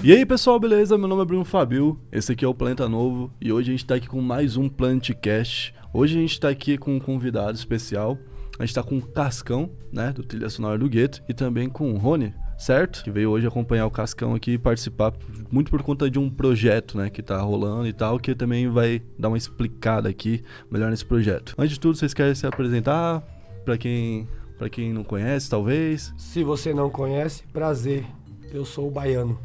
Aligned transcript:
E 0.00 0.12
aí 0.12 0.24
pessoal, 0.24 0.60
beleza? 0.60 0.96
Meu 0.96 1.08
nome 1.08 1.22
é 1.22 1.24
Bruno 1.24 1.44
Fabio, 1.44 1.98
esse 2.12 2.30
aqui 2.30 2.44
é 2.44 2.48
o 2.48 2.54
Planeta 2.54 2.88
Novo 2.88 3.32
e 3.40 3.52
hoje 3.52 3.70
a 3.70 3.72
gente 3.72 3.84
tá 3.84 3.96
aqui 3.96 4.06
com 4.06 4.20
mais 4.20 4.56
um 4.56 4.68
Planetcast. 4.68 5.74
Hoje 5.92 6.16
a 6.16 6.20
gente 6.20 6.38
tá 6.38 6.48
aqui 6.48 6.78
com 6.78 6.94
um 6.94 7.00
convidado 7.00 7.58
especial, 7.58 8.16
a 8.60 8.64
gente 8.64 8.76
tá 8.76 8.82
com 8.82 8.96
o 8.96 9.02
Cascão, 9.02 9.68
né, 9.92 10.12
do 10.12 10.22
Trilha 10.22 10.48
Sonora 10.48 10.78
do 10.78 10.88
Gueto 10.88 11.20
e 11.28 11.34
também 11.34 11.68
com 11.68 11.92
o 11.92 11.98
Rony, 11.98 12.32
certo? 12.56 13.02
Que 13.02 13.10
veio 13.10 13.30
hoje 13.30 13.48
acompanhar 13.48 13.86
o 13.86 13.90
Cascão 13.90 14.36
aqui 14.36 14.52
e 14.52 14.58
participar 14.58 15.12
muito 15.50 15.68
por 15.68 15.82
conta 15.82 16.08
de 16.08 16.16
um 16.16 16.30
projeto, 16.30 16.96
né, 16.96 17.10
que 17.10 17.20
tá 17.20 17.40
rolando 17.40 17.88
e 17.88 17.92
tal, 17.92 18.20
que 18.20 18.36
também 18.36 18.68
vai 18.68 19.02
dar 19.18 19.26
uma 19.26 19.36
explicada 19.36 20.08
aqui 20.08 20.44
melhor 20.70 20.92
nesse 20.92 21.04
projeto. 21.04 21.56
Antes 21.58 21.72
de 21.72 21.80
tudo, 21.80 21.96
vocês 21.96 22.14
querem 22.14 22.36
se 22.36 22.46
apresentar 22.46 23.20
para 23.64 23.76
quem 23.76 24.28
para 24.56 24.68
quem 24.68 24.92
não 24.92 25.04
conhece, 25.04 25.50
talvez? 25.50 26.12
Se 26.16 26.42
você 26.44 26.72
não 26.72 26.88
conhece, 26.88 27.44
prazer. 27.52 28.04
Eu 28.52 28.64
sou 28.64 28.88
o 28.88 28.90
baiano. 28.90 29.38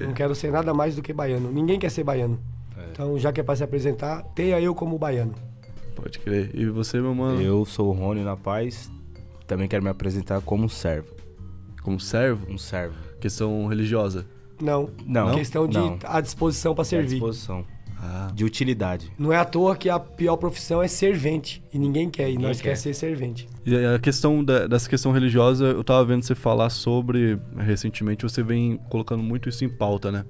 Não 0.00 0.12
quero 0.12 0.34
ser 0.34 0.50
nada 0.50 0.72
mais 0.74 0.96
do 0.96 1.02
que 1.02 1.12
baiano. 1.12 1.50
Ninguém 1.52 1.78
quer 1.78 1.90
ser 1.90 2.02
baiano. 2.04 2.38
Então, 2.92 3.18
já 3.18 3.32
que 3.32 3.40
é 3.40 3.42
pra 3.44 3.54
se 3.56 3.62
apresentar, 3.64 4.22
tenha 4.34 4.60
eu 4.60 4.74
como 4.74 4.98
baiano. 4.98 5.34
Pode 5.94 6.18
crer. 6.18 6.50
E 6.54 6.66
você, 6.66 7.00
meu 7.00 7.14
mano? 7.14 7.40
Eu 7.40 7.64
sou 7.64 7.88
o 7.88 7.92
Rony 7.92 8.22
na 8.22 8.36
Paz. 8.36 8.90
Também 9.46 9.68
quero 9.68 9.82
me 9.82 9.88
apresentar 9.90 10.40
como 10.42 10.68
servo. 10.68 11.08
Como 11.82 12.00
servo? 12.00 12.50
Um 12.50 12.58
servo. 12.58 12.94
Questão 13.20 13.66
religiosa. 13.66 14.26
Não. 14.60 14.90
Não. 15.06 15.34
Questão 15.34 15.66
de 15.68 15.78
Não. 15.78 15.98
à 16.04 16.20
disposição 16.20 16.74
pra 16.74 16.82
À 16.82 16.84
servir. 16.84 17.10
disposição. 17.10 17.64
Ah, 17.98 18.30
De 18.34 18.44
utilidade. 18.44 19.10
Não 19.18 19.32
é 19.32 19.36
à 19.38 19.44
toa 19.44 19.74
que 19.74 19.88
a 19.88 19.98
pior 19.98 20.36
profissão 20.36 20.82
é 20.82 20.88
servente. 20.88 21.62
E 21.72 21.78
ninguém 21.78 22.10
quer. 22.10 22.28
E 22.28 22.32
Ninguém 22.32 22.46
nós 22.48 22.60
quer. 22.60 22.70
quer 22.70 22.76
ser 22.76 22.94
servente. 22.94 23.48
E 23.64 23.74
a 23.74 23.98
questão 23.98 24.44
da- 24.44 24.66
dessa 24.66 24.88
questão 24.88 25.12
religiosa, 25.12 25.64
eu 25.66 25.82
tava 25.82 26.04
vendo 26.04 26.22
você 26.22 26.34
falar 26.34 26.68
sobre 26.70 27.38
recentemente, 27.56 28.22
você 28.22 28.42
vem 28.42 28.78
colocando 28.90 29.22
muito 29.22 29.48
isso 29.48 29.64
em 29.64 29.68
pauta, 29.68 30.12
né? 30.12 30.24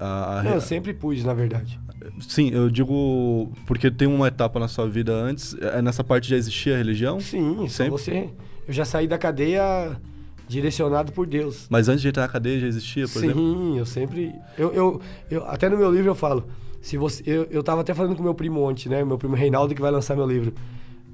A- 0.00 0.40
a- 0.40 0.42
Não, 0.42 0.54
eu 0.54 0.60
sempre 0.60 0.92
pus, 0.92 1.24
na 1.24 1.32
verdade. 1.32 1.78
Sim, 2.20 2.50
eu 2.50 2.68
digo 2.70 3.50
porque 3.66 3.90
tem 3.90 4.06
uma 4.08 4.28
etapa 4.28 4.58
na 4.60 4.68
sua 4.68 4.86
vida 4.88 5.12
antes, 5.12 5.56
é, 5.60 5.80
nessa 5.80 6.04
parte 6.04 6.28
já 6.28 6.36
existia 6.36 6.74
a 6.74 6.78
religião, 6.78 7.18
Sim, 7.20 7.66
Sempre? 7.68 7.90
você. 7.92 8.30
Eu 8.68 8.72
já 8.74 8.84
saí 8.84 9.06
da 9.08 9.16
cadeia 9.18 9.96
direcionado 10.48 11.12
por 11.12 11.26
Deus. 11.26 11.66
mas 11.70 11.88
antes 11.88 12.02
de 12.02 12.08
entrar 12.08 12.22
na 12.22 12.28
cadeia 12.28 12.60
já 12.60 12.66
existia, 12.66 13.04
por 13.08 13.20
Sim, 13.20 13.26
exemplo? 13.26 13.78
eu 13.78 13.86
sempre. 13.86 14.32
Eu, 14.58 14.72
eu, 14.74 15.00
eu- 15.30 15.46
até 15.46 15.68
no 15.68 15.76
meu 15.76 15.90
livro 15.90 16.10
eu 16.10 16.14
falo. 16.14 16.46
Se 16.86 16.96
você, 16.96 17.20
eu, 17.26 17.48
eu 17.50 17.64
tava 17.64 17.80
até 17.80 17.92
falando 17.92 18.14
com 18.14 18.22
meu 18.22 18.32
primo 18.32 18.62
ontem, 18.62 18.88
né? 18.88 19.04
Meu 19.04 19.18
primo 19.18 19.34
Reinaldo 19.34 19.74
que 19.74 19.80
vai 19.80 19.90
lançar 19.90 20.14
meu 20.14 20.24
livro. 20.24 20.52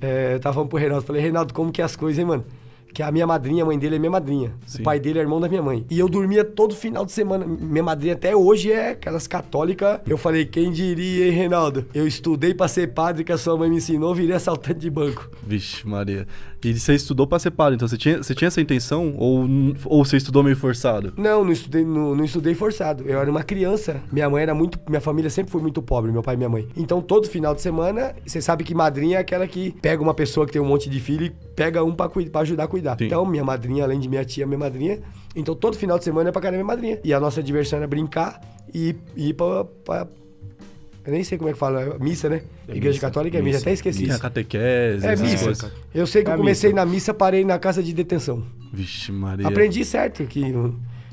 É, 0.03 0.35
eu 0.35 0.39
tava 0.39 0.53
falando 0.53 0.69
pro 0.69 0.79
Reinaldo, 0.79 1.07
falei, 1.07 1.23
Reinaldo, 1.23 1.55
como 1.55 1.73
que 1.73 1.81
é 1.81 1.85
as 1.85 1.97
coisas, 1.97 2.19
hein, 2.19 2.27
mano? 2.27 2.45
Que 2.93 3.03
a 3.03 3.11
minha 3.11 3.27
madrinha, 3.27 3.63
a 3.63 3.67
mãe 3.67 3.79
dele 3.79 3.97
é 3.97 3.99
minha 3.99 4.11
madrinha. 4.11 4.53
Sim. 4.67 4.83
O 4.83 4.85
pai 4.85 5.01
dele 5.01 5.19
é 5.19 5.23
irmão 5.23 5.41
da 5.41 5.49
minha 5.49 5.63
mãe. 5.63 5.87
E 5.89 5.99
eu 5.99 6.11
dormia 6.11 6.45
todo 6.45 6.75
final 6.75 7.07
de 7.07 7.13
semana. 7.13 7.47
Minha 7.47 7.83
madrinha 7.83 8.13
até 8.13 8.37
hoje 8.37 8.71
é 8.71 8.91
aquelas 8.91 9.27
católicas. 9.27 10.01
Eu 10.07 10.19
falei, 10.19 10.45
quem 10.45 10.71
diria, 10.71 11.29
hein, 11.29 11.33
Reinaldo? 11.33 11.87
Eu 11.95 12.07
estudei 12.07 12.53
pra 12.53 12.69
ser 12.69 12.89
padre 12.89 13.25
que 13.25 13.33
a 13.33 13.39
sua 13.39 13.57
mãe 13.57 13.71
me 13.71 13.77
ensinou, 13.77 14.15
virei 14.15 14.37
assaltante 14.37 14.81
de 14.81 14.91
banco. 14.91 15.31
Vixe, 15.43 15.89
Maria. 15.89 16.27
E 16.65 16.79
você 16.79 16.95
estudou 16.95 17.27
pra 17.27 17.39
ser 17.39 17.51
padre, 17.51 17.75
então 17.77 17.89
você 17.89 17.97
tinha, 17.97 18.23
você 18.23 18.35
tinha 18.35 18.49
essa 18.49 18.61
intenção 18.61 19.15
ou, 19.17 19.47
ou 19.85 20.05
você 20.05 20.17
estudou 20.17 20.43
meio 20.43 20.57
forçado? 20.57 21.13
Não, 21.17 21.45
não 21.45 21.53
estudei, 21.53 21.85
não, 21.85 22.15
não 22.15 22.25
estudei 22.25 22.55
forçado. 22.55 23.05
Eu 23.05 23.19
era 23.21 23.31
uma 23.31 23.43
criança. 23.43 24.01
Minha 24.13 24.29
mãe 24.31 24.43
era 24.43 24.55
muito. 24.55 24.79
Minha 24.89 25.01
família 25.01 25.29
sempre 25.31 25.51
foi 25.51 25.61
muito 25.61 25.83
pobre, 25.83 26.13
meu 26.13 26.23
pai 26.23 26.35
e 26.35 26.39
minha 26.39 26.49
mãe. 26.49 26.69
Então, 26.77 27.01
todo 27.01 27.27
final 27.29 27.55
de 27.55 27.61
semana, 27.61 28.15
você 28.25 28.41
sabe 28.41 28.65
que 28.65 28.75
madrinha 28.75 29.19
é 29.19 29.21
aquela 29.21 29.47
que 29.47 29.73
pega 29.83 30.03
uma 30.03 30.15
pessoa 30.15 30.47
que 30.47 30.53
tem 30.53 30.63
um 30.63 30.67
monte 30.67 30.89
de 30.89 31.01
filho 31.01 31.27
e 31.27 31.31
pega 31.55 31.83
um 31.85 31.93
pra, 31.95 32.09
pra 32.09 32.41
ajudar 32.43 32.65
a 32.65 32.69
cuidar. 32.69 32.97
Sim. 32.99 33.07
Então, 33.07 33.27
minha 33.27 33.45
madrinha, 33.45 33.85
além 33.85 33.99
de 33.99 34.09
minha 34.09 34.25
tia, 34.25 34.47
minha 34.47 34.59
madrinha. 34.59 35.01
Então, 35.35 35.55
todo 35.55 35.77
final 35.77 35.99
de 35.99 36.05
semana 36.05 36.29
é 36.29 36.33
pra 36.33 36.41
cara 36.43 36.53
minha 36.57 36.65
madrinha. 36.65 36.99
E 37.03 37.13
a 37.13 37.19
nossa 37.21 37.43
diversão 37.43 37.79
era 37.79 37.87
brincar 37.87 38.41
e 38.73 38.95
e 39.17 39.31
ir 39.31 39.35
pra. 39.35 39.65
pra- 39.65 40.07
eu 41.05 41.13
nem 41.13 41.25
sei 41.25 41.37
como 41.39 41.51
é 41.51 41.53
que 41.53 41.59
fala, 41.59 41.81
é 41.83 41.99
missa, 41.99 42.29
né? 42.29 42.43
É 42.69 42.73
Igreja 42.77 42.89
missa, 42.97 43.01
Católica 43.01 43.39
é 43.39 43.43
missa, 43.43 43.59
missa, 43.59 43.65
até 43.69 43.73
esqueci. 43.75 44.05
Isso. 44.09 44.21
catequese, 44.21 45.07
É 45.07 45.17
missa. 45.17 45.45
coisas. 45.45 45.73
Eu 45.95 46.07
sei 46.07 46.23
que 46.25 46.31
É 46.31 46.35
eu 46.35 46.39
comecei 46.39 46.71
missa. 46.71 46.85
na 46.85 46.91
missa, 46.91 47.15
parei 47.15 47.45
na 47.45 47.59
casa 47.59 47.83
de 47.83 47.93
detenção. 47.93 48.43
Vixe, 48.73 49.11
Maria. 49.13 49.47
Aprendi 49.49 49.85
certo 49.85 50.25
que 50.25 50.43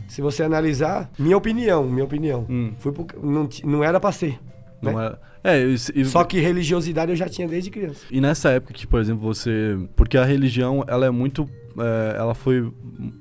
se 0.08 0.22
você 0.22 0.44
analisar, 0.44 1.10
minha 1.20 1.38
opinião, 1.38 1.84
minha 1.88 2.04
opinião, 2.06 2.46
Hum. 2.50 2.72
fui 2.80 2.92
pro- 2.92 3.06
não, 3.22 3.48
não 3.66 3.84
era 3.84 4.00
pra 4.00 4.12
ser. 4.12 4.40
né? 4.82 4.92
Não 4.94 5.00
era... 5.02 5.20
É, 5.44 5.62
e, 5.64 5.74
e- 5.96 6.06
Só 6.06 6.24
que 6.24 6.40
religiosidade 6.40 7.12
eu 7.12 7.16
já 7.16 7.28
tinha 7.30 7.48
desde 7.48 7.70
criança. 7.70 8.02
E 8.12 8.20
nessa 8.20 8.50
época 8.50 8.74
que, 8.74 8.86
por 8.86 9.00
exemplo, 9.00 9.22
você. 9.22 9.78
Porque 9.96 10.18
a 10.18 10.26
religião, 10.26 10.84
ela 10.88 11.06
é 11.06 11.10
muito. 11.10 11.50
É, 11.78 12.18
ela 12.18 12.34
foi 12.34 12.62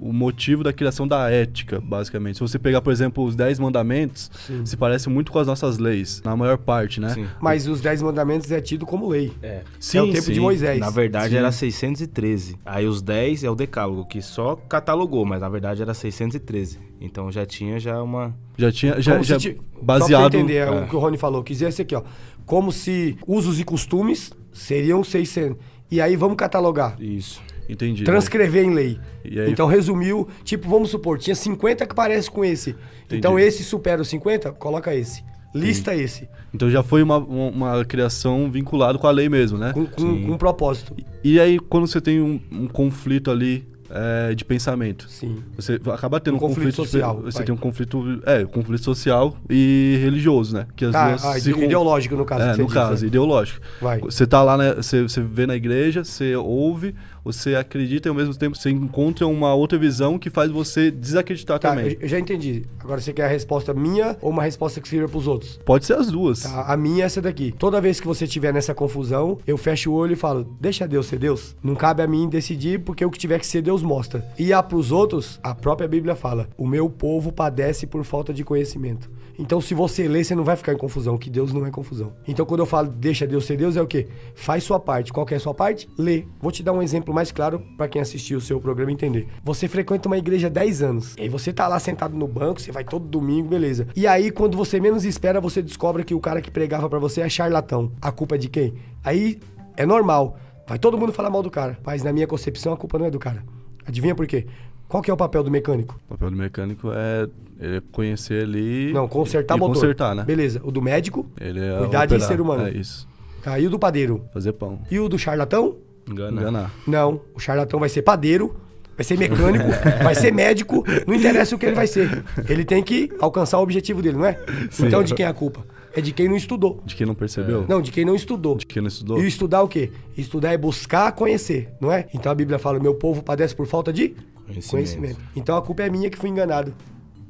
o 0.00 0.12
motivo 0.12 0.62
da 0.64 0.72
criação 0.72 1.06
da 1.06 1.30
ética, 1.30 1.80
basicamente. 1.80 2.34
Se 2.36 2.40
você 2.40 2.58
pegar, 2.58 2.80
por 2.80 2.92
exemplo, 2.92 3.24
os 3.24 3.36
Dez 3.36 3.58
Mandamentos, 3.58 4.30
Sim. 4.46 4.64
se 4.64 4.76
parece 4.76 5.08
muito 5.08 5.30
com 5.32 5.38
as 5.38 5.46
nossas 5.46 5.78
leis, 5.78 6.22
na 6.24 6.36
maior 6.36 6.58
parte, 6.58 7.00
né? 7.00 7.10
Sim. 7.10 7.26
Mas 7.40 7.66
os 7.66 7.80
dez 7.80 8.02
mandamentos 8.02 8.50
é 8.50 8.60
tido 8.60 8.84
como 8.86 9.08
lei. 9.08 9.32
É. 9.42 9.62
é 9.94 10.02
o 10.02 10.12
tempo 10.12 10.32
de 10.32 10.40
Moisés. 10.40 10.78
Na 10.80 10.90
verdade 10.90 11.30
Sim. 11.30 11.36
era 11.36 11.52
613. 11.52 12.56
Aí 12.64 12.86
os 12.86 13.00
10 13.02 13.44
é 13.44 13.50
o 13.50 13.54
decálogo, 13.54 14.04
que 14.06 14.20
só 14.22 14.56
catalogou, 14.56 15.24
mas 15.24 15.40
na 15.40 15.48
verdade 15.48 15.82
era 15.82 15.94
613. 15.94 16.78
Então 17.00 17.30
já 17.30 17.46
tinha 17.46 17.78
já 17.78 18.02
uma... 18.02 18.34
Já 18.56 18.72
tinha. 18.72 19.00
Já, 19.00 19.12
Como 19.12 19.24
se 19.24 19.30
já 19.30 19.38
ti- 19.38 19.56
Só 19.56 19.74
pra 19.74 19.82
baseado. 19.98 20.34
entender 20.34 20.54
é 20.54 20.58
é. 20.60 20.70
o 20.70 20.88
que 20.88 20.96
o 20.96 20.98
Rony 20.98 21.16
falou. 21.16 21.42
Quis 21.44 21.58
dizer 21.58 21.68
isso 21.68 21.82
aqui, 21.82 21.94
ó. 21.94 22.02
Como 22.44 22.72
se 22.72 23.16
usos 23.26 23.60
e 23.60 23.64
costumes 23.64 24.32
seriam 24.52 25.04
600. 25.04 25.56
E 25.90 26.00
aí 26.00 26.16
vamos 26.16 26.36
catalogar. 26.36 27.00
Isso. 27.00 27.40
Entendi. 27.68 28.04
transcrever 28.04 28.64
em 28.64 28.72
lei. 28.74 28.98
E 29.24 29.38
aí- 29.40 29.50
Então 29.50 29.66
resumiu, 29.66 30.28
tipo, 30.44 30.68
vamos 30.68 30.90
supor, 30.90 31.18
tinha 31.18 31.34
50 31.36 31.86
que 31.86 31.94
parece 31.94 32.30
com 32.30 32.44
esse. 32.44 32.74
Então 33.10 33.38
esse 33.38 33.62
supera 33.62 34.00
os 34.02 34.08
50, 34.08 34.52
coloca 34.52 34.94
esse. 34.94 35.22
Lista 35.54 35.94
esse. 35.94 36.28
Então 36.54 36.70
já 36.70 36.82
foi 36.82 37.02
uma, 37.02 37.16
uma, 37.18 37.84
criação 37.84 38.50
vinculada 38.50 38.98
com 38.98 39.06
a 39.06 39.10
lei 39.10 39.28
mesmo, 39.28 39.56
né? 39.58 39.72
Com, 39.72 39.86
com, 39.86 40.00
Sim. 40.00 40.22
com 40.26 40.32
um 40.32 40.38
propósito. 40.38 40.94
E 41.24 41.40
aí, 41.40 41.58
quando 41.58 41.86
você 41.86 42.00
tem 42.00 42.20
um, 42.20 42.38
um 42.52 42.66
conflito 42.66 43.30
ali 43.30 43.66
é, 43.90 44.34
de 44.34 44.44
pensamento, 44.44 45.08
Sim. 45.08 45.42
Você 45.56 45.80
acaba 45.90 46.20
tendo 46.20 46.34
Um 46.34 46.36
um, 46.36 46.40
conflito, 46.40 46.76
conflito 46.76 46.82
de- 46.84 46.90
social, 46.90 47.22
Você 47.22 47.38
vai. 47.38 47.46
tem 47.46 47.54
um 47.54 47.58
conflito, 47.58 48.20
é, 48.26 48.40
um 48.44 48.46
conflito 48.46 48.84
social 48.84 49.38
e 49.48 49.98
religioso, 50.02 50.54
né? 50.54 50.66
Que 50.76 50.84
as 50.84 50.92
Tá, 50.92 51.08
duas 51.08 51.24
ah, 51.24 51.40
se 51.40 51.50
ideológico 51.50 52.14
no 52.14 52.26
caso. 52.26 52.42
É, 52.42 52.56
no 52.56 52.64
diz, 52.66 52.74
caso, 52.74 53.00
né? 53.02 53.08
ideológico. 53.08 53.60
Vai. 53.80 54.00
Você 54.00 54.26
tá 54.26 54.42
lá, 54.42 54.58
né? 54.58 54.74
Você, 54.74 55.02
você 55.02 55.22
vê 55.22 55.46
na 55.46 55.56
igreja, 55.56 56.04
você 56.04 56.36
ouve, 56.36 56.94
você 57.32 57.54
acredita 57.54 58.08
e 58.08 58.10
ao 58.10 58.14
mesmo 58.14 58.34
tempo 58.34 58.56
você 58.56 58.70
encontra 58.70 59.26
uma 59.26 59.54
outra 59.54 59.78
visão 59.78 60.18
que 60.18 60.30
faz 60.30 60.50
você 60.50 60.90
desacreditar 60.90 61.58
Tá, 61.58 61.70
também. 61.70 61.96
eu, 62.00 62.08
já 62.08 62.18
entendi. 62.18 62.64
Agora 62.80 63.00
você 63.00 63.12
quer 63.12 63.24
a 63.24 63.28
resposta 63.28 63.72
minha 63.74 64.16
ou 64.20 64.30
uma 64.30 64.42
resposta 64.42 64.80
que 64.80 64.88
sirva 64.88 65.08
pros 65.08 65.26
outros? 65.26 65.60
Pode 65.64 65.84
ser 65.86 65.94
as 65.94 66.08
duas. 66.10 66.42
Tá, 66.42 66.62
a 66.66 66.76
minha 66.76 67.02
é 67.02 67.06
essa 67.06 67.20
daqui. 67.20 67.52
Toda 67.58 67.80
vez 67.80 68.00
que 68.00 68.06
você 68.06 68.26
tiver 68.26 68.52
nessa 68.52 68.74
confusão, 68.74 69.38
eu 69.46 69.56
fecho 69.56 69.90
o 69.90 69.94
olho 69.94 70.12
e 70.12 70.16
falo: 70.16 70.56
deixa 70.60 70.86
Deus 70.88 71.06
ser 71.06 71.18
Deus. 71.18 71.56
Não 71.62 71.74
cabe 71.74 72.02
a 72.02 72.06
mim 72.06 72.28
decidir, 72.28 72.80
porque 72.80 73.04
o 73.04 73.10
que 73.10 73.18
tiver 73.18 73.38
que 73.38 73.46
ser, 73.46 73.62
Deus 73.62 73.82
mostra. 73.82 74.24
E 74.38 74.52
a 74.52 74.62
pros 74.62 74.90
outros, 74.92 75.38
a 75.42 75.54
própria 75.54 75.88
Bíblia 75.88 76.14
fala: 76.16 76.48
o 76.56 76.66
meu 76.66 76.88
povo 76.88 77.30
padece 77.32 77.86
por 77.86 78.04
falta 78.04 78.32
de 78.32 78.44
conhecimento. 78.44 79.10
Então, 79.40 79.60
se 79.60 79.72
você 79.72 80.08
ler, 80.08 80.24
você 80.24 80.34
não 80.34 80.42
vai 80.42 80.56
ficar 80.56 80.72
em 80.72 80.76
confusão, 80.76 81.16
que 81.16 81.30
Deus 81.30 81.52
não 81.52 81.64
é 81.64 81.70
confusão. 81.70 82.12
Então, 82.26 82.44
quando 82.44 82.58
eu 82.60 82.66
falo 82.66 82.88
deixa 82.88 83.24
Deus 83.24 83.44
ser 83.46 83.56
Deus, 83.56 83.76
é 83.76 83.80
o 83.82 83.86
quê? 83.86 84.08
Faz 84.34 84.64
sua 84.64 84.80
parte. 84.80 85.12
Qual 85.12 85.24
que 85.24 85.32
é 85.32 85.36
a 85.36 85.40
sua 85.40 85.54
parte? 85.54 85.88
Lê. 85.96 86.24
Vou 86.40 86.50
te 86.50 86.60
dar 86.62 86.72
um 86.72 86.82
exemplo 86.82 87.14
mais 87.18 87.32
claro 87.32 87.60
para 87.76 87.88
quem 87.88 88.00
assistiu 88.00 88.38
o 88.38 88.40
seu 88.40 88.60
programa 88.60 88.92
entender. 88.92 89.26
Você 89.42 89.66
frequenta 89.66 90.06
uma 90.08 90.16
igreja 90.16 90.46
há 90.46 90.50
10 90.50 90.82
anos. 90.82 91.14
E 91.18 91.22
aí 91.22 91.28
você 91.28 91.52
tá 91.52 91.66
lá 91.66 91.78
sentado 91.80 92.16
no 92.16 92.28
banco, 92.28 92.60
você 92.60 92.70
vai 92.70 92.84
todo 92.84 93.04
domingo, 93.04 93.48
beleza. 93.48 93.88
E 93.96 94.06
aí, 94.06 94.30
quando 94.30 94.56
você 94.56 94.78
menos 94.78 95.04
espera, 95.04 95.40
você 95.40 95.60
descobre 95.60 96.04
que 96.04 96.14
o 96.14 96.20
cara 96.20 96.40
que 96.40 96.50
pregava 96.50 96.88
para 96.88 97.00
você 97.00 97.20
é 97.22 97.28
charlatão. 97.28 97.90
A 98.00 98.12
culpa 98.12 98.36
é 98.36 98.38
de 98.38 98.48
quem? 98.48 98.74
Aí 99.02 99.40
é 99.76 99.84
normal. 99.84 100.38
Vai 100.66 100.78
todo 100.78 100.96
mundo 100.96 101.12
falar 101.12 101.28
mal 101.30 101.42
do 101.42 101.50
cara. 101.50 101.76
Mas 101.84 102.04
na 102.04 102.12
minha 102.12 102.26
concepção, 102.26 102.72
a 102.72 102.76
culpa 102.76 102.98
não 102.98 103.06
é 103.06 103.10
do 103.10 103.18
cara. 103.18 103.42
Adivinha 103.84 104.14
por 104.14 104.26
quê? 104.26 104.46
Qual 104.86 105.02
que 105.02 105.10
é 105.10 105.14
o 105.14 105.16
papel 105.16 105.42
do 105.42 105.50
mecânico? 105.50 105.98
O 106.06 106.10
papel 106.10 106.30
do 106.30 106.36
mecânico 106.36 106.90
é, 106.92 107.28
é 107.60 107.82
conhecer 107.90 108.44
ali. 108.44 108.92
Não, 108.92 109.08
consertar 109.08 109.56
e 109.56 109.58
motor. 109.58 109.74
consertar, 109.74 110.14
né? 110.14 110.24
Beleza. 110.24 110.60
O 110.62 110.70
do 110.70 110.80
médico, 110.80 111.26
Ele 111.40 111.60
é 111.60 111.78
Cuidar 111.78 112.06
de 112.06 112.14
operar. 112.14 112.28
ser 112.28 112.40
humano. 112.40 112.66
É 112.68 112.70
isso. 112.70 113.08
tá? 113.42 113.58
E 113.58 113.66
o 113.66 113.70
do 113.70 113.78
padeiro? 113.78 114.22
Fazer 114.32 114.52
pão. 114.52 114.78
E 114.90 114.98
o 115.00 115.08
do 115.08 115.18
charlatão? 115.18 115.76
Engana. 116.08 116.40
Enganar. 116.40 116.74
Não. 116.86 117.20
O 117.34 117.40
charlatão 117.40 117.78
vai 117.80 117.88
ser 117.88 118.02
padeiro, 118.02 118.56
vai 118.96 119.04
ser 119.04 119.18
mecânico, 119.18 119.66
vai 120.02 120.14
ser 120.14 120.32
médico, 120.32 120.84
não 121.06 121.14
interessa 121.14 121.54
o 121.54 121.58
que 121.58 121.66
ele 121.66 121.74
vai 121.74 121.86
ser. 121.86 122.24
Ele 122.48 122.64
tem 122.64 122.82
que 122.82 123.10
alcançar 123.20 123.58
o 123.58 123.62
objetivo 123.62 124.02
dele, 124.02 124.16
não 124.16 124.26
é? 124.26 124.38
Então 124.80 125.02
de 125.02 125.14
quem 125.14 125.24
é 125.26 125.28
a 125.28 125.34
culpa? 125.34 125.64
É 125.94 126.00
de 126.00 126.12
quem 126.12 126.28
não 126.28 126.36
estudou. 126.36 126.82
De 126.84 126.94
quem 126.94 127.06
não 127.06 127.14
percebeu? 127.14 127.64
Não, 127.68 127.80
de 127.80 127.90
quem 127.90 128.04
não 128.04 128.14
estudou. 128.14 128.56
De 128.56 128.66
quem 128.66 128.80
não 128.82 128.88
estudou? 128.88 129.18
E 129.22 129.26
estudar 129.26 129.62
o 129.62 129.68
quê? 129.68 129.90
Estudar 130.16 130.52
é 130.52 130.58
buscar 130.58 131.10
conhecer, 131.12 131.70
não 131.80 131.90
é? 131.92 132.06
Então 132.14 132.30
a 132.30 132.34
Bíblia 132.34 132.58
fala: 132.58 132.78
meu 132.78 132.94
povo 132.94 133.22
padece 133.22 133.54
por 133.54 133.66
falta 133.66 133.92
de 133.92 134.14
Conhecimento. 134.46 134.70
conhecimento. 134.70 135.20
Então 135.34 135.56
a 135.56 135.62
culpa 135.62 135.82
é 135.82 135.90
minha 135.90 136.08
que 136.10 136.16
fui 136.18 136.28
enganado. 136.28 136.74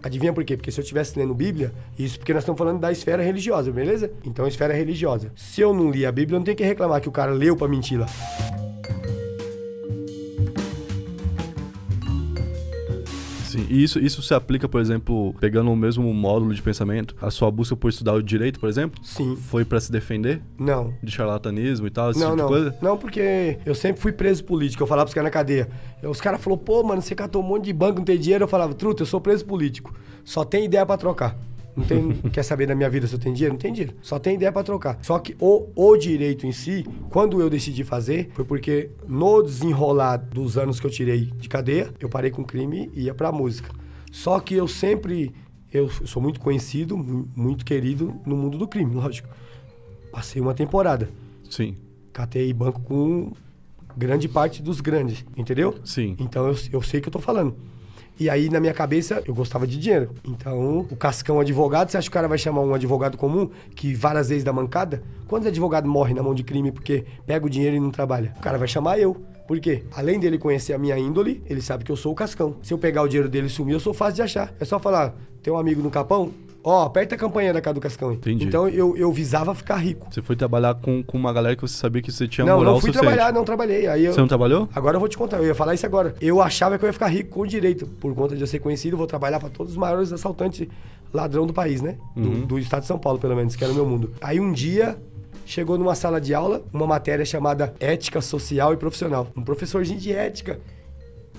Adivinha 0.03 0.33
por 0.33 0.45
quê? 0.45 0.57
Porque 0.57 0.71
se 0.71 0.79
eu 0.79 0.83
estivesse 0.83 1.19
lendo 1.19 1.35
Bíblia, 1.35 1.73
isso 1.99 2.19
porque 2.19 2.33
nós 2.33 2.43
estamos 2.43 2.59
falando 2.59 2.79
da 2.79 2.93
esfera 2.93 3.23
religiosa, 3.23 3.73
beleza? 3.73 4.11
Então 4.25 4.47
esfera 4.47 4.73
religiosa. 4.73 5.33
Se 5.35 5.61
eu 5.61 5.75
não 5.75 5.91
li 5.91 6.07
a 6.07 6.13
Bíblia, 6.13 6.37
eu 6.37 6.39
não 6.39 6.45
tenho 6.45 6.57
que 6.57 6.65
reclamar 6.65 7.01
que 7.01 7.09
o 7.09 7.13
cara 7.13 7.33
leu 7.33 7.57
pra 7.57 7.67
mentir 7.67 7.99
lá. 7.99 8.07
Sim. 13.49 13.67
E 13.69 13.83
isso, 13.83 13.99
isso 13.99 14.23
se 14.23 14.35
aplica, 14.35 14.69
por 14.69 14.81
exemplo, 14.81 15.35
pegando 15.41 15.71
o 15.71 15.77
mesmo 15.77 16.13
módulo 16.13 16.53
de 16.55 16.61
pensamento, 16.63 17.15
a 17.21 17.31
sua 17.31 17.51
busca 17.51 17.75
por 17.77 17.89
estudar 17.89 18.15
o 18.15 18.23
direito, 18.23 18.61
por 18.61 18.69
exemplo? 18.69 19.01
Sim. 19.05 19.37
Foi 19.37 19.65
pra 19.65 19.81
se 19.81 19.91
defender 19.91 20.43
Não. 20.59 20.93
de 21.03 21.11
charlatanismo 21.11 21.87
e 21.87 21.91
tal, 21.91 22.11
esse 22.11 22.21
Não, 22.21 22.31
tipo 22.31 22.37
não. 22.43 22.47
de 22.47 22.53
coisa? 22.53 22.77
Não, 22.83 22.97
porque 22.99 23.59
eu 23.65 23.75
sempre 23.75 24.01
fui 24.01 24.13
preso 24.13 24.45
político. 24.45 24.83
Eu 24.83 24.87
falava 24.87 25.07
pros 25.07 25.15
caras 25.15 25.27
na 25.27 25.31
cadeia. 25.33 25.69
Eu- 26.03 26.11
Os 26.11 26.21
caras 26.21 26.41
falaram, 26.41 26.63
pô, 26.63 26.83
mano, 26.83 27.01
você 27.03 27.15
catou 27.15 27.43
um 27.43 27.47
monte 27.47 27.65
de 27.65 27.73
banco, 27.73 27.99
não 27.99 28.05
tem 28.05 28.19
dinheiro. 28.19 28.45
Eu 28.45 28.49
falava, 28.49 28.75
truta, 28.75 29.03
eu 29.03 29.07
sou 29.07 29.21
preso 29.21 29.45
político. 29.45 29.95
Só 30.25 30.45
tem 30.45 30.65
ideia 30.65 30.85
pra 30.85 30.97
trocar. 30.97 31.37
Não 31.79 31.85
tem, 31.87 32.13
quer 32.33 32.43
saber 32.43 32.67
da 32.67 32.75
minha 32.75 32.91
vida 32.91 33.07
se 33.07 33.15
eu 33.15 33.19
tenho 33.19 33.35
dinheiro? 33.35 33.55
Não 33.55 33.59
tem 33.61 33.73
dinheiro. 33.73 33.95
Só 34.03 34.19
tem 34.19 34.35
ideia 34.35 34.51
pra 34.53 34.63
trocar. 34.63 34.99
Só 35.03 35.19
que 35.19 35.37
o, 35.41 35.69
o 35.75 35.97
direito 35.97 36.47
em 36.47 36.53
si, 36.53 36.85
quando 37.11 37.41
eu 37.41 37.49
decidi 37.49 37.85
fazer, 37.85 38.31
foi 38.35 38.45
porque 38.45 38.91
no 39.07 39.43
desenrolar 39.43 40.17
dos 40.17 40.59
anos 40.59 40.79
que 40.81 40.87
eu 40.87 40.91
tirei 40.91 41.27
de 41.37 41.49
cadeia, 41.49 41.93
eu 42.01 42.09
parei 42.09 42.31
com 42.31 42.45
crime 42.45 42.91
e 42.95 43.03
ia 43.05 43.15
pra 43.15 43.31
música. 43.33 43.71
Só 44.13 44.39
que 44.41 44.55
eu 44.55 44.67
sempre. 44.69 45.33
Eu 45.73 45.89
sou 45.91 46.23
muito 46.23 46.41
conhecido, 46.41 46.97
mu- 46.97 47.29
muito 47.37 47.63
querido 47.65 48.15
no 48.25 48.35
mundo 48.37 48.57
do 48.57 48.67
crime, 48.67 48.93
lógico. 48.97 49.29
Passei 50.11 50.41
uma 50.41 50.55
temporada. 50.55 51.11
Sim, 51.51 51.77
Catei 52.13 52.53
banco 52.53 52.81
com 52.81 53.33
grande 53.97 54.29
parte 54.29 54.63
dos 54.63 54.81
grandes, 54.81 55.25
entendeu? 55.37 55.75
sim. 55.85 56.17
Então 56.19 56.47
eu, 56.49 56.57
eu 56.73 56.83
sei 56.83 56.99
o 57.01 57.03
que 57.03 57.09
eu 57.09 57.13
tô 57.13 57.19
falando. 57.21 57.55
E 58.19 58.29
aí, 58.29 58.51
na 58.51 58.59
minha 58.59 58.75
cabeça, 58.75 59.23
eu 59.27 59.33
gostava 59.33 59.65
de 59.65 59.79
dinheiro. 59.79 60.11
Então, 60.25 60.81
o 60.91 60.97
Cascão 60.97 61.39
advogado, 61.39 61.91
você 61.91 61.97
acha 61.97 62.07
que 62.07 62.11
o 62.11 62.13
cara 62.13 62.27
vai 62.27 62.37
chamar 62.37 62.63
um 62.63 62.75
advogado 62.75 63.17
comum, 63.17 63.49
que 63.77 63.95
várias 63.95 64.29
vezes 64.29 64.43
dá 64.43 64.53
mancada? 64.53 65.05
Quantos 65.29 65.47
advogados 65.47 65.89
morrem 65.89 66.17
na 66.17 66.23
mão 66.23 66.35
de 66.35 66.43
crime 66.43 66.73
porque 66.73 67.05
pega 67.25 67.47
o 67.47 67.49
dinheiro 67.49 67.77
e 67.77 67.81
não 67.81 67.93
trabalha? 67.93 68.35
O 68.37 68.41
cara 68.41 68.59
vai 68.59 68.67
chamar 68.67 68.99
eu. 68.99 69.17
Por 69.47 69.61
quê? 69.61 69.85
Além 69.95 70.19
dele 70.19 70.37
conhecer 70.37 70.73
a 70.73 70.79
minha 70.79 70.99
índole, 70.99 71.43
ele 71.47 71.63
sabe 71.63 71.85
que 71.85 71.93
eu 71.93 71.97
sou 71.97 72.13
o 72.13 72.15
Cascão. 72.15 72.57
Se 72.61 72.75
eu 72.75 72.79
pegar 72.79 73.03
o 73.03 73.09
dinheiro 73.09 73.29
dele 73.29 73.47
e 73.47 73.51
sumir, 73.51 73.75
eu 73.75 73.81
sou 73.81 73.95
fácil 73.95 74.17
de 74.17 74.23
achar. 74.23 74.53
É 74.59 74.65
só 74.65 74.81
falar, 74.81 75.15
tem 75.41 75.53
um 75.53 75.57
amigo 75.57 75.81
no 75.81 75.91
Capão? 75.91 76.33
Ó, 76.65 76.85
aperta 76.85 77.15
a 77.15 77.19
campanha 77.19 77.53
da 77.53 77.61
casa 77.61 77.75
do 77.75 77.81
Cascão. 77.81 78.13
Entendi. 78.13 78.45
Então, 78.45 78.69
eu, 78.69 78.97
eu 78.97 79.11
visava 79.13 79.55
ficar 79.55 79.77
rico. 79.77 80.07
Você 80.11 80.21
foi 80.21 80.35
trabalhar 80.37 80.75
com, 80.75 81.03
com 81.03 81.17
uma 81.17 81.33
galera 81.33 81.55
que 81.57 81.63
você 81.63 81.77
sabia 81.77 82.03
que 82.03 82.11
você 82.13 82.27
tinha 82.29 82.45
não, 82.45 82.59
moral 82.59 82.75
não 82.75 82.81
fui 82.81 82.89
suficiente. 82.93 83.15
trabalhar, 83.15 83.33
não 83.33 83.45
trabalhei. 83.45 83.87
Aí 83.87 84.05
eu, 84.05 84.13
Você 84.13 84.21
não 84.21 84.29
trabalhou? 84.29 84.69
Agora 84.75 84.97
eu 84.97 85.01
vou 85.01 85.09
te 85.09 85.17
contar, 85.17 85.39
eu 85.39 85.47
ia 85.47 85.55
falar 85.55 85.75
isso 85.75 85.87
agora. 85.87 86.15
Eu 86.21 86.43
achava 86.43 86.77
que 86.79 86.85
eu 86.85 86.89
ia 86.89 86.93
ficar 86.93 87.07
rico 87.07 87.31
com 87.31 87.47
direito. 87.47 87.87
Por 87.87 88.15
conta 88.15 88.35
de 88.35 88.41
eu 88.43 88.47
ser 88.47 88.59
conhecido, 88.59 88.95
eu 88.95 88.99
vou 88.99 89.07
trabalhar 89.07 89.39
para 89.41 89.49
todos 89.49 89.73
os 89.73 89.79
maiores 89.79 90.13
assaltantes 90.13 90.67
ladrão 91.15 91.47
do 91.47 91.55
país, 91.55 91.81
né? 91.81 91.97
Do, 92.15 92.29
Uhum. 92.29 92.41
do 92.47 92.59
estado 92.59 92.83
de 92.83 92.87
São 92.89 92.99
Paulo, 92.99 93.19
pelo 93.19 93.35
menos, 93.35 93.57
que 93.57 93.65
era 93.65 93.73
o 93.73 93.77
meu 93.77 93.87
mundo. 93.87 94.13
Aí 94.21 94.39
um 94.39 94.53
dia 94.53 94.97
chegou 95.47 95.79
numa 95.79 95.95
sala 95.95 96.21
de 96.21 96.35
aula 96.35 96.63
uma 96.73 96.87
matéria 96.87 97.25
chamada 97.25 97.73
Ética 97.81 98.21
Social 98.21 98.75
e 98.75 98.77
Profissional. 98.77 99.29
Um 99.35 99.43
professorzinho 99.43 99.99
de 99.99 100.13
ética, 100.13 100.59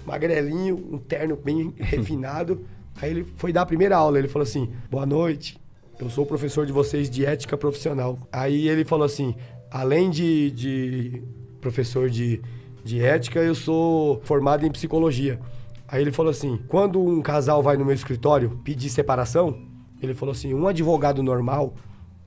magrelinho, 0.05 0.75
um 0.91 0.97
terno 0.97 1.35
bem 1.35 1.73
refinado. 1.77 2.61
Aí 3.01 3.11
ele 3.11 3.25
foi 3.35 3.51
dar 3.53 3.61
a 3.61 3.65
primeira 3.65 3.95
aula, 3.95 4.19
ele 4.19 4.27
falou 4.27 4.43
assim: 4.43 4.69
"Boa 4.89 5.05
noite. 5.05 5.59
Eu 5.99 6.09
sou 6.09 6.23
o 6.23 6.27
professor 6.27 6.65
de 6.65 6.71
vocês 6.71 7.09
de 7.09 7.25
ética 7.25 7.57
profissional". 7.57 8.19
Aí 8.31 8.67
ele 8.67 8.85
falou 8.85 9.05
assim: 9.05 9.35
"Além 9.71 10.09
de, 10.09 10.51
de 10.51 11.23
professor 11.61 12.09
de, 12.09 12.41
de 12.83 13.01
ética, 13.01 13.39
eu 13.39 13.55
sou 13.55 14.21
formado 14.23 14.65
em 14.65 14.71
psicologia". 14.71 15.39
Aí 15.87 16.01
ele 16.01 16.11
falou 16.11 16.31
assim: 16.31 16.59
"Quando 16.67 17.01
um 17.01 17.21
casal 17.21 17.63
vai 17.63 17.77
no 17.77 17.85
meu 17.85 17.95
escritório 17.95 18.59
pedir 18.63 18.89
separação, 18.89 19.57
ele 20.01 20.13
falou 20.13 20.33
assim: 20.33 20.53
um 20.53 20.67
advogado 20.67 21.21
normal 21.23 21.73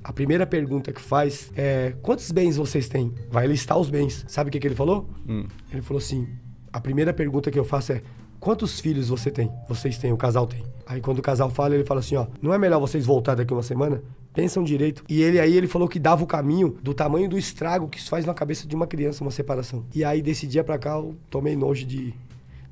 a 0.05 0.13
primeira 0.13 0.45
pergunta 0.47 0.93
que 0.93 1.01
faz 1.01 1.53
é: 1.55 1.95
quantos 2.03 2.31
bens 2.33 2.57
vocês 2.57 2.89
têm? 2.89 3.15
Vai 3.31 3.47
listar 3.47 3.79
os 3.79 3.89
bens. 3.89 4.25
Sabe 4.27 4.49
o 4.49 4.53
que, 4.53 4.59
que 4.59 4.67
ele 4.67 4.75
falou? 4.75 5.09
Hum. 5.29 5.47
Ele 5.71 5.83
falou 5.83 5.99
assim: 5.99 6.29
a 6.73 6.81
primeira 6.81 7.13
pergunta 7.13 7.51
que 7.51 7.59
eu 7.59 7.65
faço 7.65 7.93
é: 7.93 8.03
quantos 8.43 8.81
filhos 8.81 9.09
você 9.09 9.31
tem? 9.31 9.51
Vocês 9.69 9.97
têm, 9.97 10.13
o 10.13 10.17
casal 10.17 10.47
tem. 10.47 10.63
Aí 10.87 11.01
quando 11.01 11.21
o 11.21 11.23
casal 11.23 11.49
fala, 11.49 11.75
ele 11.75 11.85
fala 11.85 12.01
assim: 12.01 12.17
ó, 12.17 12.27
não 12.43 12.53
é 12.53 12.59
melhor 12.59 12.81
vocês 12.81 13.07
voltar 13.07 13.35
daqui 13.35 13.53
uma 13.53 13.63
semana? 13.63 14.03
Pensam 14.35 14.65
direito. 14.65 15.05
E 15.09 15.23
ele 15.23 15.39
aí 15.39 15.55
ele 15.57 15.67
falou 15.69 15.87
que 15.89 15.99
dava 15.99 16.25
o 16.25 16.27
caminho 16.27 16.77
do 16.83 16.93
tamanho 16.95 17.29
do 17.29 17.39
estrago 17.39 17.87
que 17.89 17.99
isso 17.99 18.11
faz 18.11 18.25
na 18.27 18.35
cabeça 18.35 18.67
de 18.67 18.75
uma 18.75 18.87
criança, 18.87 19.23
uma 19.23 19.31
separação. 19.31 19.85
E 19.95 20.03
aí 20.05 20.21
desse 20.23 20.47
dia 20.47 20.65
pra 20.65 20.79
cá 20.79 20.97
eu 20.97 21.15
tomei 21.31 21.55
nojo 21.55 21.87
de. 21.87 22.13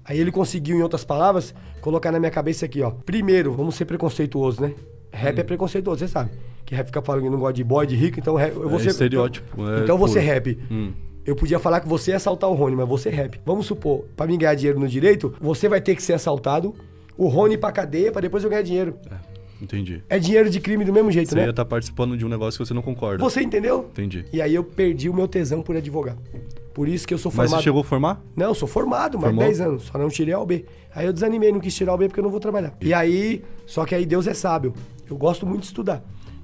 Aí 0.04 0.18
ele 0.18 0.32
conseguiu, 0.32 0.76
em 0.76 0.82
outras 0.82 1.04
palavras, 1.04 1.54
colocar 1.82 2.10
na 2.10 2.18
minha 2.18 2.30
cabeça 2.32 2.64
aqui, 2.66 2.82
ó. 2.82 2.90
Primeiro, 2.90 3.52
vamos 3.52 3.74
ser 3.76 3.84
preconceituosos, 3.84 4.58
né? 4.58 4.74
Rap 5.12 5.36
Hum. 5.36 5.40
é 5.40 5.44
preconceituoso, 5.44 5.98
você 6.00 6.08
sabe. 6.08 6.30
Que 6.64 6.74
rap 6.74 6.86
fica 6.86 7.02
falando 7.02 7.22
que 7.24 7.30
não 7.30 7.38
gosta 7.38 7.52
de 7.54 7.62
boy, 7.64 7.86
de 7.86 7.94
rico, 7.94 8.18
então 8.18 8.34
rap, 8.36 8.54
eu 8.56 8.68
vou 8.68 8.78
É 8.80 8.82
ser. 8.82 8.88
estereótipo, 8.90 9.46
Então, 9.54 9.74
é 9.74 9.80
então 9.82 9.98
você 9.98 10.14
puro. 10.20 10.26
rap. 10.32 10.58
Hum. 10.70 10.92
Eu 11.30 11.36
podia 11.36 11.60
falar 11.60 11.78
que 11.78 11.88
você 11.88 12.10
ia 12.10 12.16
assaltar 12.16 12.50
o 12.50 12.54
Rony, 12.54 12.74
mas 12.74 12.88
você 12.88 13.08
rap. 13.08 13.40
Vamos 13.46 13.64
supor, 13.64 14.04
pra 14.16 14.26
mim 14.26 14.36
ganhar 14.36 14.56
dinheiro 14.56 14.80
no 14.80 14.88
direito, 14.88 15.32
você 15.40 15.68
vai 15.68 15.80
ter 15.80 15.94
que 15.94 16.02
ser 16.02 16.12
assaltado, 16.14 16.74
o 17.16 17.28
Rony 17.28 17.56
pra 17.56 17.70
cadeia 17.70 18.10
pra 18.10 18.20
depois 18.20 18.42
eu 18.42 18.50
ganhar 18.50 18.62
dinheiro. 18.62 18.96
Entendi. 19.62 20.02
É 20.08 20.18
dinheiro 20.18 20.50
de 20.50 20.58
crime 20.58 20.84
do 20.84 20.92
mesmo 20.92 21.08
jeito, 21.12 21.28
Você 21.28 21.36
né? 21.36 21.44
ia 21.44 21.50
estar 21.50 21.64
participando 21.64 22.16
de 22.16 22.26
um 22.26 22.28
negócio 22.28 22.58
que 22.58 22.66
você 22.66 22.74
não 22.74 22.82
concorda. 22.82 23.22
Você 23.22 23.40
entendeu? 23.42 23.86
Entendi. 23.92 24.24
E 24.32 24.42
aí 24.42 24.52
eu 24.52 24.64
perdi 24.64 25.08
o 25.08 25.14
meu 25.14 25.28
tesão 25.28 25.62
por 25.62 25.76
advogar. 25.76 26.16
Por 26.74 26.88
isso 26.88 27.06
que 27.06 27.14
eu 27.14 27.18
sou 27.18 27.30
Mas 27.30 27.36
formado. 27.44 27.60
você 27.60 27.62
chegou 27.64 27.80
a 27.82 27.84
formar? 27.84 28.20
Não, 28.34 28.46
eu 28.46 28.54
sou 28.56 28.66
formado, 28.66 29.16
mais 29.16 29.28
Formou? 29.32 29.44
10 29.44 29.60
anos. 29.60 29.82
Só 29.84 29.98
não 29.98 30.08
tirei 30.08 30.34
a 30.34 30.40
OB. 30.40 30.64
Aí 30.92 31.06
eu 31.06 31.12
desanimei, 31.12 31.52
não 31.52 31.60
quis 31.60 31.76
tirar 31.76 31.92
a 31.92 31.94
OB 31.94 32.08
porque 32.08 32.18
eu 32.18 32.24
não 32.24 32.30
vou 32.32 32.40
trabalhar. 32.40 32.76
E 32.80 32.92
aí, 32.92 33.44
só 33.66 33.84
que 33.84 33.94
aí 33.94 34.04
Deus 34.04 34.26
é 34.26 34.34
sábio. 34.34 34.74
Eu 35.08 35.16
gosto 35.16 35.46
muito 35.46 35.60
de 35.60 35.66
estudar. 35.68 36.02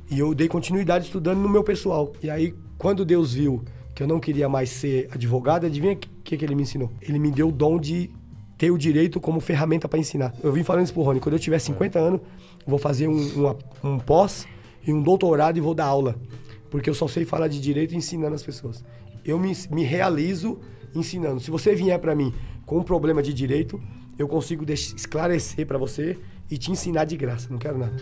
E 0.09 0.17
eu 0.21 0.33
dei 0.33 0.47
continuidade 0.47 1.07
estudando 1.07 1.39
no 1.39 1.49
meu 1.49 1.65
pessoal. 1.65 2.13
E 2.23 2.31
aí, 2.31 2.55
quando 2.79 3.05
Deus 3.05 3.35
viu 3.35 3.65
que 3.97 4.03
eu 4.03 4.07
não 4.07 4.21
queria 4.21 4.47
mais 4.49 4.69
ser 4.69 5.09
advogado, 5.11 5.65
adivinha 5.65 5.95
o 5.95 5.97
que, 5.97 6.37
que 6.37 6.45
ele 6.45 6.55
me 6.55 6.63
ensinou? 6.63 6.93
Ele 7.01 7.19
me 7.19 7.31
deu 7.31 7.49
o 7.49 7.53
dom 7.53 7.81
de 7.81 8.11
ter 8.59 8.71
o 8.71 8.77
direito 8.77 9.19
como 9.19 9.41
ferramenta 9.41 9.89
para 9.89 9.99
ensinar. 9.99 10.35
Eu 10.43 10.53
vim 10.53 10.63
falando 10.63 10.85
isso 10.85 10.93
pro 10.93 11.03
Rony. 11.03 11.19
Quando 11.19 11.33
eu 11.35 11.39
tiver 11.39 11.59
50 11.59 11.99
anos, 11.99 12.21
eu 12.21 12.67
vou 12.69 12.79
fazer 12.79 13.09
um, 13.09 13.17
uma- 13.35 13.57
um 13.83 13.99
pós 13.99 14.47
e 14.87 14.93
um 14.93 15.03
doutorado 15.03 15.57
e 15.57 15.61
vou 15.63 15.75
dar 15.75 15.87
aula. 15.87 16.15
Porque 16.71 16.91
eu 16.91 16.95
só 16.95 17.09
sei 17.09 17.25
falar 17.25 17.49
de 17.49 17.59
direito 17.59 17.95
ensinando 17.95 18.35
as 18.35 18.43
pessoas. 18.43 18.85
Eu 19.25 19.39
me, 19.39 19.53
me 19.71 19.83
realizo 19.83 20.59
ensinando. 20.95 21.41
Se 21.41 21.51
você 21.51 21.75
vier 21.75 21.99
para 21.99 22.15
mim 22.15 22.35
com 22.67 22.79
um 22.79 22.83
problema 22.83 23.23
de 23.23 23.33
direito, 23.33 23.81
eu 24.19 24.29
consigo 24.29 24.65
esclarecer 24.71 25.67
para 25.67 25.79
você 25.79 26.19
e 26.51 26.59
te 26.59 26.71
ensinar 26.71 27.05
de 27.07 27.17
graça. 27.17 27.49
Não 27.51 27.59
quero 27.59 27.79
nada. 27.79 27.97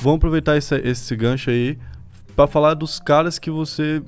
Vamos 0.00 0.18
aproveitar 0.18 0.56
esse, 0.56 0.76
esse 0.76 1.16
gancho 1.16 1.50
aí 1.50 1.76
pra 2.36 2.46
falar 2.46 2.74
dos 2.74 3.00
caras 3.00 3.38
que 3.38 3.50
você 3.50 4.02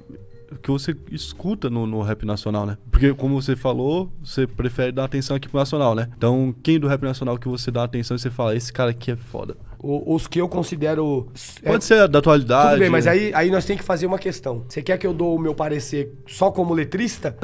que 0.62 0.70
você 0.70 0.96
escuta 1.12 1.70
no, 1.70 1.86
no 1.86 2.02
rap 2.02 2.24
nacional, 2.26 2.66
né? 2.66 2.76
Porque 2.90 3.14
como 3.14 3.40
você 3.40 3.54
falou, 3.54 4.10
você 4.22 4.46
prefere 4.48 4.90
dar 4.90 5.04
atenção 5.04 5.36
aqui 5.36 5.48
pro 5.48 5.58
nacional, 5.58 5.94
né? 5.94 6.08
Então, 6.16 6.52
quem 6.62 6.78
do 6.78 6.88
rap 6.88 7.02
nacional 7.02 7.38
que 7.38 7.48
você 7.48 7.70
dá 7.70 7.84
atenção 7.84 8.16
e 8.16 8.20
você 8.20 8.30
fala, 8.30 8.56
esse 8.56 8.72
cara 8.72 8.90
aqui 8.90 9.12
é 9.12 9.16
foda. 9.16 9.56
O- 9.82 10.14
os 10.14 10.26
que 10.26 10.40
eu 10.40 10.48
considero. 10.48 11.28
é, 11.62 11.70
Pode 11.70 11.84
ser 11.84 12.06
da 12.06 12.18
atualidade. 12.18 12.70
Tudo 12.70 12.80
bem, 12.80 12.90
mas 12.90 13.06
aí, 13.06 13.30
aí 13.34 13.50
nós 13.50 13.64
temos 13.64 13.80
que 13.80 13.86
fazer 13.86 14.06
uma 14.06 14.18
questão. 14.18 14.62
Você 14.68 14.82
quer 14.82 14.98
que 14.98 15.06
eu 15.06 15.14
dou 15.14 15.34
o 15.34 15.38
meu 15.38 15.54
parecer 15.54 16.12
só 16.26 16.50
como 16.50 16.74
letrista? 16.74 17.36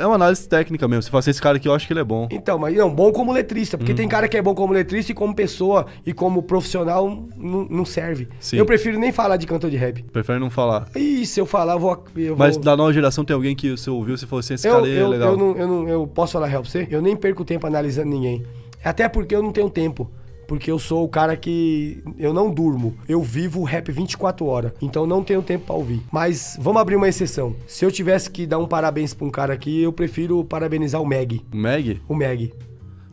É 0.00 0.06
uma 0.06 0.14
análise 0.14 0.48
técnica 0.48 0.88
mesmo. 0.88 1.02
Você 1.02 1.10
fala 1.10 1.20
assim, 1.20 1.30
esse 1.30 1.42
cara 1.42 1.56
aqui 1.58 1.68
eu 1.68 1.74
acho 1.74 1.86
que 1.86 1.92
ele 1.92 2.00
é 2.00 2.04
bom. 2.04 2.26
Então, 2.30 2.58
mas 2.58 2.74
não, 2.76 2.90
bom 2.90 3.12
como 3.12 3.32
letrista. 3.32 3.76
Hum. 3.76 3.78
Porque 3.78 3.92
tem 3.94 4.08
cara 4.08 4.26
que 4.26 4.36
é 4.36 4.42
bom 4.42 4.54
como 4.54 4.72
letrista 4.72 5.12
e 5.12 5.14
como 5.14 5.34
pessoa 5.34 5.86
e 6.06 6.12
como 6.14 6.42
profissional 6.42 7.26
não, 7.36 7.84
serve. 7.84 8.28
Sim. 8.40 8.56
Eu 8.56 8.64
prefiro 8.64 8.98
nem 8.98 9.12
falar 9.12 9.36
de 9.36 9.46
cantor 9.46 9.70
de 9.70 9.76
rap. 9.76 10.02
Prefere 10.04 10.38
não 10.38 10.48
falar. 10.50 10.88
Ih, 10.96 11.26
se 11.26 11.40
eu 11.40 11.44
falar, 11.46 11.74
eu 11.74 11.78
vou. 11.78 12.04
Eu 12.16 12.36
Mas 12.36 12.54
vou... 12.54 12.64
da 12.64 12.76
nova 12.76 12.92
geração 12.92 13.24
tem 13.24 13.34
alguém 13.34 13.54
que 13.54 13.70
você 13.76 13.90
ouviu 13.90 14.14
e 14.14 14.18
você 14.18 14.26
falou 14.26 14.40
assim, 14.40 14.54
esse 14.54 14.66
eu, 14.66 14.74
cara 14.74 14.86
aí 14.86 14.96
é 14.96 15.02
eu, 15.02 15.08
legal. 15.08 15.32
eu, 15.32 15.36
não, 15.36 15.56
eu, 15.56 15.68
não, 15.68 15.88
eu 15.88 16.06
posso 16.06 16.32
falar 16.32 16.46
real 16.46 16.62
pra 16.62 16.70
você? 16.70 16.86
Eu 16.90 17.02
nem 17.02 17.14
perco 17.16 17.44
tempo 17.44 17.66
analisando 17.66 18.08
ninguém. 18.08 18.42
Até 18.82 19.08
porque 19.08 19.34
eu 19.34 19.42
não 19.42 19.52
tenho 19.52 19.68
tempo. 19.70 20.10
Porque 20.46 20.70
eu 20.70 20.78
sou 20.78 21.04
o 21.04 21.08
cara 21.08 21.36
que. 21.36 22.02
Eu 22.18 22.32
não 22.32 22.52
durmo. 22.52 22.96
Eu 23.08 23.22
vivo 23.22 23.60
o 23.60 23.64
rap 23.64 23.90
24 23.90 24.46
horas. 24.46 24.72
Então 24.80 25.06
não 25.06 25.22
tenho 25.22 25.42
tempo 25.42 25.66
pra 25.66 25.74
ouvir. 25.74 26.02
Mas 26.10 26.56
vamos 26.60 26.80
abrir 26.80 26.96
uma 26.96 27.08
exceção. 27.08 27.54
Se 27.66 27.84
eu 27.84 27.90
tivesse 27.90 28.30
que 28.30 28.46
dar 28.46 28.58
um 28.58 28.66
parabéns 28.66 29.14
pra 29.14 29.26
um 29.26 29.30
cara 29.30 29.54
aqui, 29.54 29.82
eu 29.82 29.92
prefiro 29.92 30.44
parabenizar 30.44 31.00
o 31.00 31.06
Meg. 31.06 31.42
O 31.52 31.56
Meg? 31.56 32.00
O 32.08 32.14
Meg. 32.14 32.52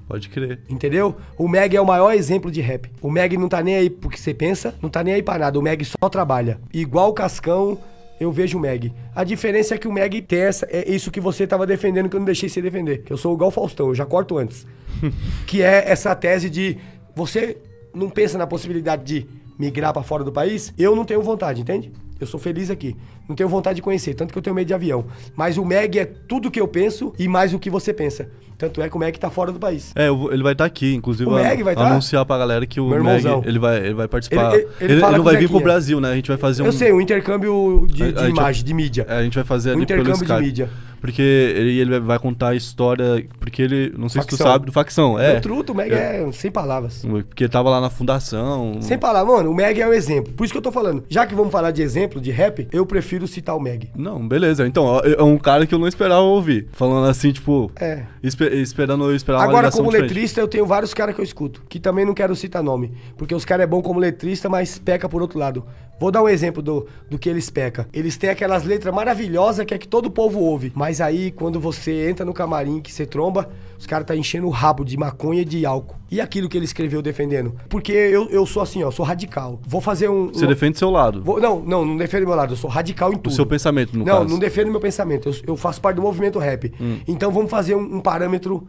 Pode 0.09 0.27
crer. 0.27 0.59
Entendeu? 0.67 1.15
O 1.37 1.47
Meg 1.47 1.75
é 1.75 1.79
o 1.79 1.85
maior 1.85 2.11
exemplo 2.13 2.49
de 2.49 2.61
rap. 2.61 2.89
O 2.99 3.11
Meg 3.11 3.37
não 3.37 3.47
tá 3.47 3.61
nem 3.61 3.75
aí 3.75 3.89
pro 3.91 4.09
que 4.09 4.19
você 4.19 4.33
pensa, 4.33 4.73
não 4.81 4.89
tá 4.89 5.03
nem 5.03 5.13
aí 5.13 5.21
pra 5.21 5.37
nada. 5.37 5.59
O 5.59 5.61
Meg 5.61 5.85
só 5.85 6.09
trabalha. 6.09 6.59
Igual 6.73 7.09
o 7.09 7.13
Cascão, 7.13 7.77
eu 8.19 8.31
vejo 8.31 8.57
o 8.57 8.61
Meg. 8.61 8.91
A 9.15 9.23
diferença 9.23 9.75
é 9.75 9.77
que 9.77 9.87
o 9.87 9.93
Meg 9.93 10.21
tem 10.23 10.39
essa, 10.39 10.67
é 10.71 10.89
isso 10.89 11.11
que 11.11 11.21
você 11.21 11.45
tava 11.45 11.67
defendendo 11.67 12.09
que 12.09 12.15
eu 12.15 12.19
não 12.19 12.25
deixei 12.25 12.49
você 12.49 12.59
defender. 12.59 13.03
Que 13.03 13.13
eu 13.13 13.17
sou 13.17 13.35
igual 13.35 13.49
o 13.49 13.51
Faustão, 13.51 13.89
eu 13.89 13.95
já 13.95 14.05
corto 14.05 14.37
antes. 14.37 14.65
que 15.45 15.61
é 15.61 15.83
essa 15.87 16.15
tese 16.15 16.49
de 16.49 16.77
você 17.15 17.57
não 17.93 18.09
pensa 18.09 18.37
na 18.37 18.45
possibilidade 18.47 19.03
de 19.03 19.25
migrar 19.57 19.91
pra 19.93 20.03
fora 20.03 20.23
do 20.23 20.31
país? 20.31 20.73
Eu 20.77 20.95
não 20.95 21.03
tenho 21.05 21.21
vontade, 21.21 21.61
entende? 21.61 21.91
Eu 22.19 22.27
sou 22.27 22.39
feliz 22.39 22.69
aqui. 22.69 22.95
Não 23.27 23.35
tenho 23.35 23.47
vontade 23.47 23.77
de 23.77 23.81
conhecer, 23.81 24.13
tanto 24.13 24.33
que 24.33 24.37
eu 24.37 24.41
tenho 24.41 24.55
medo 24.55 24.67
de 24.67 24.73
avião. 24.73 25.05
Mas 25.35 25.57
o 25.57 25.63
Meg 25.63 25.97
é 25.99 26.05
tudo 26.05 26.51
que 26.51 26.59
eu 26.59 26.67
penso 26.67 27.13
e 27.17 27.27
mais 27.27 27.53
o 27.53 27.59
que 27.59 27.69
você 27.69 27.93
pensa. 27.93 28.29
Tanto 28.57 28.81
é 28.81 28.89
que 28.89 28.95
o 28.97 28.99
Meg 28.99 29.17
tá 29.17 29.29
fora 29.29 29.53
do 29.53 29.59
país. 29.59 29.93
É, 29.95 30.09
ele 30.09 30.43
vai 30.43 30.51
estar 30.51 30.65
aqui, 30.65 30.93
inclusive. 30.93 31.29
O 31.29 31.33
Meg 31.33 31.63
vai 31.63 31.73
tá? 31.75 31.87
Anunciar 31.91 32.25
pra 32.25 32.37
galera 32.37 32.65
que 32.67 32.77
o 32.81 32.89
Meg, 32.89 33.25
ele 33.45 33.57
vai, 33.57 33.77
ele 33.77 33.93
vai 33.93 34.07
participar. 34.09 34.53
Ele- 34.53 34.67
ele- 34.81 34.93
ele 34.93 34.99
fala 35.01 35.17
não 35.17 35.23
vai 35.23 35.37
vir 35.37 35.47
pro. 35.47 35.61
Brasil, 35.61 36.01
né? 36.01 36.11
A 36.11 36.15
gente 36.15 36.27
vai 36.27 36.35
fazer 36.37 36.63
um... 36.63 36.65
Eu 36.65 36.73
sei, 36.73 36.91
um 36.91 36.99
intercâmbio 36.99 37.87
de, 37.89 38.03
A- 38.03 38.11
de 38.11 38.19
a 38.25 38.27
imagem, 38.29 38.65
de 38.65 38.73
mídia. 38.73 39.05
É, 39.07 39.19
a 39.19 39.23
gente 39.23 39.35
vai 39.35 39.45
fazer 39.45 39.69
Um 39.69 39.77
ali 39.77 39.85
pelo 39.85 40.01
intercâmbio 40.01 40.27
de 40.35 40.41
mídia. 40.41 40.69
Porque 41.01 41.21
ele, 41.21 41.79
ele 41.79 41.99
vai 41.99 42.19
contar 42.19 42.49
a 42.49 42.55
história. 42.55 43.25
Porque 43.39 43.61
ele. 43.61 43.93
Não 43.97 44.09
sei 44.09 44.21
se 44.21 44.27
tu 44.27 44.31
Facção. 44.37 44.51
sabe, 44.51 44.65
do 44.65 44.71
facção. 44.71 45.19
É. 45.19 45.35
É. 45.35 45.37
O 45.37 45.41
truto, 45.41 45.71
o 45.73 45.75
Meg 45.75 45.93
é. 45.93 46.29
sem 46.31 46.51
palavras. 46.51 47.03
Porque 47.05 47.43
ele 47.43 47.51
tava 47.51 47.69
lá 47.69 47.79
na 47.81 47.89
fundação. 47.89 48.81
Sem 48.81 48.97
palavras, 48.97 49.35
mano, 49.37 49.51
o 49.51 49.55
Meg 49.55 49.79
é 49.79 49.87
o 49.87 49.93
exemplo. 49.93 50.33
Por 50.33 50.43
isso 50.43 50.53
que 50.53 50.57
eu 50.57 50.61
tô 50.61 50.71
falando. 50.71 51.03
Já 51.09 51.25
que 51.25 51.33
vamos 51.35 51.51
falar 51.51 51.71
de 51.71 51.81
exemplo, 51.81 52.19
de 52.19 52.31
rap, 52.31 52.67
eu 52.71 52.85
prefiro 52.85 53.27
citar 53.27 53.55
o 53.55 53.59
Meg. 53.59 53.89
Não, 53.95 54.27
beleza. 54.27 54.67
Então, 54.67 54.99
é 54.99 55.23
um 55.23 55.37
cara 55.37 55.65
que 55.65 55.73
eu 55.73 55.79
não 55.79 55.87
esperava 55.87 56.21
ouvir. 56.21 56.67
Falando 56.73 57.07
assim, 57.07 57.31
tipo. 57.31 57.71
É. 57.79 58.03
espe- 58.21 58.49
esperando 58.61 59.05
eu 59.05 59.15
esperar 59.15 59.41
Agora, 59.41 59.71
como 59.71 59.89
diferente. 59.89 60.09
letrista, 60.09 60.41
eu 60.41 60.47
tenho 60.47 60.65
vários 60.65 60.93
caras 60.93 61.15
que 61.15 61.21
eu 61.21 61.25
escuto, 61.25 61.63
que 61.69 61.79
também 61.79 62.05
não 62.05 62.13
quero 62.13 62.35
citar 62.35 62.61
nome. 62.63 62.91
Porque 63.17 63.33
os 63.33 63.45
caras 63.45 63.63
é 63.63 63.67
bom 63.67 63.81
como 63.81 63.99
letrista, 63.99 64.49
mas 64.49 64.77
peca 64.79 65.07
por 65.07 65.21
outro 65.21 65.39
lado. 65.39 65.65
Vou 65.99 66.11
dar 66.11 66.21
um 66.23 66.29
exemplo 66.29 66.61
do, 66.61 66.87
do 67.09 67.19
que 67.19 67.29
eles 67.29 67.49
pecam. 67.49 67.85
Eles 67.91 68.15
têm 68.17 68.29
aquelas 68.29 68.63
letras 68.63 68.93
maravilhosas 68.93 69.65
que 69.65 69.73
é 69.73 69.77
que 69.77 69.87
todo 69.87 70.05
o 70.05 70.11
povo 70.11 70.39
ouve. 70.39 70.71
Mas 70.75 71.01
aí, 71.01 71.31
quando 71.31 71.59
você 71.59 72.09
entra 72.09 72.25
no 72.25 72.33
camarim, 72.33 72.79
que 72.79 72.91
você 72.91 73.05
tromba, 73.05 73.49
os 73.77 73.85
caras 73.85 74.07
tá 74.07 74.15
enchendo 74.15 74.47
o 74.47 74.49
rabo 74.49 74.83
de 74.85 74.95
maconha 74.97 75.41
e 75.41 75.45
de 75.45 75.65
álcool. 75.65 75.95
E 76.11 76.19
aquilo 76.21 76.47
que 76.47 76.57
ele 76.57 76.65
escreveu 76.65 77.01
defendendo? 77.01 77.53
Porque 77.67 77.91
eu, 77.91 78.29
eu 78.29 78.45
sou 78.45 78.61
assim, 78.61 78.83
ó, 78.83 78.89
sou 78.91 79.05
radical. 79.05 79.59
Vou 79.67 79.81
fazer 79.81 80.09
um. 80.09 80.27
Você 80.29 80.45
um- 80.45 80.47
defende 80.47 80.77
seu 80.77 80.89
lado. 80.89 81.21
Vou- 81.21 81.39
não, 81.39 81.59
não, 81.61 81.85
não 81.85 81.97
defendo 81.97 82.25
meu 82.25 82.35
lado. 82.35 82.53
Eu 82.53 82.57
sou 82.57 82.69
radical 82.69 83.11
em 83.11 83.15
O 83.15 83.19
tudo. 83.19 83.33
seu 83.35 83.45
pensamento, 83.45 83.97
no 83.97 84.05
não, 84.05 84.19
caso. 84.19 84.29
não 84.29 84.39
defendo 84.39 84.71
meu 84.71 84.79
pensamento. 84.79 85.29
Eu, 85.29 85.35
eu 85.47 85.57
faço 85.57 85.81
parte 85.81 85.97
do 85.97 86.01
movimento 86.01 86.39
rap. 86.39 86.73
Então 87.07 87.31
vamos 87.31 87.51
fazer 87.51 87.75
um, 87.75 87.97
um 87.97 88.01
parâmetro, 88.01 88.67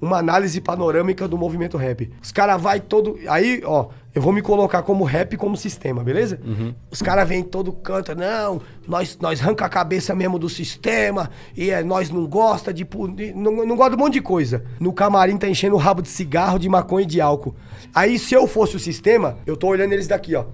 uma 0.00 0.18
análise 0.18 0.60
panorâmica 0.60 1.26
do 1.28 1.38
movimento 1.38 1.76
rap. 1.76 2.10
Os 2.22 2.32
caras 2.32 2.60
vai 2.60 2.80
todo. 2.80 3.18
Aí, 3.28 3.62
ó, 3.64 3.86
eu 4.14 4.22
vou 4.22 4.32
me 4.32 4.40
colocar 4.40 4.82
como 4.82 5.02
rap 5.04 5.36
como 5.36 5.56
sistema, 5.56 6.04
beleza? 6.04 6.38
Os 6.90 7.02
caras 7.02 7.28
vêm 7.28 7.42
todo 7.42 7.72
canto, 7.72 8.14
não, 8.14 8.60
nós, 8.86 9.18
nós 9.20 9.40
arranca 9.40 9.64
a 9.64 9.68
cabeça 9.68 10.14
mesmo 10.14 10.38
do 10.38 10.48
sistema, 10.48 11.30
e 11.56 11.70
é, 11.70 11.82
nós 11.82 12.10
não 12.10 12.26
gosta 12.26 12.72
de- 12.72 12.86
Não, 13.34 13.66
não 13.66 13.76
gosta 13.76 13.90
de 13.96 13.96
um 13.96 14.04
monte 14.04 14.14
de 14.14 14.20
coisa. 14.20 14.64
No 14.78 14.92
camarim 14.92 15.36
tá 15.36 15.48
enchendo 15.48 15.74
o 15.74 15.78
rabo 15.78 16.00
de 16.02 16.08
cigarro, 16.08 16.58
de 16.58 16.68
maconha 16.68 17.04
e 17.04 17.06
de 17.08 17.20
álcool. 17.20 17.54
Aí, 17.94 18.18
se 18.18 18.34
eu 18.34 18.46
fosse 18.46 18.76
o 18.76 18.80
sistema, 18.80 19.36
eu 19.46 19.56
tô 19.56 19.66
olhando 19.68 19.92
eles 19.92 20.06
daqui, 20.06 20.34
ó. 20.34 20.44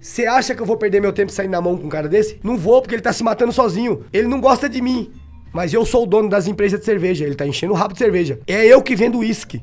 Você 0.00 0.26
acha 0.26 0.54
que 0.54 0.62
eu 0.62 0.66
vou 0.66 0.76
perder 0.76 1.00
meu 1.00 1.12
tempo 1.12 1.32
saindo 1.32 1.50
na 1.50 1.60
mão 1.60 1.76
com 1.76 1.86
um 1.86 1.88
cara 1.88 2.08
desse? 2.08 2.38
Não 2.42 2.56
vou, 2.56 2.80
porque 2.80 2.94
ele 2.94 3.02
tá 3.02 3.12
se 3.12 3.24
matando 3.24 3.52
sozinho. 3.52 4.04
Ele 4.12 4.28
não 4.28 4.40
gosta 4.40 4.68
de 4.68 4.80
mim. 4.80 5.10
Mas 5.52 5.72
eu 5.74 5.84
sou 5.84 6.04
o 6.04 6.06
dono 6.06 6.28
das 6.28 6.46
empresas 6.46 6.78
de 6.78 6.84
cerveja. 6.86 7.24
Ele 7.24 7.34
tá 7.34 7.44
enchendo 7.46 7.72
o 7.72 7.76
rabo 7.76 7.94
de 7.94 7.98
cerveja. 7.98 8.38
É 8.46 8.64
eu 8.64 8.80
que 8.80 8.94
vendo 8.94 9.18
uísque. 9.18 9.60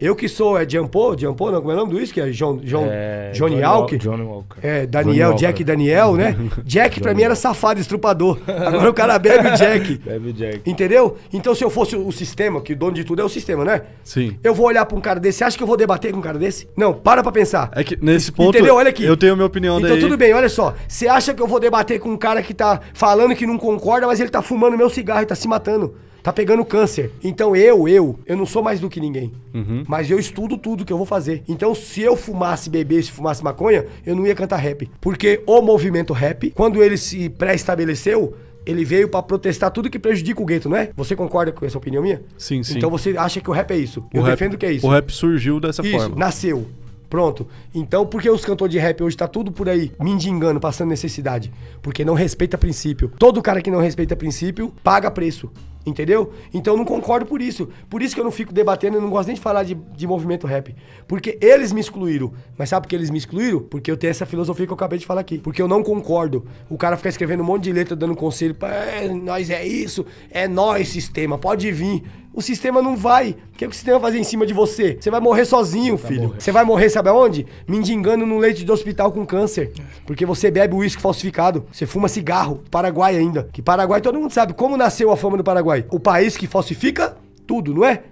Eu 0.00 0.14
que 0.14 0.28
sou, 0.28 0.56
é 0.56 0.68
Jampô, 0.68 1.16
Jampô, 1.18 1.50
não, 1.50 1.58
como 1.60 1.72
é 1.72 1.74
o 1.74 1.78
nome 1.78 1.90
do 1.90 1.96
uísque? 1.98 2.20
É 2.20 2.28
John, 2.30 2.58
John, 2.58 2.86
É, 2.88 3.32
Johnny 3.34 3.56
Johnny? 3.56 3.64
Walker. 3.66 3.96
Johnny 3.98 4.22
Walker. 4.22 4.56
É, 4.62 4.80
Johnny 4.80 4.86
Daniel, 4.86 5.28
Walker. 5.30 5.40
Jack 5.46 5.64
Daniel, 5.64 6.14
né? 6.14 6.36
Jack 6.64 7.00
pra 7.00 7.12
mim 7.14 7.22
era 7.22 7.34
safado, 7.34 7.80
estrupador. 7.80 8.38
Agora 8.46 8.90
o 8.90 8.94
cara 8.94 9.18
bebe 9.18 9.48
o 9.48 9.56
Jack. 9.56 9.96
Bebe 10.06 10.32
Jack. 10.32 10.60
Entendeu? 10.70 11.16
Então 11.32 11.52
se 11.54 11.64
eu 11.64 11.70
fosse 11.70 11.96
o 11.96 12.12
sistema, 12.12 12.60
que 12.60 12.74
o 12.74 12.76
dono 12.76 12.92
de 12.92 13.02
tudo 13.02 13.22
é 13.22 13.24
o 13.24 13.28
sistema, 13.28 13.64
né? 13.64 13.82
Sim. 14.04 14.38
Eu 14.44 14.54
vou 14.54 14.66
olhar 14.66 14.86
pra 14.86 14.96
um 14.96 15.00
cara 15.00 15.18
desse, 15.18 15.38
você 15.38 15.44
acha 15.44 15.56
que 15.56 15.62
eu 15.62 15.66
vou 15.66 15.76
debater 15.76 16.12
com 16.12 16.18
um 16.18 16.22
cara 16.22 16.38
desse? 16.38 16.68
Não, 16.76 16.92
para 16.94 17.20
pra 17.22 17.32
pensar. 17.32 17.68
É 17.74 17.82
que 17.82 17.98
nesse 18.00 18.30
ponto. 18.30 18.56
Entendeu? 18.56 18.76
Olha 18.76 18.90
aqui. 18.90 19.04
Eu 19.04 19.16
tenho 19.16 19.34
minha 19.34 19.46
opinião 19.46 19.78
Então 19.78 19.90
daí. 19.90 20.00
tudo 20.00 20.16
bem, 20.16 20.32
olha 20.32 20.48
só. 20.48 20.74
Você 20.86 21.08
acha 21.08 21.34
que 21.34 21.42
eu 21.42 21.46
vou 21.48 21.58
debater 21.58 21.98
com 21.98 22.10
um 22.10 22.16
cara 22.16 22.40
que 22.40 22.54
tá 22.54 22.80
falando 22.94 23.34
que 23.34 23.46
não 23.46 23.58
concorda, 23.58 24.06
mas 24.06 24.20
ele 24.20 24.30
tá 24.30 24.42
fumando 24.42 24.76
meu 24.78 24.88
cigarro 24.88 25.22
e 25.22 25.26
tá 25.26 25.34
se 25.34 25.48
matando. 25.48 25.94
Tá 26.28 26.32
pegando 26.34 26.62
câncer. 26.62 27.10
Então 27.24 27.56
eu, 27.56 27.88
eu, 27.88 28.18
eu 28.26 28.36
não 28.36 28.44
sou 28.44 28.62
mais 28.62 28.78
do 28.80 28.90
que 28.90 29.00
ninguém. 29.00 29.32
Uhum. 29.54 29.82
Mas 29.88 30.10
eu 30.10 30.18
estudo 30.18 30.58
tudo 30.58 30.84
que 30.84 30.92
eu 30.92 30.98
vou 30.98 31.06
fazer. 31.06 31.42
Então 31.48 31.74
se 31.74 32.02
eu 32.02 32.14
fumasse, 32.16 32.68
bebesse, 32.68 33.10
fumasse 33.10 33.42
maconha, 33.42 33.86
eu 34.04 34.14
não 34.14 34.26
ia 34.26 34.34
cantar 34.34 34.56
rap. 34.58 34.90
Porque 35.00 35.42
o 35.46 35.62
movimento 35.62 36.12
rap, 36.12 36.50
quando 36.50 36.82
ele 36.82 36.98
se 36.98 37.30
pré-estabeleceu, 37.30 38.34
ele 38.66 38.84
veio 38.84 39.08
pra 39.08 39.22
protestar 39.22 39.70
tudo 39.70 39.88
que 39.88 39.98
prejudica 39.98 40.42
o 40.42 40.44
gueto, 40.44 40.68
não 40.68 40.76
é? 40.76 40.90
Você 40.94 41.16
concorda 41.16 41.50
com 41.50 41.64
essa 41.64 41.78
opinião 41.78 42.02
minha? 42.02 42.20
Sim, 42.36 42.62
sim. 42.62 42.76
Então 42.76 42.90
você 42.90 43.16
acha 43.16 43.40
que 43.40 43.48
o 43.48 43.52
rap 43.54 43.70
é 43.70 43.78
isso. 43.78 44.00
O 44.12 44.18
eu 44.18 44.22
rap- 44.22 44.32
defendo 44.32 44.58
que 44.58 44.66
é 44.66 44.72
isso. 44.72 44.86
O 44.86 44.90
rap 44.90 45.10
surgiu 45.10 45.58
dessa 45.58 45.80
Isso, 45.80 45.98
forma. 45.98 46.14
nasceu. 46.14 46.66
Pronto. 47.08 47.46
Então, 47.74 48.04
por 48.04 48.20
que 48.20 48.28
os 48.28 48.44
cantores 48.44 48.70
de 48.70 48.78
rap 48.78 49.02
hoje 49.02 49.16
tá 49.16 49.26
tudo 49.26 49.50
por 49.50 49.66
aí 49.66 49.90
mendigando, 49.98 50.60
passando 50.60 50.90
necessidade? 50.90 51.50
Porque 51.80 52.04
não 52.04 52.12
respeita 52.12 52.58
princípio. 52.58 53.10
Todo 53.18 53.40
cara 53.40 53.62
que 53.62 53.70
não 53.70 53.80
respeita 53.80 54.14
princípio 54.14 54.74
paga 54.84 55.10
preço. 55.10 55.50
Entendeu? 55.88 56.32
Então 56.52 56.74
eu 56.74 56.78
não 56.78 56.84
concordo 56.84 57.26
por 57.26 57.40
isso. 57.40 57.68
Por 57.88 58.02
isso 58.02 58.14
que 58.14 58.20
eu 58.20 58.24
não 58.24 58.30
fico 58.30 58.52
debatendo, 58.52 58.96
eu 58.96 59.00
não 59.00 59.10
gosto 59.10 59.28
nem 59.28 59.36
de 59.36 59.40
falar 59.40 59.64
de, 59.64 59.74
de 59.74 60.06
movimento 60.06 60.46
rap. 60.46 60.74
Porque 61.06 61.38
eles 61.40 61.72
me 61.72 61.80
excluíram. 61.80 62.32
Mas 62.56 62.68
sabe 62.68 62.84
por 62.84 62.90
que 62.90 62.96
eles 62.96 63.10
me 63.10 63.18
excluíram? 63.18 63.60
Porque 63.60 63.90
eu 63.90 63.96
tenho 63.96 64.10
essa 64.10 64.26
filosofia 64.26 64.66
que 64.66 64.72
eu 64.72 64.76
acabei 64.76 64.98
de 64.98 65.06
falar 65.06 65.20
aqui. 65.20 65.38
Porque 65.38 65.60
eu 65.60 65.68
não 65.68 65.82
concordo. 65.82 66.46
O 66.68 66.76
cara 66.76 66.96
fica 66.96 67.08
escrevendo 67.08 67.42
um 67.42 67.46
monte 67.46 67.64
de 67.64 67.72
letra, 67.72 67.96
dando 67.96 68.14
conselho. 68.14 68.56
É, 68.62 69.08
nós 69.08 69.50
é 69.50 69.66
isso, 69.66 70.04
é 70.30 70.46
nós, 70.46 70.88
sistema, 70.88 71.38
pode 71.38 71.70
vir. 71.72 72.02
O 72.32 72.42
sistema 72.42 72.80
não 72.80 72.96
vai. 72.96 73.30
O 73.30 73.56
que, 73.56 73.66
que 73.66 73.66
o 73.66 73.72
sistema 73.72 73.98
vai 73.98 74.10
fazer 74.10 74.20
em 74.20 74.24
cima 74.24 74.46
de 74.46 74.54
você? 74.54 74.96
Você 75.00 75.10
vai 75.10 75.20
morrer 75.20 75.44
sozinho, 75.44 75.98
filho. 75.98 76.34
Você 76.38 76.52
vai 76.52 76.64
morrer, 76.64 76.88
sabe 76.88 77.08
aonde? 77.08 77.46
Mendigando 77.66 78.24
no 78.24 78.38
leite 78.38 78.64
de 78.64 78.70
hospital 78.70 79.10
com 79.10 79.26
câncer. 79.26 79.72
Porque 80.06 80.24
você 80.24 80.50
bebe 80.50 80.74
uísque 80.74 81.02
falsificado. 81.02 81.64
Você 81.72 81.84
fuma 81.86 82.06
cigarro. 82.06 82.62
Paraguai 82.70 83.16
ainda. 83.16 83.48
Que 83.52 83.60
Paraguai, 83.60 84.00
todo 84.00 84.20
mundo 84.20 84.32
sabe 84.32 84.52
como 84.52 84.76
nasceu 84.76 85.10
a 85.10 85.16
fama 85.16 85.36
do 85.36 85.42
Paraguai. 85.42 85.84
O 85.90 85.98
país 85.98 86.36
que 86.36 86.46
falsifica 86.46 87.16
tudo, 87.46 87.74
não 87.74 87.84
é? 87.84 88.02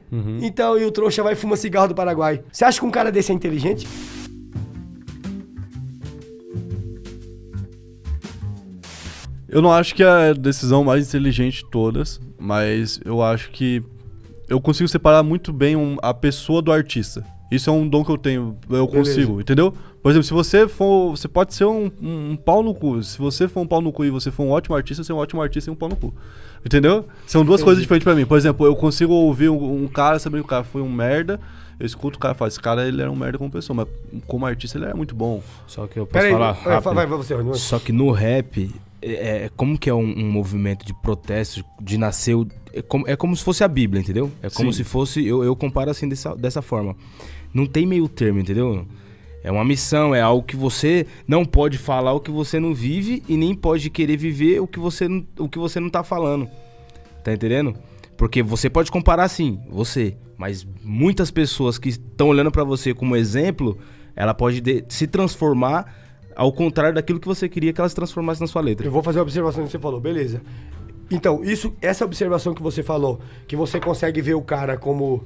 Então, 0.41 0.79
e 0.79 0.85
o 0.85 0.91
trouxa 0.91 1.23
vai 1.23 1.35
e 1.35 1.37
fuma 1.37 1.57
cigarro 1.57 1.89
do 1.89 1.95
Paraguai. 1.95 2.43
Você 2.51 2.65
acha 2.65 2.81
que 2.81 2.87
um 2.87 2.91
cara 2.91 3.13
desse 3.13 3.31
é 3.31 3.35
inteligente? 3.35 3.87
Eu 9.49 9.63
não 9.63 9.73
acho 9.73 9.95
que 9.95 10.03
é 10.03 10.31
a 10.31 10.33
decisão 10.33 10.83
mais 10.83 11.07
inteligente 11.07 11.63
de 11.63 11.71
todas, 11.71 12.21
mas 12.39 12.99
eu 13.05 13.23
acho 13.23 13.51
que 13.53 13.83
eu 14.49 14.61
consigo 14.61 14.89
separar 14.89 15.23
muito 15.23 15.53
bem 15.53 15.77
um- 15.77 15.97
a 16.03 16.13
pessoa 16.15 16.61
do 16.63 16.71
artista. 16.73 17.25
Isso 17.51 17.71
é 17.71 17.73
um 17.73 17.89
dom 17.89 18.05
que 18.05 18.11
eu 18.11 18.19
tenho, 18.19 18.57
eu 18.69 18.87
Beleza. 18.87 19.11
consigo, 19.11 19.41
entendeu? 19.41 19.73
Por 20.03 20.11
exemplo, 20.11 20.25
se 20.27 20.33
você 20.33 20.67
for. 20.67 21.11
Você 21.17 21.29
pode 21.29 21.55
ser 21.55 21.65
um, 21.65 21.91
um- 22.03 22.31
um 22.33 22.37
pau 22.37 22.61
no 22.63 22.75
cu. 22.75 23.01
Se 23.03 23.19
você 23.19 23.47
for 23.47 23.61
um 23.61 23.67
pau 23.67 23.81
no 23.81 23.93
cu 23.93 24.05
e 24.05 24.11
você 24.11 24.31
for 24.33 24.43
um 24.45 24.51
ótimo 24.51 24.75
artista, 24.75 25.03
você 25.05 25.13
é 25.13 25.15
um 25.15 25.19
ótimo 25.19 25.41
artista 25.43 25.71
e 25.71 25.73
um 25.73 25.77
pau 25.77 25.89
no 25.89 25.95
cu. 25.97 26.13
Entendeu? 26.65 27.07
São 27.27 27.45
duas 27.45 27.63
coisas 27.63 27.81
diferentes 27.81 28.05
pra 28.05 28.15
mim. 28.15 28.27
Por 28.27 28.37
exemplo, 28.37 28.67
eu 28.67 28.75
consigo 28.75 29.13
ouvir 29.13 29.49
um, 29.49 29.85
um 29.85 29.87
cara 29.89 30.19
sabendo 30.19 30.41
que 30.43 30.47
o 30.47 30.51
cara 30.51 30.65
foi 30.65 30.83
um 30.83 30.91
merda. 30.91 31.39
Eu 31.79 31.87
escuto 31.87 32.17
o 32.17 32.21
cara 32.21 32.35
e 32.35 32.37
falo, 32.37 32.49
esse 32.49 32.59
cara 32.61 32.89
ele 32.89 33.01
era 33.03 33.11
um 33.11 33.15
merda 33.17 33.37
como 33.39 33.51
pessoa, 33.51 33.77
mas 33.77 34.23
como 34.27 34.45
artista 34.47 34.79
ele 34.79 34.87
era 34.87 34.97
muito 34.97 35.15
bom. 35.15 35.41
Só 35.67 35.87
que 35.87 35.99
eu 35.99 36.07
posso 36.07 36.13
Pera 36.15 36.27
aí, 36.27 36.33
falar 36.33 36.53
vai, 36.53 36.75
rápido. 36.75 36.95
vai, 36.95 37.07
vai 37.07 37.19
você. 37.19 37.55
Só 37.55 37.79
que 37.79 37.93
no 37.93 38.11
rap, 38.11 38.75
é, 39.03 39.45
é- 39.45 39.51
como 39.57 39.79
que 39.79 39.89
é 39.91 39.95
um, 39.95 40.01
um 40.19 40.31
movimento 40.31 40.85
de 40.85 40.93
protesto, 40.95 41.65
de 41.81 41.97
nascer... 41.99 42.35
É 42.79 42.83
como, 42.83 43.09
é 43.09 43.17
como 43.17 43.35
se 43.37 43.43
fosse 43.43 43.65
a 43.65 43.69
Bíblia, 43.69 44.01
entendeu? 44.01 44.31
É 44.43 44.51
como 44.51 44.73
Sim. 44.73 44.79
se 44.79 44.85
fosse... 44.85 45.27
Eu, 45.27 45.43
eu 45.43 45.57
comparo 45.57 45.91
assim 45.91 46.09
dessa, 46.09 46.35
dessa 46.37 46.61
forma. 46.61 46.95
Não 47.55 47.65
tem 47.67 47.87
meio 47.87 48.09
termo, 48.09 48.39
entendeu? 48.41 48.87
É 49.43 49.51
uma 49.51 49.65
missão, 49.65 50.15
é 50.15 50.21
algo 50.21 50.43
que 50.47 50.57
você 50.57 51.07
não 51.27 51.45
pode 51.45 51.79
falar 51.79 52.13
o 52.13 52.21
que 52.21 52.31
você 52.31 52.59
não 52.59 52.75
vive 52.75 53.23
e 53.29 53.37
nem 53.37 53.55
pode 53.55 53.89
querer 53.91 54.17
viver 54.17 54.61
o 54.61 54.67
que 54.67 54.79
você 54.79 55.09
não, 55.09 55.25
o 55.39 55.49
que 55.49 55.59
você 55.59 55.79
não 55.79 55.89
tá 55.89 56.03
falando. 56.03 56.49
Tá 57.23 57.33
entendendo? 57.33 57.75
Porque 58.17 58.43
você 58.43 58.69
pode 58.69 58.91
comparar 58.91 59.29
sim, 59.29 59.61
você, 59.71 60.17
mas 60.37 60.67
muitas 60.83 61.31
pessoas 61.31 61.79
que 61.79 61.91
estão 61.91 62.29
olhando 62.29 62.51
pra 62.51 62.65
você 62.65 62.93
como 62.93 63.15
exemplo, 63.15 63.79
ela 64.17 64.35
pode 64.35 64.61
de- 64.61 64.85
se 64.89 65.07
transformar 65.07 65.95
ao 66.35 66.53
contrário 66.53 66.95
daquilo 66.95 67.21
que 67.21 67.29
você 67.29 67.49
queria 67.49 67.73
que 67.73 67.81
ela 67.81 67.89
se 67.89 67.95
transformasse 67.95 68.41
na 68.41 68.47
sua 68.47 68.61
letra. 68.63 68.87
Eu 68.87 68.91
vou 68.91 69.03
fazer 69.03 69.21
a 69.21 69.23
observação 69.23 69.65
que 69.65 69.71
você 69.71 69.79
falou, 69.79 70.01
beleza. 70.01 70.43
Então, 71.11 71.45
isso, 71.45 71.75
essa 71.81 72.05
observação 72.05 72.55
que 72.55 72.63
você 72.63 72.83
falou, 72.83 73.21
que 73.47 73.55
você 73.55 73.79
consegue 73.79 74.21
ver 74.21 74.35
o 74.35 74.43
cara 74.43 74.77
como. 74.77 75.25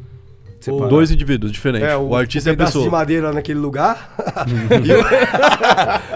Separado. 0.61 0.91
Dois 0.91 1.11
indivíduos 1.11 1.51
diferentes. 1.51 1.89
É, 1.89 1.97
o, 1.97 2.15
artista 2.15 2.51
e 2.51 2.53
a 2.53 2.55
pedaço 2.55 2.73
pessoa. 2.73 2.85
de 2.85 2.91
madeira 2.91 3.33
naquele 3.33 3.59
lugar. 3.59 4.15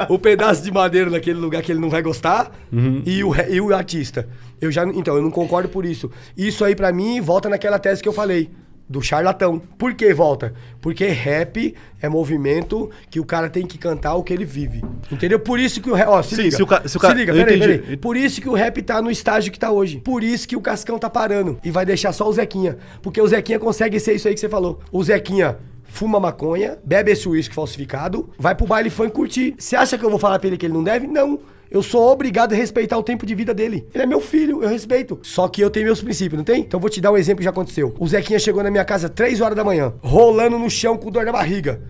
E 0.08 0.10
o, 0.10 0.14
o 0.14 0.18
pedaço 0.18 0.62
de 0.62 0.70
madeira 0.70 1.08
naquele 1.08 1.38
lugar 1.38 1.62
que 1.62 1.72
ele 1.72 1.80
não 1.80 1.88
vai 1.88 2.02
gostar. 2.02 2.52
Uhum. 2.70 3.02
E, 3.06 3.24
o, 3.24 3.34
e 3.34 3.60
o 3.60 3.74
artista. 3.74 4.28
Eu 4.60 4.70
já, 4.70 4.84
então, 4.84 5.16
eu 5.16 5.22
não 5.22 5.30
concordo 5.30 5.68
por 5.68 5.86
isso. 5.86 6.10
Isso 6.36 6.62
aí, 6.62 6.76
pra 6.76 6.92
mim, 6.92 7.22
volta 7.22 7.48
naquela 7.48 7.78
tese 7.78 8.02
que 8.02 8.08
eu 8.08 8.12
falei. 8.12 8.50
Do 8.86 9.00
charlatão. 9.00 9.58
Por 9.78 9.94
que 9.94 10.12
volta? 10.12 10.52
Porque 10.80 11.06
rap 11.06 11.74
é 12.02 12.08
movimento 12.08 12.90
que 13.10 13.18
o 13.18 13.24
cara 13.24 13.48
tem 13.48 13.66
que 13.66 13.78
cantar 13.78 14.14
o 14.14 14.22
que 14.22 14.30
ele 14.32 14.44
vive. 14.44 14.82
Entendeu? 15.10 15.38
Por 15.40 15.58
isso 15.58 15.80
que 15.80 15.88
o 15.90 15.94
rap. 15.94 16.08
Ó, 16.08 16.22
se 16.22 16.36
Sim, 16.36 16.42
liga. 16.42 16.56
se 16.56 16.62
o 16.62 16.66
ca- 16.66 16.82
se 16.86 16.96
o 16.96 17.00
ca- 17.00 17.14
liga, 17.14 17.32
eu 17.32 17.36
peraí, 17.44 17.56
entendi. 17.56 17.78
peraí. 17.78 17.96
Por 17.96 18.14
isso 18.16 18.42
que 18.42 18.48
o 18.48 18.52
rap 18.52 18.82
tá 18.82 19.00
no 19.00 19.10
estágio 19.10 19.50
que 19.50 19.58
tá 19.58 19.70
hoje. 19.72 20.00
Por 20.00 20.22
isso 20.22 20.46
que 20.46 20.54
o 20.54 20.60
Cascão 20.60 20.98
tá 20.98 21.08
parando. 21.08 21.58
E 21.64 21.70
vai 21.70 21.86
deixar 21.86 22.12
só 22.12 22.28
o 22.28 22.32
Zequinha. 22.32 22.76
Porque 23.00 23.20
o 23.20 23.26
Zequinha 23.26 23.58
consegue 23.58 23.98
ser 23.98 24.14
isso 24.14 24.28
aí 24.28 24.34
que 24.34 24.40
você 24.40 24.48
falou. 24.50 24.78
O 24.92 25.02
Zequinha 25.02 25.56
fuma 25.84 26.20
maconha, 26.20 26.76
bebe 26.84 27.10
esse 27.12 27.26
uísque 27.28 27.54
falsificado, 27.54 28.28
vai 28.38 28.54
pro 28.54 28.66
baile 28.66 28.90
funk 28.90 29.12
curtir. 29.12 29.54
Você 29.58 29.76
acha 29.76 29.96
que 29.96 30.04
eu 30.04 30.10
vou 30.10 30.18
falar 30.18 30.38
pra 30.38 30.48
ele 30.48 30.58
que 30.58 30.66
ele 30.66 30.74
não 30.74 30.84
deve? 30.84 31.06
Não. 31.06 31.38
Eu 31.70 31.82
sou 31.82 32.10
obrigado 32.10 32.52
a 32.52 32.56
respeitar 32.56 32.96
o 32.96 33.02
tempo 33.02 33.26
de 33.26 33.34
vida 33.34 33.52
dele. 33.52 33.86
Ele 33.92 34.04
é 34.04 34.06
meu 34.06 34.20
filho, 34.20 34.62
eu 34.62 34.68
respeito. 34.68 35.18
Só 35.22 35.48
que 35.48 35.60
eu 35.60 35.70
tenho 35.70 35.86
meus 35.86 36.02
princípios, 36.02 36.36
não 36.36 36.44
tem? 36.44 36.60
Então 36.60 36.78
vou 36.78 36.88
te 36.88 37.00
dar 37.00 37.10
um 37.10 37.16
exemplo 37.16 37.38
que 37.38 37.44
já 37.44 37.50
aconteceu. 37.50 37.94
O 37.98 38.06
Zequinha 38.06 38.38
chegou 38.38 38.62
na 38.62 38.70
minha 38.70 38.84
casa 38.84 39.08
3 39.08 39.40
horas 39.40 39.56
da 39.56 39.64
manhã, 39.64 39.92
rolando 40.00 40.58
no 40.58 40.70
chão 40.70 40.96
com 40.96 41.10
dor 41.10 41.24
na 41.24 41.32
barriga. 41.32 41.80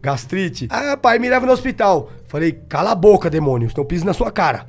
Gastrite. 0.00 0.68
Ah, 0.70 0.96
pai, 0.96 1.18
me 1.18 1.30
leva 1.30 1.46
no 1.46 1.52
hospital. 1.52 2.10
Falei, 2.28 2.52
cala 2.68 2.92
a 2.92 2.94
boca, 2.94 3.30
demônio, 3.30 3.70
senão 3.70 3.86
piso 3.86 4.04
na 4.04 4.12
sua 4.12 4.30
cara. 4.30 4.66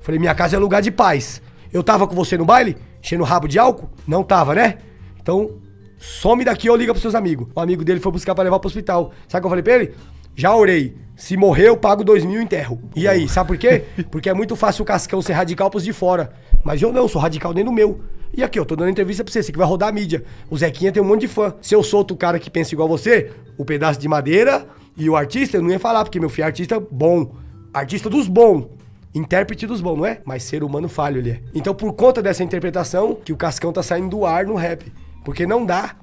Falei, 0.00 0.18
minha 0.18 0.34
casa 0.34 0.56
é 0.56 0.58
lugar 0.58 0.80
de 0.80 0.90
paz. 0.90 1.42
Eu 1.72 1.82
tava 1.82 2.08
com 2.08 2.14
você 2.14 2.38
no 2.38 2.44
baile? 2.44 2.76
Enchendo 3.02 3.22
o 3.22 3.26
rabo 3.26 3.46
de 3.46 3.58
álcool? 3.58 3.90
Não 4.06 4.22
tava, 4.22 4.54
né? 4.54 4.78
Então, 5.20 5.58
some 5.98 6.44
daqui 6.44 6.70
ou 6.70 6.76
liga 6.76 6.92
pros 6.92 7.02
seus 7.02 7.14
amigos. 7.14 7.48
O 7.54 7.60
amigo 7.60 7.84
dele 7.84 8.00
foi 8.00 8.10
buscar 8.10 8.34
pra 8.34 8.42
levar 8.42 8.58
pro 8.58 8.68
hospital. 8.68 9.12
Sabe 9.28 9.38
o 9.38 9.42
que 9.42 9.46
eu 9.46 9.50
falei 9.50 9.62
pra 9.62 9.74
ele? 9.74 9.94
Já 10.34 10.56
orei. 10.56 10.96
Se 11.20 11.36
morrer, 11.36 11.68
eu 11.68 11.76
pago 11.76 12.02
dois 12.02 12.24
mil 12.24 12.40
e 12.40 12.44
enterro. 12.44 12.80
E 12.96 13.06
aí, 13.06 13.28
sabe 13.28 13.48
por 13.48 13.58
quê? 13.58 13.84
Porque 14.10 14.30
é 14.30 14.32
muito 14.32 14.56
fácil 14.56 14.84
o 14.84 14.86
Cascão 14.86 15.20
ser 15.20 15.34
radical 15.34 15.68
pros 15.68 15.84
de 15.84 15.92
fora. 15.92 16.32
Mas 16.64 16.80
eu 16.80 16.90
não, 16.90 17.06
sou 17.06 17.20
radical 17.20 17.52
dentro 17.52 17.70
do 17.70 17.74
meu. 17.74 18.00
E 18.34 18.42
aqui, 18.42 18.58
eu 18.58 18.64
tô 18.64 18.74
dando 18.74 18.88
entrevista 18.88 19.22
pra 19.22 19.30
você, 19.30 19.42
você 19.42 19.52
que 19.52 19.58
vai 19.58 19.66
rodar 19.66 19.90
a 19.90 19.92
mídia. 19.92 20.24
O 20.48 20.56
Zequinha 20.56 20.90
tem 20.90 21.02
um 21.02 21.06
monte 21.06 21.20
de 21.20 21.28
fã. 21.28 21.52
Se 21.60 21.74
eu 21.74 21.82
sou 21.82 21.98
outro 21.98 22.16
cara 22.16 22.38
que 22.38 22.48
pensa 22.48 22.74
igual 22.74 22.88
você, 22.88 23.32
o 23.58 23.66
pedaço 23.66 24.00
de 24.00 24.08
madeira 24.08 24.66
e 24.96 25.10
o 25.10 25.14
artista, 25.14 25.58
eu 25.58 25.62
não 25.62 25.68
ia 25.68 25.78
falar, 25.78 26.04
porque 26.04 26.18
meu 26.18 26.30
filho 26.30 26.44
é 26.44 26.46
artista 26.46 26.80
bom. 26.80 27.34
Artista 27.74 28.08
dos 28.08 28.26
bons. 28.26 28.68
Intérprete 29.14 29.66
dos 29.66 29.82
bons, 29.82 29.98
não 29.98 30.06
é? 30.06 30.22
Mas 30.24 30.44
ser 30.44 30.64
humano 30.64 30.88
falho 30.88 31.18
ele 31.18 31.32
é. 31.32 31.40
Então, 31.54 31.74
por 31.74 31.92
conta 31.92 32.22
dessa 32.22 32.42
interpretação, 32.42 33.14
que 33.14 33.32
o 33.32 33.36
Cascão 33.36 33.74
tá 33.74 33.82
saindo 33.82 34.08
do 34.08 34.24
ar 34.24 34.46
no 34.46 34.54
rap. 34.54 34.90
Porque 35.22 35.44
não 35.44 35.66
dá. 35.66 35.96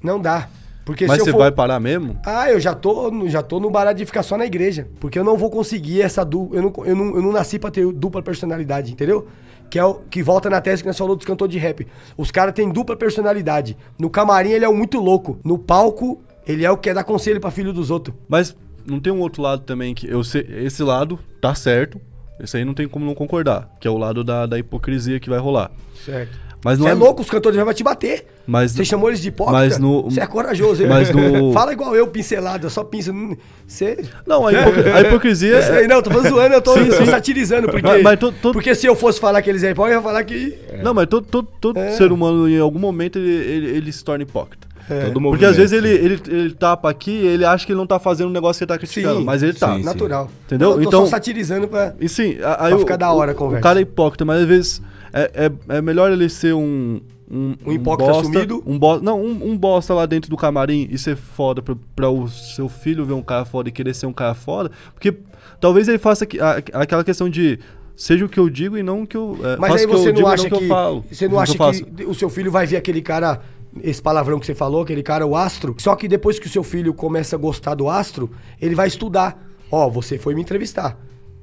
Não 0.00 0.20
dá. 0.20 0.48
Porque 0.90 1.06
Mas 1.06 1.22
você 1.22 1.30
for- 1.30 1.38
vai 1.38 1.52
parar 1.52 1.78
mesmo? 1.78 2.18
ah, 2.26 2.50
eu 2.50 2.58
já 2.58 2.74
tô, 2.74 3.12
no- 3.12 3.28
já 3.28 3.44
tô 3.44 3.60
no 3.60 3.70
barato 3.70 3.98
de 3.98 4.04
ficar 4.04 4.24
só 4.24 4.36
na 4.36 4.44
igreja. 4.44 4.88
Porque 4.98 5.16
eu 5.16 5.22
não 5.22 5.36
vou 5.36 5.48
conseguir 5.48 6.02
essa 6.02 6.24
dupla. 6.24 6.56
Eu 6.58 6.62
não, 6.64 6.72
eu, 6.84 6.96
não, 6.96 7.04
eu 7.14 7.22
não 7.22 7.30
nasci 7.30 7.60
pra 7.60 7.70
ter 7.70 7.86
dupla 7.92 8.20
personalidade, 8.20 8.90
entendeu? 8.90 9.28
Que 9.70 9.78
é 9.78 9.84
o 9.84 9.94
que 10.10 10.20
volta 10.20 10.50
na 10.50 10.60
tese 10.60 10.82
que 10.82 10.88
nós 10.88 10.98
falou 10.98 11.14
dos 11.14 11.24
cantores 11.24 11.52
de 11.52 11.60
rap. 11.60 11.86
Os 12.16 12.32
caras 12.32 12.52
têm 12.54 12.68
dupla 12.72 12.96
personalidade. 12.96 13.76
No 13.96 14.10
camarim 14.10 14.50
ele 14.50 14.64
é 14.64 14.68
o 14.68 14.74
muito 14.74 14.98
louco. 14.98 15.38
No 15.44 15.56
palco, 15.56 16.20
ele 16.44 16.64
é 16.64 16.70
o 16.72 16.76
que 16.76 16.88
quer 16.88 16.94
dar 16.94 17.04
conselho 17.04 17.40
pra 17.40 17.52
filho 17.52 17.72
dos 17.72 17.88
outros. 17.88 18.16
Mas 18.28 18.56
não 18.84 18.98
tem 18.98 19.12
um 19.12 19.20
outro 19.20 19.42
lado 19.42 19.62
também 19.62 19.94
que 19.94 20.10
eu 20.10 20.24
sei, 20.24 20.44
esse 20.50 20.82
lado 20.82 21.20
tá 21.40 21.54
certo. 21.54 22.00
Esse 22.42 22.56
aí 22.56 22.64
não 22.64 22.74
tem 22.74 22.88
como 22.88 23.06
não 23.06 23.14
concordar, 23.14 23.70
que 23.80 23.86
é 23.86 23.90
o 23.92 23.96
lado 23.96 24.24
da, 24.24 24.44
da 24.44 24.58
hipocrisia 24.58 25.20
que 25.20 25.30
vai 25.30 25.38
rolar. 25.38 25.70
Certo. 26.04 26.36
Mas 26.64 26.78
não 26.78 26.84
Você 26.84 26.90
é, 26.90 26.92
é, 26.92 26.94
louco, 26.94 27.22
os 27.22 27.30
cantores 27.30 27.58
vão 27.58 27.72
te 27.72 27.82
bater. 27.82 28.26
Mas 28.46 28.72
Você 28.72 28.84
chamou 28.84 29.08
eles 29.08 29.20
de 29.22 29.28
hipócrita? 29.28 29.58
mas 29.58 29.78
no- 29.78 30.02
Você 30.04 30.20
é 30.20 30.26
corajoso, 30.26 30.82
hein? 30.82 30.88
mas 30.88 31.10
no- 31.10 31.52
Fala 31.54 31.72
igual 31.72 31.96
eu, 31.96 32.06
pincelado, 32.08 32.66
eu 32.66 32.70
só 32.70 32.84
pinço. 32.84 33.12
Hum, 33.12 33.34
Você. 33.66 34.04
Não, 34.26 34.46
a, 34.46 34.52
hipo- 34.52 34.90
a 34.94 35.00
hipocrisia 35.00 35.54
Eu 35.56 35.62
sei, 35.62 35.86
não, 35.88 36.02
tô 36.02 36.10
falando 36.10 36.28
zoando, 36.28 36.54
eu 36.54 36.60
tô, 36.60 36.74
Sim, 36.78 36.90
sim. 36.92 37.06
satirizando, 37.06 37.68
porque. 37.68 37.86
Mas- 37.86 38.02
mas 38.02 38.18
tô- 38.18 38.30
tô- 38.32 38.52
Porque 38.52 38.74
se 38.74 38.86
eu 38.86 38.94
fosse 38.94 39.18
falar 39.18 39.40
que 39.40 39.48
eles 39.48 39.62
é 39.62 39.70
hipócrita, 39.70 39.94
eu 39.96 40.00
ia 40.00 40.02
falar 40.02 40.22
que. 40.24 40.58
Não, 40.82 40.92
mas 40.92 41.06
todo, 41.06 41.26
todo, 41.26 41.48
todo 41.60 41.78
É. 41.78 41.92
ser 41.92 42.12
humano, 42.12 42.48
em 42.48 42.58
algum 42.58 42.78
momento, 42.78 43.18
ele, 43.18 43.30
ele, 43.30 43.66
ele 43.76 43.92
se 43.92 44.04
torna 44.04 44.22
hipócrita. 44.22 44.68
Todo 45.14 45.20
Porque 45.22 45.44
às 45.44 45.56
vezes 45.56 45.70
ele, 45.72 45.88
ele, 45.88 46.20
ele 46.26 46.50
tapa 46.52 46.90
aqui 46.90 47.12
e 47.12 47.26
ele 47.26 47.44
acha 47.44 47.64
que 47.64 47.70
ele 47.70 47.78
não 47.78 47.86
tá 47.86 48.00
fazendo 48.00 48.28
um 48.28 48.32
negócio 48.32 48.58
que 48.58 48.64
ele 48.64 48.68
tá 48.68 48.76
criticando, 48.76 49.18
Sim, 49.20 49.24
mas 49.24 49.40
ele 49.40 49.52
tá. 49.52 49.76
sim. 49.76 49.84
Natural. 49.84 50.28
Entendeu? 50.46 50.70
Eu 50.72 50.76
tô 50.78 50.82
Então- 50.82 51.04
só 51.04 51.10
satirizando 51.10 51.68
pra. 51.68 51.94
E 52.00 52.08
sim, 52.08 52.38
aí 52.58 52.70
Pra 52.70 52.76
o, 52.76 52.78
ficar 52.80 52.96
da 52.96 53.12
hora 53.12 53.30
a 53.30 53.34
o- 53.34 53.36
conversa. 53.38 53.60
O 53.60 53.62
cara 53.62 53.78
é 53.78 53.82
hipócrita, 53.82 54.24
mas 54.24 54.40
às 54.42 54.48
vezes 54.48 54.82
é, 55.12 55.46
é, 55.68 55.76
é 55.78 55.82
melhor 55.82 56.10
ele 56.12 56.28
ser 56.28 56.54
um. 56.54 57.00
Um, 57.32 57.54
Um 57.64 57.72
hipócrita 57.72 58.10
bosta, 58.12 58.28
assumido? 58.28 58.60
Um 58.66 58.76
bo, 58.76 58.98
não, 59.00 59.22
um, 59.22 59.50
um 59.52 59.56
bosta 59.56 59.94
lá 59.94 60.04
dentro 60.04 60.28
do 60.28 60.36
camarim 60.36 60.88
e 60.90 60.98
ser 60.98 61.14
foda 61.16 61.62
pra, 61.62 61.76
pra 61.94 62.10
o 62.10 62.28
seu 62.28 62.68
filho 62.68 63.04
ver 63.04 63.12
um 63.12 63.22
cara 63.22 63.44
foda 63.44 63.68
e 63.68 63.72
querer 63.72 63.94
ser 63.94 64.06
um 64.06 64.12
cara 64.12 64.34
foda. 64.34 64.68
Porque 64.92 65.14
talvez 65.60 65.86
ele 65.86 65.98
faça 65.98 66.24
aqui- 66.24 66.40
a- 66.40 66.60
aquela 66.72 67.04
questão 67.04 67.28
de 67.30 67.56
seja 67.94 68.24
o 68.24 68.28
que 68.28 68.40
eu 68.40 68.50
digo 68.50 68.76
e 68.76 68.82
não 68.82 69.02
o 69.02 69.06
que 69.06 69.16
eu. 69.16 69.38
É, 69.44 69.56
Mas 69.58 69.72
aí 69.76 69.86
que 69.86 69.92
você 69.92 70.12
não 70.12 70.26
acha 70.26 70.48
que. 70.50 70.54
eu 70.64 70.66
falo. 70.68 71.04
Você 71.08 71.28
não 71.28 71.38
acha 71.38 71.54
faço. 71.54 71.84
que 71.84 72.04
o 72.04 72.14
seu 72.14 72.28
filho 72.28 72.50
vai 72.50 72.66
ver 72.66 72.76
aquele 72.78 73.00
cara. 73.00 73.40
Esse 73.80 74.02
palavrão 74.02 74.40
que 74.40 74.46
você 74.46 74.54
falou, 74.56 74.82
aquele 74.82 75.00
cara, 75.02 75.24
o 75.24 75.36
astro. 75.36 75.76
Só 75.78 75.94
que 75.94 76.08
depois 76.08 76.40
que 76.40 76.48
o 76.48 76.50
seu 76.50 76.64
filho 76.64 76.92
começa 76.92 77.36
a 77.36 77.38
gostar 77.38 77.76
do 77.76 77.88
astro, 77.88 78.28
ele 78.60 78.74
vai 78.74 78.88
estudar. 78.88 79.40
Ó, 79.70 79.88
você 79.88 80.18
foi 80.18 80.34
me 80.34 80.40
entrevistar. 80.42 80.98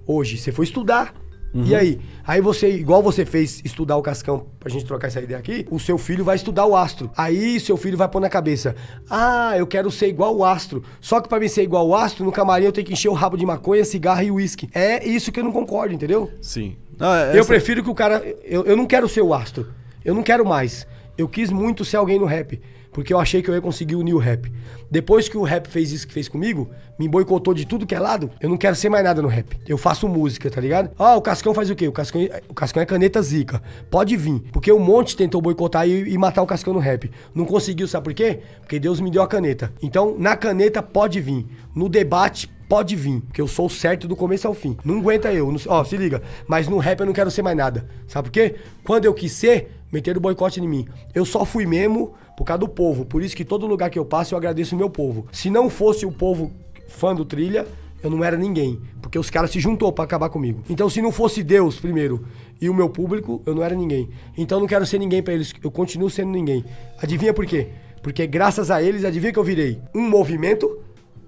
Hoje, 0.05 0.37
você 0.37 0.51
foi 0.51 0.65
estudar. 0.65 1.13
Uhum. 1.53 1.63
E 1.65 1.73
aí? 1.75 1.99
Aí 2.25 2.41
você, 2.41 2.69
igual 2.69 3.01
você 3.01 3.25
fez 3.25 3.61
estudar 3.63 3.95
o 3.97 4.01
Cascão 4.01 4.47
pra 4.59 4.69
gente 4.69 4.85
trocar 4.85 5.07
essa 5.07 5.21
ideia 5.21 5.39
aqui, 5.39 5.65
o 5.71 5.79
seu 5.79 5.97
filho 5.97 6.23
vai 6.23 6.35
estudar 6.35 6.65
o 6.65 6.75
astro. 6.75 7.09
Aí 7.15 7.59
seu 7.59 7.77
filho 7.77 7.97
vai 7.97 8.07
pôr 8.07 8.19
na 8.19 8.29
cabeça: 8.29 8.75
Ah, 9.09 9.53
eu 9.57 9.65
quero 9.65 9.89
ser 9.89 10.07
igual 10.07 10.35
o 10.35 10.43
astro. 10.43 10.83
Só 10.99 11.21
que 11.21 11.29
pra 11.29 11.39
mim 11.39 11.47
ser 11.47 11.63
igual 11.63 11.87
o 11.87 11.95
astro, 11.95 12.25
no 12.25 12.31
camarim 12.31 12.65
eu 12.65 12.71
tenho 12.71 12.85
que 12.85 12.93
encher 12.93 13.09
o 13.09 13.13
rabo 13.13 13.37
de 13.37 13.45
maconha, 13.45 13.83
cigarro 13.85 14.21
e 14.23 14.29
uísque. 14.31 14.69
É 14.73 15.05
isso 15.07 15.31
que 15.31 15.39
eu 15.39 15.43
não 15.43 15.51
concordo, 15.51 15.93
entendeu? 15.93 16.29
Sim. 16.41 16.75
Não, 16.99 17.13
é- 17.13 17.37
Eu 17.37 17.45
prefiro 17.45 17.81
que 17.83 17.89
o 17.89 17.95
cara. 17.95 18.21
Eu, 18.43 18.65
eu 18.65 18.75
não 18.75 18.85
quero 18.85 19.07
ser 19.07 19.21
o 19.21 19.33
astro. 19.33 19.67
Eu 20.03 20.13
não 20.13 20.23
quero 20.23 20.45
mais. 20.45 20.85
Eu 21.17 21.27
quis 21.27 21.49
muito 21.49 21.83
ser 21.85 21.97
alguém 21.97 22.19
no 22.19 22.25
rap. 22.25 22.59
Porque 22.97 23.13
eu 23.13 23.19
achei 23.19 23.43
que 23.43 23.49
eu 23.49 23.53
ia 23.53 23.61
conseguir 23.61 23.95
unir 23.95 24.15
o 24.15 24.17
rap. 24.17 24.51
Depois 24.89 25.29
que 25.29 25.37
o 25.37 25.43
rap 25.43 25.67
fez 25.67 25.91
isso 25.91 26.07
que 26.07 26.11
fez 26.15 26.27
comigo, 26.27 26.67
me 26.97 27.07
boicotou 27.07 27.53
de 27.53 27.63
tudo 27.63 27.85
que 27.85 27.93
é 27.93 27.99
lado, 27.99 28.31
eu 28.41 28.49
não 28.49 28.57
quero 28.57 28.75
ser 28.75 28.89
mais 28.89 29.03
nada 29.03 29.21
no 29.21 29.27
rap. 29.27 29.55
Eu 29.67 29.77
faço 29.77 30.07
música, 30.09 30.49
tá 30.49 30.59
ligado? 30.59 30.89
Ah, 30.97 31.15
o 31.15 31.21
Cascão 31.21 31.53
faz 31.53 31.69
o 31.69 31.75
quê? 31.75 31.87
O 31.87 31.91
Cascão, 31.91 32.19
o 32.49 32.55
Cascão 32.55 32.81
é 32.81 32.87
caneta 32.87 33.21
zica. 33.21 33.61
Pode 33.91 34.17
vir. 34.17 34.39
Porque 34.51 34.71
o 34.71 34.79
Monte 34.79 35.15
tentou 35.15 35.39
boicotar 35.39 35.87
e, 35.87 36.11
e 36.11 36.17
matar 36.17 36.41
o 36.41 36.47
Cascão 36.47 36.73
no 36.73 36.79
rap. 36.79 37.11
Não 37.35 37.45
conseguiu, 37.45 37.87
sabe 37.87 38.05
por 38.05 38.13
quê? 38.15 38.39
Porque 38.61 38.79
Deus 38.79 38.99
me 38.99 39.11
deu 39.11 39.21
a 39.21 39.27
caneta. 39.27 39.71
Então, 39.79 40.15
na 40.17 40.35
caneta 40.35 40.81
pode 40.81 41.21
vir. 41.21 41.45
No 41.75 41.87
debate 41.87 42.49
pode 42.67 42.95
vir, 42.95 43.21
porque 43.21 43.39
eu 43.41 43.47
sou 43.47 43.67
o 43.67 43.69
certo 43.69 44.07
do 44.07 44.15
começo 44.15 44.47
ao 44.47 44.55
fim. 44.55 44.75
Não 44.83 44.97
aguenta 44.97 45.31
eu. 45.31 45.51
não- 45.51 45.59
Ó, 45.67 45.83
se 45.83 45.95
liga. 45.97 46.23
Mas 46.47 46.67
no 46.67 46.79
rap 46.79 46.99
eu 47.01 47.05
não 47.05 47.13
quero 47.13 47.29
ser 47.29 47.43
mais 47.43 47.55
nada. 47.55 47.87
Sabe 48.07 48.29
por 48.29 48.31
quê? 48.33 48.55
Quando 48.83 49.05
eu 49.05 49.13
quis 49.13 49.33
ser, 49.33 49.69
meteram 49.91 50.19
boicote 50.19 50.59
em 50.59 50.67
mim. 50.67 50.87
Eu 51.13 51.25
só 51.25 51.45
fui 51.45 51.67
mesmo 51.67 52.15
por 52.37 52.45
causa 52.45 52.59
do 52.59 52.69
povo. 52.69 53.03
Por 53.03 53.23
isso 53.23 53.35
que 53.35 53.43
todo 53.43 53.65
lugar 53.65 53.89
que 53.89 53.97
eu 53.97 54.05
passo 54.05 54.35
eu 54.35 54.37
agradeço 54.37 54.75
o 54.75 54.77
meu 54.77 54.91
povo. 54.91 55.25
Se 55.31 55.49
não 55.49 55.71
fosse 55.71 56.05
o 56.05 56.11
povo 56.11 56.51
fã 56.87 57.15
do 57.15 57.25
Trilha, 57.25 57.65
eu 58.03 58.11
não 58.11 58.23
era 58.23 58.37
ninguém. 58.37 58.79
Porque 59.01 59.17
os 59.17 59.31
caras 59.31 59.49
se 59.49 59.59
juntou 59.59 59.91
pra 59.91 60.03
acabar 60.03 60.29
comigo. 60.29 60.61
Então 60.69 60.87
se 60.87 61.01
não 61.01 61.11
fosse 61.11 61.41
Deus 61.41 61.79
primeiro 61.79 62.23
e 62.61 62.69
o 62.69 62.75
meu 62.75 62.89
público, 62.89 63.41
eu 63.43 63.55
não 63.55 63.63
era 63.63 63.73
ninguém. 63.73 64.07
Então 64.37 64.59
eu 64.59 64.61
não 64.61 64.67
quero 64.67 64.85
ser 64.85 64.99
ninguém 64.99 65.23
pra 65.23 65.33
eles. 65.33 65.51
Eu 65.63 65.71
continuo 65.71 66.11
sendo 66.11 66.29
ninguém. 66.29 66.63
Adivinha 67.01 67.33
por 67.33 67.45
quê? 67.47 67.69
Porque 68.03 68.27
graças 68.27 68.69
a 68.69 68.83
eles, 68.83 69.03
adivinha 69.03 69.33
que 69.33 69.39
eu 69.39 69.43
virei? 69.43 69.81
Um 69.95 70.07
movimento 70.07 70.79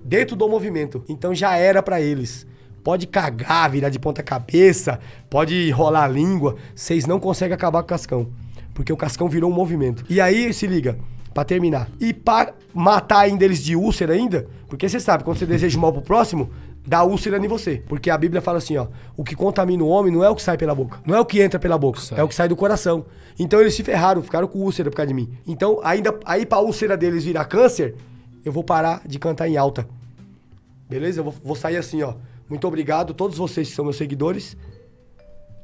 dentro 0.06 0.36
do 0.36 0.48
movimento. 0.48 1.04
Então 1.10 1.34
já 1.34 1.58
era 1.58 1.82
pra 1.82 2.00
eles. 2.00 2.45
Pode 2.84 3.08
cagar, 3.08 3.69
virar 3.72 3.89
de 3.89 3.98
ponta 3.98 4.22
cabeça, 4.22 5.00
pode 5.28 5.69
rolar 5.72 6.06
a 6.06 6.08
língua, 6.08 6.56
vocês 6.74 7.06
não 7.06 7.19
conseguem 7.19 7.54
acabar 7.54 7.82
com 7.82 7.88
o 7.88 7.89
Cascão. 7.89 8.30
Porque 8.80 8.94
o 8.94 8.96
Cascão 8.96 9.28
virou 9.28 9.52
um 9.52 9.54
movimento. 9.54 10.06
E 10.10 10.22
aí, 10.22 10.54
se 10.54 10.65
liga, 10.65 10.98
pra 11.34 11.44
terminar. 11.44 11.89
E 12.00 12.13
pra 12.13 12.54
matar 12.74 13.20
ainda 13.20 13.44
eles 13.44 13.62
de 13.62 13.76
úlcera 13.76 14.13
ainda, 14.13 14.48
porque 14.70 14.88
você 14.88 15.02
sabe, 15.02 15.26
quando 15.26 15.38
você 15.38 15.46
deseja 15.46 15.78
o 15.78 15.82
mal 15.82 15.92
pro 15.92 16.02
próximo, 16.02 16.50
dá 16.88 17.04
úlcera 17.04 17.38
em 17.38 17.46
você. 17.46 17.84
Porque 17.89 18.10
a 18.10 18.18
Bíblia 18.18 18.42
fala 18.42 18.60
assim, 18.60 18.78
ó, 18.78 18.88
o 19.18 19.24
que 19.26 19.36
contamina 19.36 19.84
o 19.84 19.89
homem 19.89 20.13
não 20.13 20.24
é 20.24 20.30
o 20.30 20.36
que 20.36 20.42
sai 20.42 20.58
pela 20.58 20.74
boca, 20.74 20.98
não 21.06 21.13
é 21.13 21.20
o 21.20 21.26
que 21.26 21.42
entra 21.42 21.60
pela 21.60 21.78
boca, 21.78 22.00
é 22.15 22.24
o 22.24 22.28
que 22.30 22.34
sai 22.34 22.48
do 22.48 22.56
coração. 22.56 23.06
Então 23.38 23.60
eles 23.60 23.76
se 23.76 23.84
ferraram, 23.84 24.24
ficaram 24.24 24.48
com 24.48 24.60
úlcera 24.60 24.89
por 24.89 24.96
causa 24.96 25.10
de 25.10 25.13
mim. 25.13 25.30
Então, 25.46 25.82
ainda 25.84 26.18
aí 26.24 26.46
pra 26.46 26.60
úlcera 26.60 26.96
deles 26.96 27.26
virar 27.26 27.44
câncer, 27.44 27.96
eu 28.46 28.52
vou 28.54 28.63
parar 28.63 29.02
de 29.06 29.20
cantar 29.20 29.50
em 29.50 29.58
alta. 29.58 29.86
Beleza? 30.89 31.20
Eu 31.20 31.26
vou, 31.26 31.36
vou 31.44 31.56
sair 31.58 31.76
assim, 31.76 32.02
ó. 32.02 32.13
Muito 32.50 32.65
obrigado, 32.65 33.13
todos 33.13 33.38
vocês 33.38 33.68
que 33.68 33.76
são 33.76 33.84
meus 33.84 33.98
seguidores. 33.98 34.56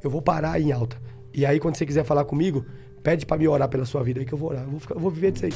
Eu 0.04 0.10
vou 0.10 0.22
parar 0.22 0.60
em 0.60 0.74
alta. 0.74 0.98
E 1.34 1.46
aí, 1.46 1.60
quando 1.60 1.76
você 1.76 1.86
quiser 1.86 2.04
falar 2.04 2.24
comigo, 2.24 2.66
pede 3.06 3.24
pra 3.24 3.38
me 3.38 3.48
orar 3.48 3.70
pela 3.70 3.86
sua 3.86 4.02
vida 4.04 4.20
aí 4.20 4.26
que 4.26 4.34
eu 4.34 4.38
vou 4.38 4.50
orar. 4.50 4.64
Eu 4.64 4.70
vou, 4.72 4.80
ficar- 4.80 4.96
eu 4.96 5.00
vou 5.00 5.12
viver 5.12 5.32
disso 5.32 5.46
aí. 5.46 5.54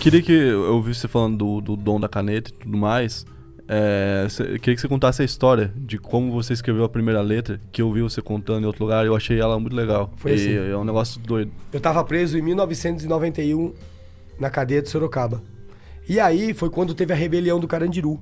Queria 0.00 0.22
que 0.22 0.32
eu 0.32 0.74
ouvi 0.74 0.94
você 0.94 1.06
falando 1.06 1.36
do, 1.36 1.60
do 1.60 1.76
dom 1.76 2.00
da 2.00 2.08
caneta 2.08 2.50
e 2.50 2.54
tudo 2.54 2.76
mais. 2.76 3.24
É, 3.68 4.26
queria 4.60 4.74
que 4.74 4.80
você 4.80 4.88
contasse 4.88 5.22
a 5.22 5.24
história 5.24 5.72
de 5.76 5.96
como 5.98 6.32
você 6.32 6.52
escreveu 6.52 6.84
a 6.84 6.88
primeira 6.88 7.20
letra, 7.20 7.60
que 7.70 7.80
eu 7.80 7.92
vi 7.92 8.00
você 8.02 8.20
contando 8.20 8.64
em 8.64 8.66
outro 8.66 8.82
lugar. 8.84 9.04
Eu 9.06 9.14
achei 9.14 9.38
ela 9.38 9.60
muito 9.60 9.76
legal. 9.76 10.10
Foi 10.16 10.32
E 10.32 10.34
assim. 10.34 10.54
É 10.72 10.76
um 10.76 10.84
negócio 10.84 11.20
doido. 11.20 11.52
Eu 11.72 11.80
tava 11.80 12.02
preso 12.02 12.36
em 12.38 12.42
1991 12.42 13.72
na 14.40 14.48
cadeia 14.50 14.80
de 14.82 14.88
Sorocaba. 14.88 15.40
E 16.08 16.18
aí 16.18 16.52
foi 16.54 16.68
quando 16.70 16.94
teve 16.94 17.12
a 17.12 17.16
rebelião 17.16 17.60
do 17.60 17.68
Carandiru. 17.68 18.20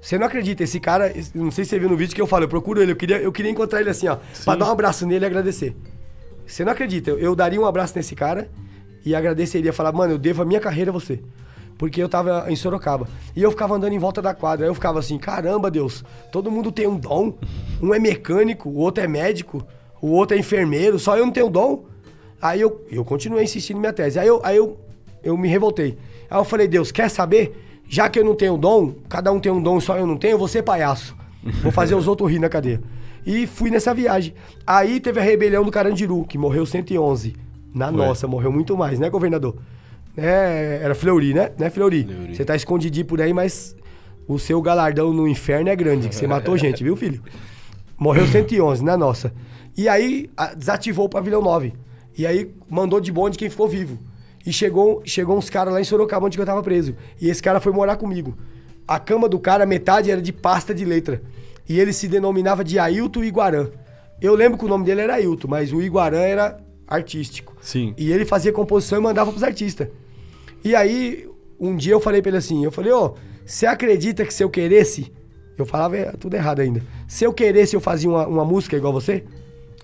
Você 0.00 0.16
não 0.16 0.26
acredita, 0.26 0.62
esse 0.62 0.78
cara, 0.78 1.12
não 1.34 1.50
sei 1.50 1.64
se 1.64 1.70
você 1.70 1.78
viu 1.78 1.88
no 1.88 1.96
vídeo 1.96 2.14
que 2.14 2.20
eu 2.20 2.26
falo, 2.26 2.44
eu 2.44 2.48
procuro 2.48 2.80
ele, 2.80 2.92
eu 2.92 2.96
queria, 2.96 3.18
eu 3.18 3.32
queria 3.32 3.50
encontrar 3.50 3.80
ele 3.80 3.90
assim, 3.90 4.08
ó, 4.08 4.18
pra 4.44 4.54
dar 4.54 4.66
um 4.66 4.70
abraço 4.70 5.06
nele 5.06 5.24
e 5.24 5.26
agradecer. 5.26 5.76
Você 6.46 6.64
não 6.64 6.72
acredita, 6.72 7.10
eu, 7.10 7.18
eu 7.18 7.36
daria 7.36 7.60
um 7.60 7.66
abraço 7.66 7.94
nesse 7.96 8.14
cara 8.14 8.48
e 9.04 9.14
agradeceria, 9.14 9.72
falar, 9.72 9.92
mano, 9.92 10.14
eu 10.14 10.18
devo 10.18 10.42
a 10.42 10.44
minha 10.44 10.60
carreira 10.60 10.90
a 10.90 10.92
você. 10.92 11.20
Porque 11.76 12.02
eu 12.02 12.08
tava 12.08 12.46
em 12.48 12.56
Sorocaba. 12.56 13.08
E 13.36 13.42
eu 13.42 13.50
ficava 13.52 13.74
andando 13.76 13.92
em 13.92 13.98
volta 13.98 14.20
da 14.20 14.34
quadra. 14.34 14.66
Aí 14.66 14.70
eu 14.70 14.74
ficava 14.74 14.98
assim, 14.98 15.16
caramba, 15.16 15.70
Deus, 15.70 16.04
todo 16.32 16.50
mundo 16.50 16.72
tem 16.72 16.88
um 16.88 16.98
dom. 16.98 17.34
Um 17.80 17.94
é 17.94 18.00
mecânico, 18.00 18.68
o 18.68 18.78
outro 18.78 19.04
é 19.04 19.06
médico, 19.06 19.64
o 20.02 20.08
outro 20.08 20.36
é 20.36 20.40
enfermeiro, 20.40 20.98
só 20.98 21.16
eu 21.16 21.24
não 21.24 21.32
tenho 21.32 21.48
dom. 21.48 21.84
Aí 22.42 22.60
eu, 22.60 22.84
eu 22.90 23.04
continuei 23.04 23.44
insistindo 23.44 23.76
em 23.76 23.80
minha 23.80 23.92
tese. 23.92 24.18
Aí 24.18 24.26
eu, 24.26 24.40
aí 24.42 24.56
eu, 24.56 24.76
eu 25.22 25.36
me 25.36 25.46
revoltei. 25.46 25.96
Aí 26.28 26.38
eu 26.38 26.44
falei, 26.44 26.66
Deus, 26.66 26.90
quer 26.90 27.08
saber? 27.08 27.67
Já 27.88 28.08
que 28.08 28.18
eu 28.18 28.24
não 28.24 28.34
tenho 28.34 28.56
dom, 28.58 28.94
cada 29.08 29.32
um 29.32 29.40
tem 29.40 29.50
um 29.50 29.62
dom, 29.62 29.80
só 29.80 29.96
eu 29.96 30.06
não 30.06 30.16
tenho, 30.16 30.32
eu 30.34 30.38
vou 30.38 30.48
ser 30.48 30.62
palhaço. 30.62 31.16
Vou 31.62 31.72
fazer 31.72 31.94
os 31.94 32.06
outros 32.06 32.30
rir 32.30 32.38
na 32.38 32.48
cadeia. 32.48 32.80
E 33.26 33.46
fui 33.46 33.70
nessa 33.70 33.94
viagem. 33.94 34.34
Aí 34.66 35.00
teve 35.00 35.18
a 35.20 35.22
rebelião 35.22 35.64
do 35.64 35.70
Carandiru, 35.70 36.24
que 36.24 36.36
morreu 36.38 36.66
111. 36.66 37.34
Na 37.74 37.90
nossa, 37.90 38.26
morreu 38.26 38.50
muito 38.52 38.76
mais, 38.76 38.98
né, 38.98 39.08
governador? 39.08 39.56
É, 40.16 40.80
era 40.82 40.94
Fleury, 40.94 41.32
né? 41.34 41.50
Né, 41.58 41.70
Fleury? 41.70 42.04
Fleury. 42.04 42.36
Você 42.36 42.44
tá 42.44 42.56
escondidinho 42.56 43.06
por 43.06 43.20
aí, 43.20 43.32
mas 43.32 43.74
o 44.26 44.38
seu 44.38 44.60
galardão 44.60 45.12
no 45.12 45.28
inferno 45.28 45.68
é 45.70 45.76
grande, 45.76 46.08
que 46.08 46.14
você 46.14 46.26
matou 46.26 46.56
gente, 46.58 46.82
viu, 46.82 46.96
filho? 46.96 47.22
Morreu 47.98 48.26
111, 48.26 48.84
na 48.84 48.96
nossa. 48.96 49.32
E 49.76 49.88
aí 49.88 50.28
a- 50.36 50.54
desativou 50.54 51.06
o 51.06 51.08
pavilhão 51.08 51.40
9. 51.42 51.72
E 52.16 52.26
aí 52.26 52.50
mandou 52.68 53.00
de 53.00 53.12
bonde 53.12 53.38
quem 53.38 53.48
ficou 53.48 53.68
vivo. 53.68 53.96
E 54.46 54.52
chegou, 54.52 55.02
chegou 55.04 55.36
uns 55.36 55.50
caras 55.50 55.72
lá 55.72 55.80
em 55.80 55.84
Sorocaba 55.84 56.26
onde 56.26 56.36
que 56.36 56.40
eu 56.40 56.46
tava 56.46 56.62
preso. 56.62 56.96
E 57.20 57.28
esse 57.28 57.42
cara 57.42 57.60
foi 57.60 57.72
morar 57.72 57.96
comigo. 57.96 58.36
A 58.86 58.98
cama 58.98 59.28
do 59.28 59.38
cara, 59.38 59.66
metade 59.66 60.10
era 60.10 60.22
de 60.22 60.32
pasta 60.32 60.74
de 60.74 60.84
letra. 60.84 61.22
E 61.68 61.78
ele 61.78 61.92
se 61.92 62.08
denominava 62.08 62.64
de 62.64 62.78
Ailton 62.78 63.24
Iguarã. 63.24 63.68
Eu 64.20 64.34
lembro 64.34 64.58
que 64.58 64.64
o 64.64 64.68
nome 64.68 64.84
dele 64.84 65.02
era 65.02 65.14
Ailton, 65.14 65.48
mas 65.48 65.72
o 65.72 65.82
Iguarã 65.82 66.20
era 66.20 66.58
artístico. 66.86 67.54
Sim. 67.60 67.94
E 67.98 68.10
ele 68.10 68.24
fazia 68.24 68.52
composição 68.52 68.98
e 68.98 69.02
mandava 69.02 69.30
pros 69.30 69.42
artistas. 69.42 69.88
E 70.64 70.74
aí, 70.74 71.28
um 71.60 71.76
dia 71.76 71.92
eu 71.92 72.00
falei 72.00 72.22
pra 72.22 72.30
ele 72.30 72.38
assim, 72.38 72.64
eu 72.64 72.72
falei, 72.72 72.92
ô, 72.92 73.14
você 73.44 73.66
acredita 73.66 74.24
que 74.24 74.32
se 74.32 74.42
eu 74.42 74.50
queresse, 74.50 75.12
eu 75.56 75.66
falava 75.66 75.96
é, 75.96 76.12
tudo 76.12 76.34
errado 76.34 76.60
ainda, 76.60 76.82
se 77.06 77.24
eu 77.24 77.32
queresse 77.32 77.76
eu 77.76 77.80
fazia 77.80 78.08
uma, 78.08 78.26
uma 78.26 78.44
música 78.44 78.76
igual 78.76 78.92
você? 78.92 79.24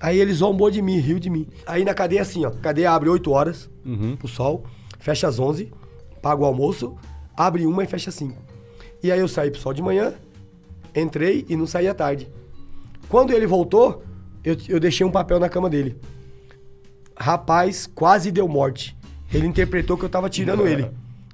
Aí 0.04 0.20
ele 0.20 0.34
zombou 0.34 0.70
de 0.70 0.82
mim, 0.82 0.98
riu 0.98 1.18
de 1.18 1.30
mim. 1.30 1.48
Aí 1.66 1.82
na 1.82 1.94
cadeia 1.94 2.20
assim, 2.20 2.44
ó, 2.44 2.50
cadeia 2.50 2.90
abre 2.90 3.08
8 3.08 3.30
horas 3.30 3.70
pro 4.18 4.28
sol, 4.28 4.66
fecha 4.98 5.26
às 5.26 5.38
11, 5.38 5.72
paga 6.20 6.42
o 6.42 6.44
almoço, 6.44 6.94
abre 7.34 7.64
uma 7.64 7.82
e 7.82 7.86
fecha 7.86 8.10
às 8.10 8.14
5. 8.16 8.36
E 9.02 9.10
aí 9.10 9.18
eu 9.18 9.26
saí 9.26 9.50
pro 9.50 9.58
sol 9.58 9.72
de 9.72 9.80
manhã, 9.80 10.12
entrei 10.94 11.46
e 11.48 11.56
não 11.56 11.66
saí 11.66 11.88
à 11.88 11.94
tarde. 11.94 12.28
Quando 13.08 13.32
ele 13.32 13.46
voltou, 13.46 14.04
eu, 14.44 14.54
eu 14.68 14.78
deixei 14.78 15.06
um 15.06 15.10
papel 15.10 15.40
na 15.40 15.48
cama 15.48 15.70
dele. 15.70 15.96
Rapaz, 17.16 17.86
quase 17.86 18.30
deu 18.30 18.46
morte. 18.46 18.94
Ele 19.32 19.46
interpretou 19.46 19.96
que 19.96 20.04
eu 20.04 20.10
tava 20.10 20.28
tirando 20.28 20.66
ele. 20.68 20.86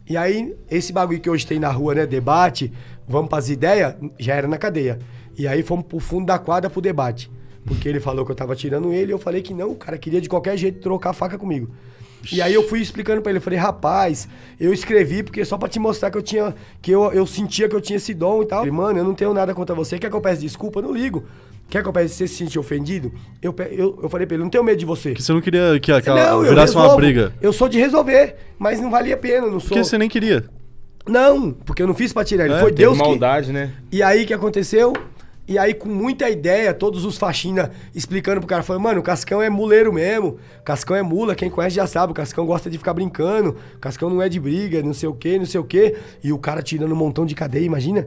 E 0.08 0.16
aí, 0.16 0.56
esse 0.70 0.92
bagulho 0.92 1.18
que 1.18 1.28
hoje 1.28 1.44
tem 1.44 1.58
na 1.58 1.72
rua, 1.72 1.96
né? 1.96 2.06
Debate, 2.06 2.72
vamos 3.08 3.30
pras 3.30 3.50
ideias, 3.50 3.96
já 4.16 4.36
era 4.36 4.46
na 4.46 4.58
cadeia. 4.58 5.00
E 5.36 5.48
aí 5.48 5.60
fomos 5.64 5.86
pro 5.86 5.98
fundo 5.98 6.26
da 6.26 6.38
quadra 6.38 6.70
pro 6.70 6.80
debate. 6.80 7.28
Porque 7.64 7.88
ele 7.88 8.00
falou 8.00 8.24
que 8.24 8.32
eu 8.32 8.36
tava 8.36 8.56
tirando 8.56 8.92
ele, 8.92 9.12
eu 9.12 9.18
falei 9.18 9.42
que 9.42 9.52
não, 9.52 9.70
o 9.72 9.76
cara 9.76 9.98
queria 9.98 10.20
de 10.20 10.28
qualquer 10.28 10.56
jeito 10.56 10.80
trocar 10.80 11.10
a 11.10 11.12
faca 11.12 11.38
comigo. 11.38 11.70
E 12.30 12.42
aí 12.42 12.52
eu 12.52 12.68
fui 12.68 12.80
explicando 12.80 13.22
pra 13.22 13.30
ele, 13.30 13.38
eu 13.38 13.42
falei, 13.42 13.58
rapaz, 13.58 14.28
eu 14.58 14.72
escrevi 14.72 15.22
porque 15.22 15.44
só 15.44 15.56
pra 15.56 15.68
te 15.68 15.78
mostrar 15.78 16.10
que 16.10 16.18
eu 16.18 16.22
tinha, 16.22 16.54
que 16.82 16.90
eu, 16.90 17.10
eu 17.12 17.26
sentia 17.26 17.68
que 17.68 17.74
eu 17.74 17.80
tinha 17.80 17.96
esse 17.96 18.12
dom 18.12 18.42
e 18.42 18.46
tal. 18.46 18.62
Ele, 18.62 18.70
Mano, 18.70 18.98
eu 18.98 19.04
não 19.04 19.14
tenho 19.14 19.32
nada 19.32 19.54
contra 19.54 19.74
você, 19.74 19.98
quer 19.98 20.10
que 20.10 20.16
eu 20.16 20.20
peça 20.20 20.40
desculpa? 20.40 20.80
Eu 20.80 20.84
não 20.84 20.92
ligo. 20.92 21.24
Quer 21.68 21.82
que 21.82 21.88
eu 21.88 21.92
peça 21.92 22.08
você 22.08 22.26
se 22.26 22.34
sentir 22.34 22.58
ofendido? 22.58 23.12
Eu, 23.40 23.54
eu, 23.70 24.00
eu 24.02 24.08
falei 24.08 24.26
pra 24.26 24.34
ele, 24.34 24.42
não 24.42 24.50
tenho 24.50 24.64
medo 24.64 24.78
de 24.78 24.84
você. 24.84 25.14
Que 25.14 25.22
você 25.22 25.32
não 25.32 25.40
queria 25.40 25.78
que 25.80 25.92
aquela 25.92 26.30
Não, 26.30 26.42
eu 26.44 26.50
virasse 26.50 26.74
uma 26.74 26.94
briga. 26.96 27.32
Eu 27.40 27.52
sou 27.52 27.68
de 27.68 27.78
resolver, 27.78 28.36
mas 28.58 28.80
não 28.80 28.90
valia 28.90 29.14
a 29.14 29.18
pena, 29.18 29.46
não 29.46 29.60
sou. 29.60 29.68
Porque 29.68 29.84
você 29.84 29.96
nem 29.96 30.08
queria. 30.08 30.44
Não, 31.06 31.52
porque 31.52 31.82
eu 31.82 31.86
não 31.86 31.94
fiz 31.94 32.12
pra 32.12 32.24
tirar 32.24 32.44
ele. 32.44 32.54
É, 32.54 32.60
Foi 32.60 32.72
Deus 32.72 32.98
que. 32.98 33.02
maldade, 33.02 33.52
né? 33.52 33.70
E 33.90 34.02
aí 34.02 34.26
que 34.26 34.34
aconteceu? 34.34 34.92
E 35.50 35.58
aí, 35.58 35.74
com 35.74 35.88
muita 35.88 36.30
ideia, 36.30 36.72
todos 36.72 37.04
os 37.04 37.18
faxina 37.18 37.72
explicando 37.92 38.38
pro 38.38 38.46
cara, 38.46 38.62
falando, 38.62 38.84
mano, 38.84 39.00
o 39.00 39.02
Cascão 39.02 39.42
é 39.42 39.50
muleiro 39.50 39.92
mesmo, 39.92 40.38
Cascão 40.64 40.94
é 40.94 41.02
mula, 41.02 41.34
quem 41.34 41.50
conhece 41.50 41.74
já 41.74 41.88
sabe, 41.88 42.12
o 42.12 42.14
Cascão 42.14 42.46
gosta 42.46 42.70
de 42.70 42.78
ficar 42.78 42.94
brincando, 42.94 43.56
o 43.74 43.78
Cascão 43.80 44.08
não 44.08 44.22
é 44.22 44.28
de 44.28 44.38
briga, 44.38 44.80
não 44.80 44.94
sei 44.94 45.08
o 45.08 45.12
quê, 45.12 45.40
não 45.40 45.46
sei 45.46 45.58
o 45.58 45.64
quê. 45.64 45.96
E 46.22 46.32
o 46.32 46.38
cara 46.38 46.62
tirando 46.62 46.92
um 46.92 46.96
montão 46.96 47.26
de 47.26 47.34
cadeia, 47.34 47.64
imagina? 47.64 48.06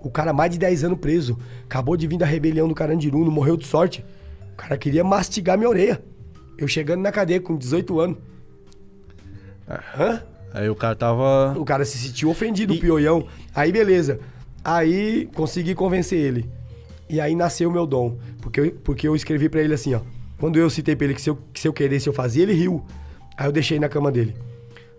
O 0.00 0.10
cara 0.10 0.32
mais 0.32 0.50
de 0.50 0.58
10 0.58 0.82
anos 0.82 0.98
preso, 0.98 1.38
acabou 1.62 1.96
de 1.96 2.08
vir 2.08 2.18
da 2.18 2.26
rebelião 2.26 2.66
do 2.66 2.74
Carandiru, 2.74 3.24
não 3.24 3.30
morreu 3.30 3.56
de 3.56 3.68
sorte. 3.68 4.04
O 4.52 4.56
cara 4.56 4.76
queria 4.76 5.04
mastigar 5.04 5.56
minha 5.56 5.70
orelha. 5.70 6.02
Eu 6.58 6.66
chegando 6.66 7.02
na 7.02 7.12
cadeia 7.12 7.40
com 7.40 7.56
18 7.56 8.00
anos. 8.00 8.18
Hã? 9.96 10.24
Aí 10.52 10.68
o 10.68 10.74
cara 10.74 10.96
tava. 10.96 11.54
O 11.56 11.64
cara 11.64 11.84
se 11.84 11.96
sentiu 11.96 12.30
ofendido, 12.30 12.74
o 12.74 12.80
pioião. 12.80 13.28
Aí, 13.54 13.70
beleza. 13.70 14.18
Aí, 14.64 15.30
consegui 15.32 15.72
convencer 15.72 16.18
ele. 16.18 16.50
E 17.10 17.20
aí 17.20 17.34
nasceu 17.34 17.68
o 17.68 17.72
meu 17.72 17.86
dom. 17.86 18.16
Porque 18.40 18.60
eu, 18.60 18.70
porque 18.84 19.08
eu 19.08 19.16
escrevi 19.16 19.48
pra 19.48 19.60
ele 19.60 19.74
assim, 19.74 19.94
ó. 19.94 20.00
Quando 20.38 20.58
eu 20.58 20.70
citei 20.70 20.94
pra 20.94 21.06
ele 21.06 21.14
que 21.14 21.20
se 21.20 21.28
eu, 21.28 21.38
que 21.52 21.60
se 21.60 21.68
eu 21.68 21.72
queresse 21.72 22.08
eu 22.08 22.12
fazia, 22.12 22.44
ele 22.44 22.54
riu. 22.54 22.84
Aí 23.36 23.46
eu 23.46 23.52
deixei 23.52 23.78
na 23.78 23.88
cama 23.88 24.12
dele. 24.12 24.34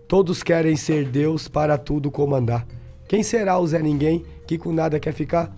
Todos 0.06 0.42
querem 0.42 0.76
ser 0.76 1.06
Deus 1.06 1.48
para 1.48 1.78
tudo 1.78 2.10
comandar. 2.10 2.66
Quem 3.08 3.22
será 3.22 3.58
o 3.58 3.66
Zé 3.66 3.80
Ninguém 3.82 4.24
que 4.46 4.58
com 4.58 4.72
nada 4.72 5.00
quer 5.00 5.12
ficar? 5.12 5.54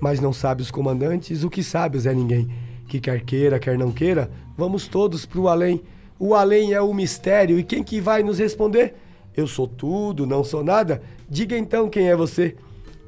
Mas 0.00 0.18
não 0.18 0.32
sabe 0.32 0.62
os 0.62 0.70
comandantes 0.70 1.44
o 1.44 1.50
que 1.50 1.62
sabe 1.62 1.98
o 1.98 2.00
Zé 2.00 2.14
Ninguém. 2.14 2.48
Que 2.88 3.00
quer 3.00 3.20
queira, 3.20 3.58
quer 3.58 3.76
não 3.76 3.92
queira, 3.92 4.30
vamos 4.56 4.88
todos 4.88 5.26
pro 5.26 5.46
além. 5.46 5.82
O 6.18 6.34
além 6.34 6.72
é 6.72 6.80
o 6.80 6.94
mistério 6.94 7.58
e 7.58 7.62
quem 7.62 7.84
que 7.84 8.00
vai 8.00 8.22
nos 8.22 8.38
responder? 8.38 8.94
Eu 9.36 9.46
sou 9.46 9.68
tudo, 9.68 10.26
não 10.26 10.42
sou 10.42 10.64
nada. 10.64 11.02
Diga 11.28 11.56
então 11.56 11.88
quem 11.88 12.08
é 12.08 12.16
você. 12.16 12.56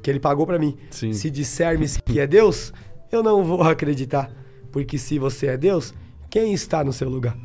Que 0.01 0.09
ele 0.09 0.19
pagou 0.19 0.45
pra 0.45 0.57
mim. 0.57 0.77
Sim. 0.89 1.13
Se 1.13 1.29
disser-me 1.29 1.87
que 2.05 2.19
é 2.19 2.25
Deus, 2.25 2.73
eu 3.11 3.21
não 3.21 3.43
vou 3.43 3.61
acreditar. 3.63 4.31
Porque 4.71 4.97
se 4.97 5.19
você 5.19 5.47
é 5.47 5.57
Deus, 5.57 5.93
quem 6.29 6.53
está 6.53 6.83
no 6.83 6.93
seu 6.93 7.09
lugar? 7.09 7.37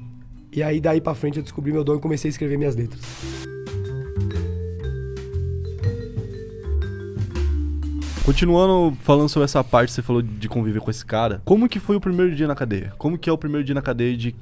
E 0.53 0.63
aí 0.63 0.81
daí 0.81 1.01
pra 1.01 1.15
frente 1.15 1.39
eu 1.39 1.43
descobri 1.43 1.73
meu 1.73 1.83
dom 1.83 1.97
e 1.97 2.01
comecei 2.01 2.29
a 2.29 2.31
escrever 2.31 2.57
minhas 2.57 2.77
letras. 2.77 3.03
Continuando 8.25 8.97
falando 9.03 9.29
sobre 9.29 9.45
essa 9.45 9.63
parte, 9.63 9.93
você 9.93 10.03
falou 10.03 10.21
de 10.21 10.49
conviver 10.49 10.81
com 10.81 10.91
esse 10.91 11.07
cara. 11.07 11.41
Como 11.45 11.69
que 11.69 11.79
foi 11.79 11.95
o 11.95 12.01
primeiro 12.01 12.35
dia 12.35 12.49
na 12.49 12.57
cadeia? 12.57 12.93
Como 12.99 13.17
que 13.17 13.31
é 13.31 13.33
o 13.33 13.39
primeiro 13.39 13.65
dia 13.65 13.75
na 13.75 13.83
cadeia 13.83 14.17
de. 14.17 14.35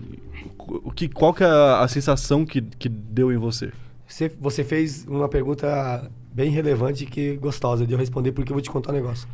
O 0.59 0.91
que, 0.91 1.07
qual 1.07 1.35
que 1.35 1.45
é 1.45 1.47
a, 1.47 1.87
sensação 1.87 2.47
que, 2.47 2.63
que 2.63 2.89
deu 2.89 3.31
em 3.31 3.37
você? 3.37 3.71
Você, 4.07 4.31
você 4.41 4.65
fez 4.65 5.07
uma 5.07 5.29
pergunta 5.29 6.11
bem 6.33 6.51
relevante 6.51 7.07
e 7.15 7.37
gostosa 7.37 7.87
de 7.87 7.93
eu 7.93 7.99
responder, 7.99 8.33
porque 8.33 8.51
eu 8.51 8.55
vou 8.55 8.63
te 8.63 8.71
contar 8.71 8.91
um 8.91 8.95
negócio. 8.95 9.29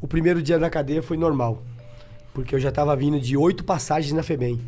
O 0.00 0.06
primeiro 0.06 0.40
dia 0.42 0.58
na 0.58 0.70
cadeia 0.70 1.02
foi 1.02 1.16
normal, 1.16 1.62
porque 2.32 2.54
eu 2.54 2.60
já 2.60 2.68
estava 2.68 2.94
vindo 2.94 3.18
de 3.20 3.36
oito 3.36 3.64
passagens 3.64 4.12
na 4.12 4.22
FEBEM. 4.22 4.60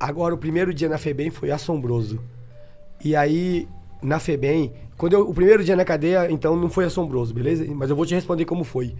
Agora, 0.00 0.34
o 0.34 0.38
primeiro 0.38 0.72
dia 0.72 0.88
na 0.88 0.98
FEBEM 0.98 1.30
foi 1.30 1.50
assombroso. 1.50 2.20
E 3.04 3.14
aí, 3.14 3.68
na 4.02 4.18
FEBEM, 4.18 4.72
quando 4.96 5.12
eu, 5.14 5.28
o 5.28 5.34
primeiro 5.34 5.62
dia 5.62 5.76
na 5.76 5.84
cadeia, 5.84 6.30
então 6.30 6.56
não 6.56 6.68
foi 6.70 6.84
assombroso, 6.84 7.32
beleza? 7.34 7.64
Mas 7.74 7.90
eu 7.90 7.96
vou 7.96 8.06
te 8.06 8.14
responder 8.14 8.44
como 8.44 8.64
foi. 8.64 8.94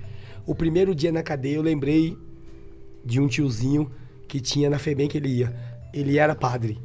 O 0.46 0.54
primeiro 0.54 0.94
dia 0.94 1.10
na 1.12 1.22
cadeia, 1.22 1.56
eu 1.56 1.62
lembrei 1.62 2.16
de 3.04 3.20
um 3.20 3.26
tiozinho 3.26 3.90
que 4.28 4.40
tinha 4.40 4.68
na 4.70 4.78
FEBEM 4.78 5.08
que 5.08 5.18
ele 5.18 5.28
ia. 5.28 5.54
Ele 5.92 6.18
era 6.18 6.34
padre. 6.34 6.78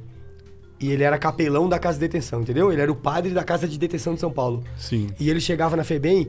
E 0.80 0.92
ele 0.92 1.04
era 1.04 1.18
capelão 1.18 1.68
da 1.68 1.80
casa 1.80 1.96
de 1.98 2.02
detenção, 2.02 2.42
entendeu? 2.42 2.72
Ele 2.72 2.82
era 2.82 2.92
o 2.92 2.96
padre 2.96 3.32
da 3.32 3.44
casa 3.44 3.68
de 3.68 3.78
detenção 3.80 4.14
de 4.14 4.20
São 4.20 4.32
Paulo. 4.32 4.64
Sim. 4.78 5.08
E 5.20 5.30
ele 5.30 5.40
chegava 5.40 5.76
na 5.76 5.84
FEBEM, 5.84 6.28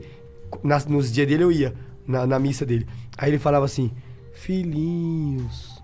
nas- 0.63 0.85
nos 0.87 1.11
dias 1.11 1.27
dele 1.27 1.43
eu 1.43 1.51
ia, 1.51 1.73
na, 2.09 2.25
na 2.25 2.39
missa 2.39 2.65
dele. 2.65 2.87
Aí 3.17 3.29
ele 3.29 3.37
falava 3.39 3.65
assim: 3.65 3.91
Filhinhos, 4.33 5.81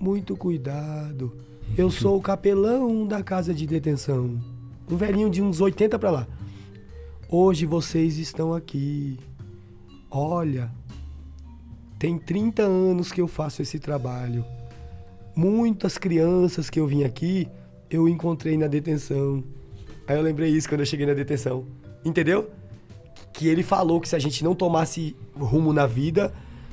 muito 0.00 0.34
cuidado. 0.36 1.36
Eu 1.76 1.90
sou 1.90 2.16
o 2.16 2.22
capelão 2.22 3.06
da 3.06 3.22
casa 3.22 3.54
de 3.54 3.66
detenção. 3.66 4.40
Um 4.90 4.96
velhinho 4.96 5.30
de 5.30 5.40
uns 5.40 5.60
80 5.60 5.98
pra 5.98 6.10
lá. 6.10 6.26
Hoje 7.28 7.66
vocês 7.66 8.18
estão 8.18 8.52
aqui. 8.52 9.20
Olha, 10.10 10.72
tem 11.96 12.18
30 12.18 12.62
anos 12.62 13.12
que 13.12 13.20
eu 13.20 13.28
faço 13.28 13.62
esse 13.62 13.78
trabalho. 13.78 14.44
Muitas 15.36 15.96
crianças 15.96 16.68
que 16.68 16.80
eu 16.80 16.88
vim 16.88 17.04
aqui, 17.04 17.46
eu 17.88 18.08
encontrei 18.08 18.56
na 18.58 18.66
detenção. 18.66 19.44
Aí 20.08 20.16
eu 20.16 20.22
lembrei 20.22 20.50
isso 20.50 20.68
quando 20.68 20.80
eu 20.80 20.86
cheguei 20.86 21.06
na 21.06 21.14
detenção. 21.14 21.64
Entendeu? 22.04 22.50
Que 23.32 23.48
ele 23.48 23.62
falou 23.62 24.00
que 24.00 24.08
se 24.08 24.16
a 24.16 24.18
gente 24.18 24.42
não 24.42 24.54
tomasse 24.54 25.16
rumo 25.36 25.72
na 25.72 25.86
vida, 25.86 26.32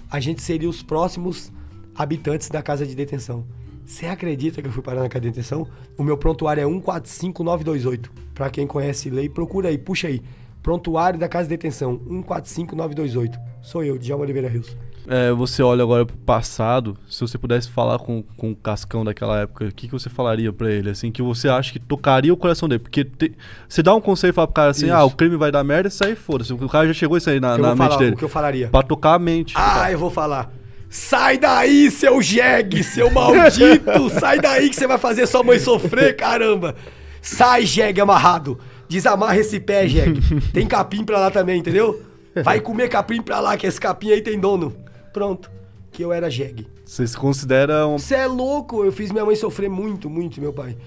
a 0.09 0.19
gente 0.19 0.41
seria 0.41 0.69
os 0.69 0.81
próximos 0.81 1.51
habitantes 1.95 2.49
da 2.49 2.61
casa 2.61 2.85
de 2.85 2.95
detenção. 2.95 3.45
Você 3.85 4.05
acredita 4.05 4.61
que 4.61 4.67
eu 4.67 4.71
fui 4.71 4.83
parar 4.83 5.01
na 5.01 5.09
casa 5.09 5.21
de 5.21 5.29
detenção? 5.29 5.67
O 5.97 6.03
meu 6.03 6.17
prontuário 6.17 6.61
é 6.61 6.65
145928. 6.65 8.11
Pra 8.33 8.49
quem 8.49 8.67
conhece 8.67 9.09
lei, 9.09 9.29
procura 9.29 9.69
aí, 9.69 9.77
puxa 9.77 10.07
aí. 10.07 10.21
Prontuário 10.61 11.17
da 11.17 11.29
casa 11.29 11.45
de 11.45 11.55
detenção, 11.55 11.93
145928. 12.05 13.39
Sou 13.61 13.83
eu, 13.83 13.97
Djalma 13.97 14.25
Oliveira 14.25 14.49
Rios. 14.49 14.75
É, 15.09 15.31
você 15.31 15.63
olha 15.63 15.83
agora 15.83 16.05
pro 16.05 16.17
passado, 16.17 16.97
se 17.09 17.21
você 17.21 17.37
pudesse 17.37 17.69
falar 17.69 17.97
com, 17.97 18.21
com 18.35 18.51
o 18.51 18.55
Cascão 18.55 19.05
daquela 19.05 19.39
época, 19.39 19.65
o 19.65 19.71
que, 19.73 19.87
que 19.87 19.93
você 19.93 20.09
falaria 20.09 20.51
pra 20.51 20.69
ele, 20.69 20.89
assim, 20.89 21.11
que 21.11 21.21
você 21.21 21.47
acha 21.47 21.71
que 21.71 21.79
tocaria 21.79 22.33
o 22.33 22.35
coração 22.37 22.67
dele? 22.67 22.79
Porque 22.79 23.05
te- 23.05 23.31
você 23.69 23.81
dá 23.81 23.95
um 23.95 24.01
conselho 24.01 24.31
e 24.31 24.33
fala 24.33 24.47
pro 24.47 24.53
cara 24.55 24.71
assim, 24.71 24.87
Isso. 24.87 24.95
ah, 24.95 25.05
o 25.05 25.11
crime 25.11 25.37
vai 25.37 25.49
dar 25.51 25.63
merda, 25.63 25.87
isso 25.87 26.03
aí 26.05 26.13
foda-se. 26.15 26.51
O 26.53 26.67
cara 26.69 26.87
já 26.87 26.93
chegou 26.93 27.15
isso 27.17 27.29
aí 27.29 27.39
na, 27.39 27.57
na 27.57 27.69
mente 27.69 27.77
falar 27.77 27.97
dele. 27.97 28.15
o 28.15 28.17
que 28.17 28.23
eu 28.25 28.29
falaria. 28.29 28.67
Pra 28.67 28.83
tocar 28.83 29.13
a 29.13 29.19
mente. 29.19 29.53
Ah, 29.55 29.89
eu 29.91 29.97
vou 29.97 30.11
falar. 30.11 30.51
Sai 30.89 31.37
daí, 31.37 31.89
seu 31.91 32.21
jegue, 32.21 32.83
seu 32.83 33.09
maldito! 33.09 34.09
Sai 34.19 34.39
daí 34.39 34.69
que 34.69 34.75
você 34.75 34.87
vai 34.87 34.97
fazer 34.97 35.25
sua 35.27 35.43
mãe 35.43 35.59
sofrer, 35.59 36.15
caramba! 36.15 36.75
Sai, 37.21 37.65
jegue 37.65 38.01
amarrado! 38.01 38.59
Desamarra 38.89 39.37
esse 39.37 39.59
pé, 39.59 39.87
jegue. 39.87 40.21
Tem 40.53 40.65
capim 40.65 41.03
pra 41.03 41.19
lá 41.19 41.29
também, 41.31 41.59
entendeu? 41.59 42.01
Vai 42.43 42.59
comer 42.61 42.87
capim 42.87 43.21
pra 43.21 43.39
lá, 43.39 43.57
que 43.57 43.65
esse 43.67 43.79
capim 43.79 44.11
aí 44.11 44.21
tem 44.21 44.39
dono. 44.39 44.73
Pronto. 45.17 45.49
Que 45.91 46.03
eu 46.03 46.13
era 46.13 46.29
jegue. 46.29 46.67
Você 46.85 47.07
se 47.07 47.17
considera 47.17 47.87
um... 47.87 47.97
Você 47.97 48.13
é 48.13 48.27
louco? 48.27 48.85
Eu 48.85 48.91
fiz 48.91 49.11
minha 49.11 49.25
mãe 49.25 49.35
sofrer 49.35 49.67
muito, 49.67 50.07
muito, 50.07 50.39
meu 50.39 50.53
pai. 50.53 50.77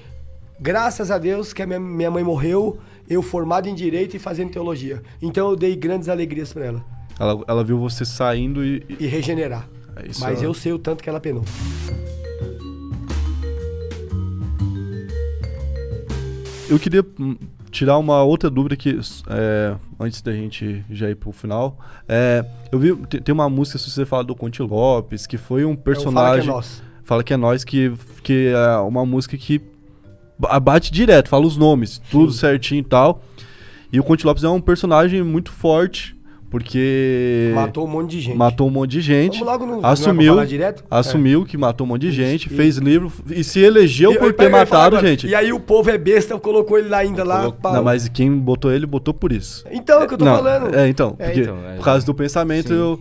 Graças 0.60 1.10
a 1.10 1.18
Deus 1.18 1.52
que 1.52 1.60
a 1.62 1.66
minha, 1.66 1.80
minha 1.80 2.12
mãe 2.12 2.22
morreu, 2.22 2.78
eu 3.08 3.22
formado 3.22 3.68
em 3.68 3.74
Direito 3.74 4.14
e 4.14 4.20
fazendo 4.20 4.52
Teologia. 4.52 5.02
Então 5.20 5.50
eu 5.50 5.56
dei 5.56 5.74
grandes 5.74 6.08
alegrias 6.08 6.52
pra 6.52 6.64
ela. 6.64 6.84
Ela, 7.18 7.44
ela 7.48 7.64
viu 7.64 7.76
você 7.76 8.04
saindo 8.04 8.64
e, 8.64 8.86
e- 9.00 9.06
regenerar. 9.08 9.68
É 9.96 10.06
isso, 10.06 10.20
Mas 10.20 10.40
eu 10.40 10.54
sei 10.54 10.72
o 10.72 10.78
tanto 10.78 11.02
que 11.02 11.10
ela 11.10 11.18
penou. 11.18 11.42
Eu 16.68 16.78
queria 16.78 17.04
tirar 17.70 17.98
uma 17.98 18.22
outra 18.22 18.50
dúvida 18.50 18.76
que, 18.76 18.98
é, 19.28 19.74
antes 19.98 20.20
da 20.22 20.32
gente 20.32 20.84
já 20.90 21.08
ir 21.08 21.14
pro 21.14 21.32
final. 21.32 21.78
É, 22.08 22.44
eu 22.72 22.78
vi, 22.78 22.94
te- 23.06 23.20
tem 23.20 23.32
uma 23.32 23.48
música, 23.48 23.78
se 23.78 23.90
você 23.90 24.04
fala 24.04 24.24
do 24.24 24.34
Conte 24.34 24.60
Lopes, 24.62 25.26
que 25.26 25.38
foi 25.38 25.64
um 25.64 25.74
personagem. 25.76 26.42
fala 26.42 26.42
que 26.42 26.48
é 26.48 26.52
nós. 26.52 26.82
Fala 27.04 27.24
que 27.24 27.32
é 27.32 27.36
nós, 27.36 27.64
que, 27.64 27.92
que 28.22 28.52
é 28.54 28.76
uma 28.78 29.04
música 29.06 29.36
que 29.36 29.60
ba- 30.38 30.58
bate 30.60 30.92
direto, 30.92 31.28
fala 31.28 31.46
os 31.46 31.56
nomes, 31.56 32.00
tudo 32.10 32.32
certinho 32.32 32.80
e 32.80 32.84
tal. 32.84 33.22
E 33.92 33.98
o 33.98 34.04
Conte 34.04 34.24
Lopes 34.26 34.44
é 34.44 34.48
um 34.48 34.60
personagem 34.60 35.22
muito 35.22 35.50
forte, 35.50 36.16
porque 36.50 37.52
Matou 37.54 37.84
um 37.86 37.88
monte 37.88 38.10
de 38.10 38.20
gente. 38.20 38.36
matou 38.36 38.66
um 38.66 38.70
monte 38.70 38.90
de 38.90 39.00
gente. 39.00 39.38
Vamos 39.38 39.46
logo 39.46 39.66
no. 39.66 39.86
é 39.86 39.90
assumiu, 39.90 40.34
assumiu 40.90 41.44
que 41.44 41.56
matou 41.56 41.86
um 41.86 41.88
monte 41.90 42.02
de 42.02 42.12
gente, 42.12 42.48
fez 42.48 42.76
livro 42.76 43.10
e 43.30 43.42
se 43.44 43.60
elegeu 43.60 44.12
E- 44.12 44.18
por 44.18 44.26
eu- 44.28 44.32
ter 44.32 44.46
eu 44.46 44.50
matado 44.50 44.96
agora, 44.96 45.06
gente. 45.08 45.26
E 45.26 45.34
aí 45.34 45.52
o 45.52 45.60
povo 45.60 45.88
é 45.90 45.96
besta, 45.96 46.38
colocou 46.38 46.78
ele 46.78 46.88
lá 46.88 46.98
ainda 46.98 47.22
lá. 47.24 47.52
Não, 47.62 47.82
mas 47.84 48.08
quem 48.08 48.30
botou 48.36 48.72
ele, 48.72 48.84
botou 48.86 49.14
por 49.14 49.32
isso. 49.32 49.64
Então, 49.70 50.00
é 50.00 50.04
o 50.04 50.08
que 50.08 50.14
eu 50.14 50.18
tô 50.18 50.24
Não, 50.24 50.36
falando. 50.36 50.74
É, 50.74 50.88
então. 50.88 51.14
É, 51.18 51.26
porque 51.26 51.40
então, 51.42 51.56
é. 51.68 51.76
por 51.76 51.84
causa 51.84 52.04
do 52.04 52.14
pensamento, 52.14 52.72
eu. 52.72 53.00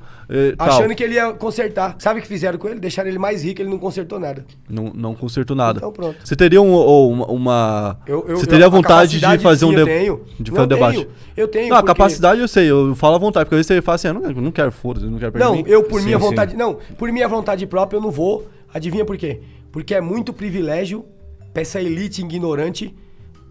tal, 0.57 0.67
Achando 0.69 0.93
que 0.93 1.03
ele 1.03 1.15
ia 1.15 1.33
consertar. 1.33 1.95
Sabe 1.97 2.19
o 2.19 2.21
que 2.21 2.27
fizeram 2.27 2.57
com 2.59 2.67
ele? 2.67 2.79
Deixaram 2.79 3.09
ele 3.09 3.17
mais 3.17 3.43
rico, 3.43 3.61
ele 3.61 3.69
não 3.69 3.79
consertou 3.79 4.19
nada. 4.19 4.45
não, 4.69 4.91
não 4.93 5.15
consertou 5.15 5.55
nada. 5.55 5.79
Então 5.79 5.91
pronto. 5.91 6.17
Você 6.23 6.35
teria 6.35 6.61
um, 6.61 6.71
ou 6.71 7.11
uma. 7.11 7.25
uma- 7.27 7.97
Eu, 8.05 8.25
eu, 8.27 8.37
você 8.37 8.43
eu- 8.45 8.47
teria 8.49 8.65
a 8.67 8.69
vontade 8.69 9.19
de 9.19 9.37
fazer 9.39 9.65
um 9.65 9.69
sim, 9.69 9.75
de- 9.75 9.81
eu 9.81 9.85
tenho. 9.87 10.21
de 10.39 10.51
fazer 10.51 10.59
um 10.59 10.63
eu 10.63 10.67
debate? 10.67 10.95
Tenho, 10.97 11.09
eu 11.35 11.47
tenho. 11.47 11.69
Não, 11.69 11.77
a 11.77 11.79
porque- 11.81 11.93
capacidade 11.97 12.39
eu 12.41 12.47
sei, 12.47 12.69
eu 12.69 12.93
falo 12.95 13.15
à 13.15 13.17
vontade, 13.17 13.38
porque 13.45 13.55
às 13.55 13.67
vezes 13.67 13.67
você 13.67 13.81
fala 13.81 13.95
assim, 13.95 14.07
ah, 14.07 14.13
não, 14.13 14.23
eu 14.23 14.41
não 14.41 14.51
quero 14.51 14.71
foda-se, 14.71 15.05
eu 15.05 15.11
não 15.11 15.19
quero 15.19 15.31
perder 15.31 15.45
Não, 15.45 15.59
eu 15.67 15.83
por 15.83 15.99
Sim, 15.99 16.05
minha 16.07 16.19
sim. 16.19 16.25
vontade. 16.25 16.55
Não, 16.55 16.77
por 16.97 17.11
minha 17.11 17.27
vontade 17.27 17.65
própria 17.67 17.97
eu 17.97 18.01
não 18.01 18.11
vou. 18.11 18.47
Adivinha 18.73 19.05
por 19.05 19.17
quê? 19.17 19.41
Porque 19.71 19.95
é 19.95 20.01
muito 20.01 20.31
privilégio 20.33 21.05
pra 21.53 21.61
essa 21.61 21.81
elite 21.81 22.21
ignorante 22.21 22.95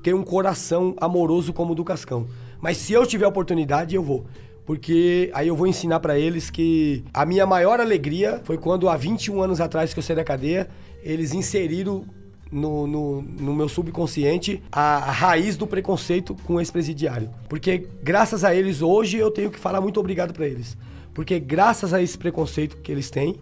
ter 0.03 0.15
um 0.15 0.23
coração 0.23 0.95
amoroso 1.01 1.53
como 1.53 1.73
o 1.73 1.75
do 1.75 1.85
Cascão. 1.85 2.27
Mas 2.61 2.77
se 2.77 2.93
eu 2.93 3.07
tiver 3.07 3.27
oportunidade, 3.27 3.95
eu 3.95 4.03
vou. 4.03 4.27
Porque 4.65 5.31
aí 5.33 5.49
eu 5.49 5.57
vou 5.57 5.67
ensinar 5.67 5.99
pra 6.01 6.19
eles 6.19 6.51
que 6.51 7.03
a 7.15 7.25
minha 7.25 7.47
maior 7.47 7.81
alegria 7.81 8.41
foi 8.45 8.59
quando 8.59 8.89
há 8.89 8.97
21 8.97 9.41
anos 9.43 9.61
atrás 9.61 9.95
que 9.95 9.99
eu 9.99 10.03
saí 10.03 10.15
da 10.15 10.25
cadeia, 10.25 10.69
eles 11.03 11.33
inseriram 11.33 12.05
no, 12.51 12.87
no, 12.87 13.23
no 13.23 13.55
meu 13.55 13.69
subconsciente 13.69 14.63
a, 14.71 14.97
a 14.97 15.11
raiz 15.11 15.57
do 15.57 15.67
preconceito 15.67 16.37
com 16.45 16.55
o 16.55 16.61
ex-presidiário. 16.61 17.31
Porque 17.49 17.87
graças 18.03 18.45
a 18.45 18.55
eles 18.55 18.83
hoje 18.83 19.17
eu 19.17 19.31
tenho 19.31 19.51
que 19.51 19.59
falar 19.59 19.81
muito 19.81 20.01
obrigado 20.01 20.33
pra 20.33 20.47
eles. 20.47 20.77
Porque 21.15 21.39
graças 21.39 21.93
a 21.93 22.03
esse 22.03 22.17
preconceito 22.17 22.77
que 22.79 22.93
eles 22.93 23.11
têm, 23.11 23.41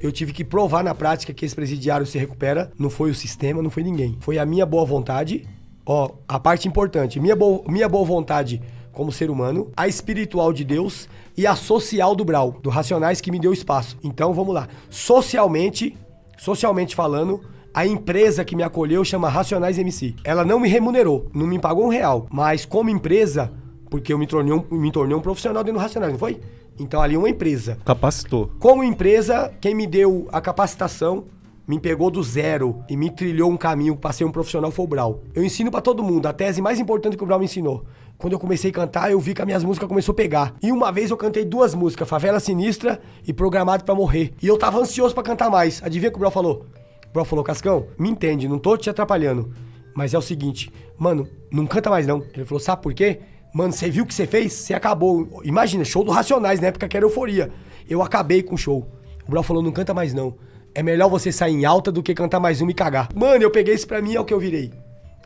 eu 0.00 0.12
tive 0.12 0.32
que 0.32 0.44
provar 0.44 0.82
na 0.82 0.94
prática 0.94 1.32
que 1.32 1.44
esse 1.44 1.54
presidiário 1.54 2.04
se 2.04 2.18
recupera. 2.18 2.70
Não 2.78 2.90
foi 2.90 3.10
o 3.10 3.14
sistema, 3.14 3.62
não 3.62 3.70
foi 3.70 3.82
ninguém. 3.82 4.16
Foi 4.20 4.38
a 4.38 4.44
minha 4.44 4.66
boa 4.66 4.84
vontade. 4.84 5.46
Ó, 5.86 6.10
a 6.26 6.38
parte 6.38 6.68
importante. 6.68 7.20
Minha, 7.20 7.36
bo 7.36 7.64
minha 7.68 7.88
boa 7.88 8.04
vontade 8.04 8.60
como 8.92 9.10
ser 9.10 9.30
humano, 9.30 9.70
a 9.76 9.88
espiritual 9.88 10.52
de 10.52 10.64
Deus 10.64 11.08
e 11.36 11.46
a 11.46 11.56
social 11.56 12.14
do 12.14 12.24
Brau, 12.24 12.58
do 12.62 12.70
Racionais 12.70 13.20
que 13.20 13.30
me 13.30 13.40
deu 13.40 13.52
espaço. 13.52 13.96
Então 14.02 14.32
vamos 14.32 14.54
lá. 14.54 14.68
Socialmente, 14.88 15.96
socialmente 16.38 16.94
falando, 16.94 17.40
a 17.74 17.84
empresa 17.84 18.44
que 18.44 18.54
me 18.54 18.62
acolheu 18.62 19.04
chama 19.04 19.28
Racionais 19.28 19.76
MC. 19.76 20.14
Ela 20.22 20.44
não 20.44 20.60
me 20.60 20.68
remunerou, 20.68 21.26
não 21.34 21.44
me 21.44 21.58
pagou 21.58 21.84
um 21.84 21.88
real, 21.88 22.28
mas 22.30 22.64
como 22.64 22.88
empresa, 22.88 23.52
porque 23.90 24.12
eu 24.12 24.18
me 24.18 24.28
tornei 24.28 24.54
um, 24.54 24.64
me 24.70 24.92
tornei 24.92 25.16
um 25.16 25.20
profissional 25.20 25.64
dentro 25.64 25.80
do 25.80 25.82
Racionais, 25.82 26.12
não 26.12 26.18
foi? 26.18 26.40
Então 26.78 27.02
ali 27.02 27.16
uma 27.16 27.28
empresa. 27.28 27.76
Capacitou. 27.84 28.52
Como 28.60 28.84
empresa, 28.84 29.52
quem 29.60 29.74
me 29.74 29.88
deu 29.88 30.28
a 30.30 30.40
capacitação, 30.40 31.24
me 31.66 31.80
pegou 31.80 32.10
do 32.10 32.22
zero 32.22 32.80
e 32.88 32.96
me 32.96 33.10
trilhou 33.10 33.50
um 33.50 33.56
caminho 33.56 33.96
para 33.96 34.12
ser 34.12 34.24
um 34.24 34.30
profissional 34.30 34.70
foi 34.70 34.84
o 34.84 34.88
Brau. 34.88 35.22
Eu 35.34 35.42
ensino 35.42 35.70
para 35.70 35.80
todo 35.80 36.02
mundo, 36.02 36.26
a 36.26 36.32
tese 36.32 36.62
mais 36.62 36.78
importante 36.78 37.16
que 37.16 37.24
o 37.24 37.26
Brau 37.26 37.40
me 37.40 37.46
ensinou. 37.46 37.84
Quando 38.16 38.34
eu 38.34 38.38
comecei 38.38 38.70
a 38.70 38.74
cantar, 38.74 39.10
eu 39.10 39.18
vi 39.18 39.34
que 39.34 39.42
as 39.42 39.46
minhas 39.46 39.64
músicas 39.64 39.88
começou 39.88 40.12
a 40.12 40.16
pegar. 40.16 40.54
E 40.62 40.70
uma 40.70 40.92
vez 40.92 41.10
eu 41.10 41.16
cantei 41.16 41.44
duas 41.44 41.74
músicas, 41.74 42.08
Favela 42.08 42.38
Sinistra 42.38 43.00
e 43.26 43.32
Programado 43.32 43.84
para 43.84 43.94
Morrer. 43.96 44.32
E 44.40 44.46
eu 44.46 44.56
tava 44.56 44.78
ansioso 44.78 45.12
para 45.12 45.24
cantar 45.24 45.50
mais. 45.50 45.82
Adivinha 45.82 46.10
o 46.10 46.12
que 46.12 46.18
o 46.18 46.20
Brau 46.20 46.30
falou? 46.30 46.66
O 47.14 47.22
Brau 47.22 47.24
falou, 47.24 47.44
Cascão, 47.44 47.86
me 47.96 48.10
entende, 48.10 48.48
não 48.48 48.58
tô 48.58 48.76
te 48.76 48.90
atrapalhando. 48.90 49.54
Mas 49.94 50.12
é 50.14 50.18
o 50.18 50.20
seguinte, 50.20 50.68
mano, 50.98 51.28
não 51.48 51.64
canta 51.64 51.88
mais 51.88 52.08
não. 52.08 52.24
Ele 52.34 52.44
falou, 52.44 52.58
sabe 52.58 52.82
por 52.82 52.92
quê? 52.92 53.20
Mano, 53.54 53.72
você 53.72 53.88
viu 53.88 54.02
o 54.02 54.06
que 54.08 54.12
você 54.12 54.26
fez? 54.26 54.52
Você 54.52 54.74
acabou. 54.74 55.40
Imagina, 55.44 55.84
show 55.84 56.02
do 56.02 56.10
Racionais, 56.10 56.58
na 56.58 56.66
época 56.66 56.88
que 56.88 56.96
era 56.96 57.06
euforia. 57.06 57.52
Eu 57.88 58.02
acabei 58.02 58.42
com 58.42 58.56
o 58.56 58.58
show. 58.58 58.90
O 59.28 59.30
Brau 59.30 59.44
falou, 59.44 59.62
não 59.62 59.70
canta 59.70 59.94
mais 59.94 60.12
não. 60.12 60.34
É 60.74 60.82
melhor 60.82 61.08
você 61.08 61.30
sair 61.30 61.52
em 61.52 61.64
alta 61.64 61.92
do 61.92 62.02
que 62.02 62.14
cantar 62.14 62.40
mais 62.40 62.60
uma 62.60 62.72
e 62.72 62.74
cagar. 62.74 63.08
Mano, 63.14 63.44
eu 63.44 63.50
peguei 63.52 63.74
isso 63.74 63.86
pra 63.86 64.02
mim, 64.02 64.16
é 64.16 64.20
o 64.20 64.24
que 64.24 64.34
eu 64.34 64.40
virei. 64.40 64.72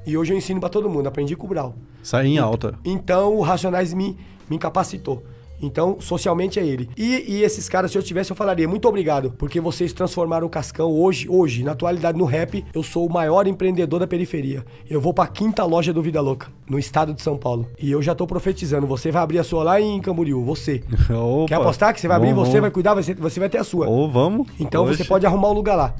E 0.06 0.14
hoje 0.14 0.34
eu 0.34 0.36
ensino 0.36 0.60
pra 0.60 0.68
todo 0.68 0.90
mundo, 0.90 1.06
aprendi 1.06 1.34
com 1.36 1.46
o 1.46 1.48
Brau. 1.48 1.74
Sair 2.02 2.28
em 2.28 2.38
alta. 2.38 2.78
Então 2.84 3.34
o 3.34 3.40
Racionais 3.40 3.94
me, 3.94 4.14
me 4.46 4.56
incapacitou. 4.56 5.24
Então, 5.60 5.96
socialmente 6.00 6.58
é 6.58 6.66
ele. 6.66 6.88
E, 6.96 7.24
e 7.26 7.42
esses 7.42 7.68
caras, 7.68 7.90
se 7.90 7.98
eu 7.98 8.02
tivesse, 8.02 8.30
eu 8.30 8.36
falaria, 8.36 8.68
muito 8.68 8.88
obrigado, 8.88 9.32
porque 9.36 9.60
vocês 9.60 9.92
transformaram 9.92 10.46
o 10.46 10.50
Cascão 10.50 10.90
hoje, 10.90 11.28
hoje, 11.28 11.64
na 11.64 11.72
atualidade, 11.72 12.18
no 12.18 12.24
rap, 12.24 12.64
eu 12.72 12.82
sou 12.82 13.06
o 13.06 13.12
maior 13.12 13.46
empreendedor 13.46 14.00
da 14.00 14.06
periferia. 14.06 14.64
Eu 14.88 15.00
vou 15.00 15.12
pra 15.12 15.26
quinta 15.26 15.64
loja 15.64 15.92
do 15.92 16.02
Vida 16.02 16.20
Louca, 16.20 16.48
no 16.68 16.78
estado 16.78 17.12
de 17.12 17.22
São 17.22 17.36
Paulo. 17.36 17.68
E 17.80 17.90
eu 17.90 18.00
já 18.00 18.14
tô 18.14 18.26
profetizando, 18.26 18.86
você 18.86 19.10
vai 19.10 19.22
abrir 19.22 19.38
a 19.38 19.44
sua 19.44 19.64
lá 19.64 19.80
em 19.80 20.00
Camboriú, 20.00 20.44
você. 20.44 20.82
Opa. 21.10 21.48
Quer 21.48 21.54
apostar 21.54 21.94
que 21.94 22.00
você 22.00 22.08
vai 22.08 22.16
abrir, 22.16 22.32
Vamos, 22.32 22.48
você 22.48 22.60
vai 22.60 22.70
cuidar, 22.70 22.94
você, 22.94 23.14
você 23.14 23.40
vai 23.40 23.48
ter 23.48 23.58
a 23.58 23.64
sua. 23.64 23.88
Ou 23.88 24.10
vamos. 24.10 24.46
Então 24.60 24.84
você 24.84 25.02
Oxe, 25.02 25.08
pode 25.08 25.26
arrumar 25.26 25.48
o 25.48 25.52
lugar 25.52 25.76
lá. 25.76 25.94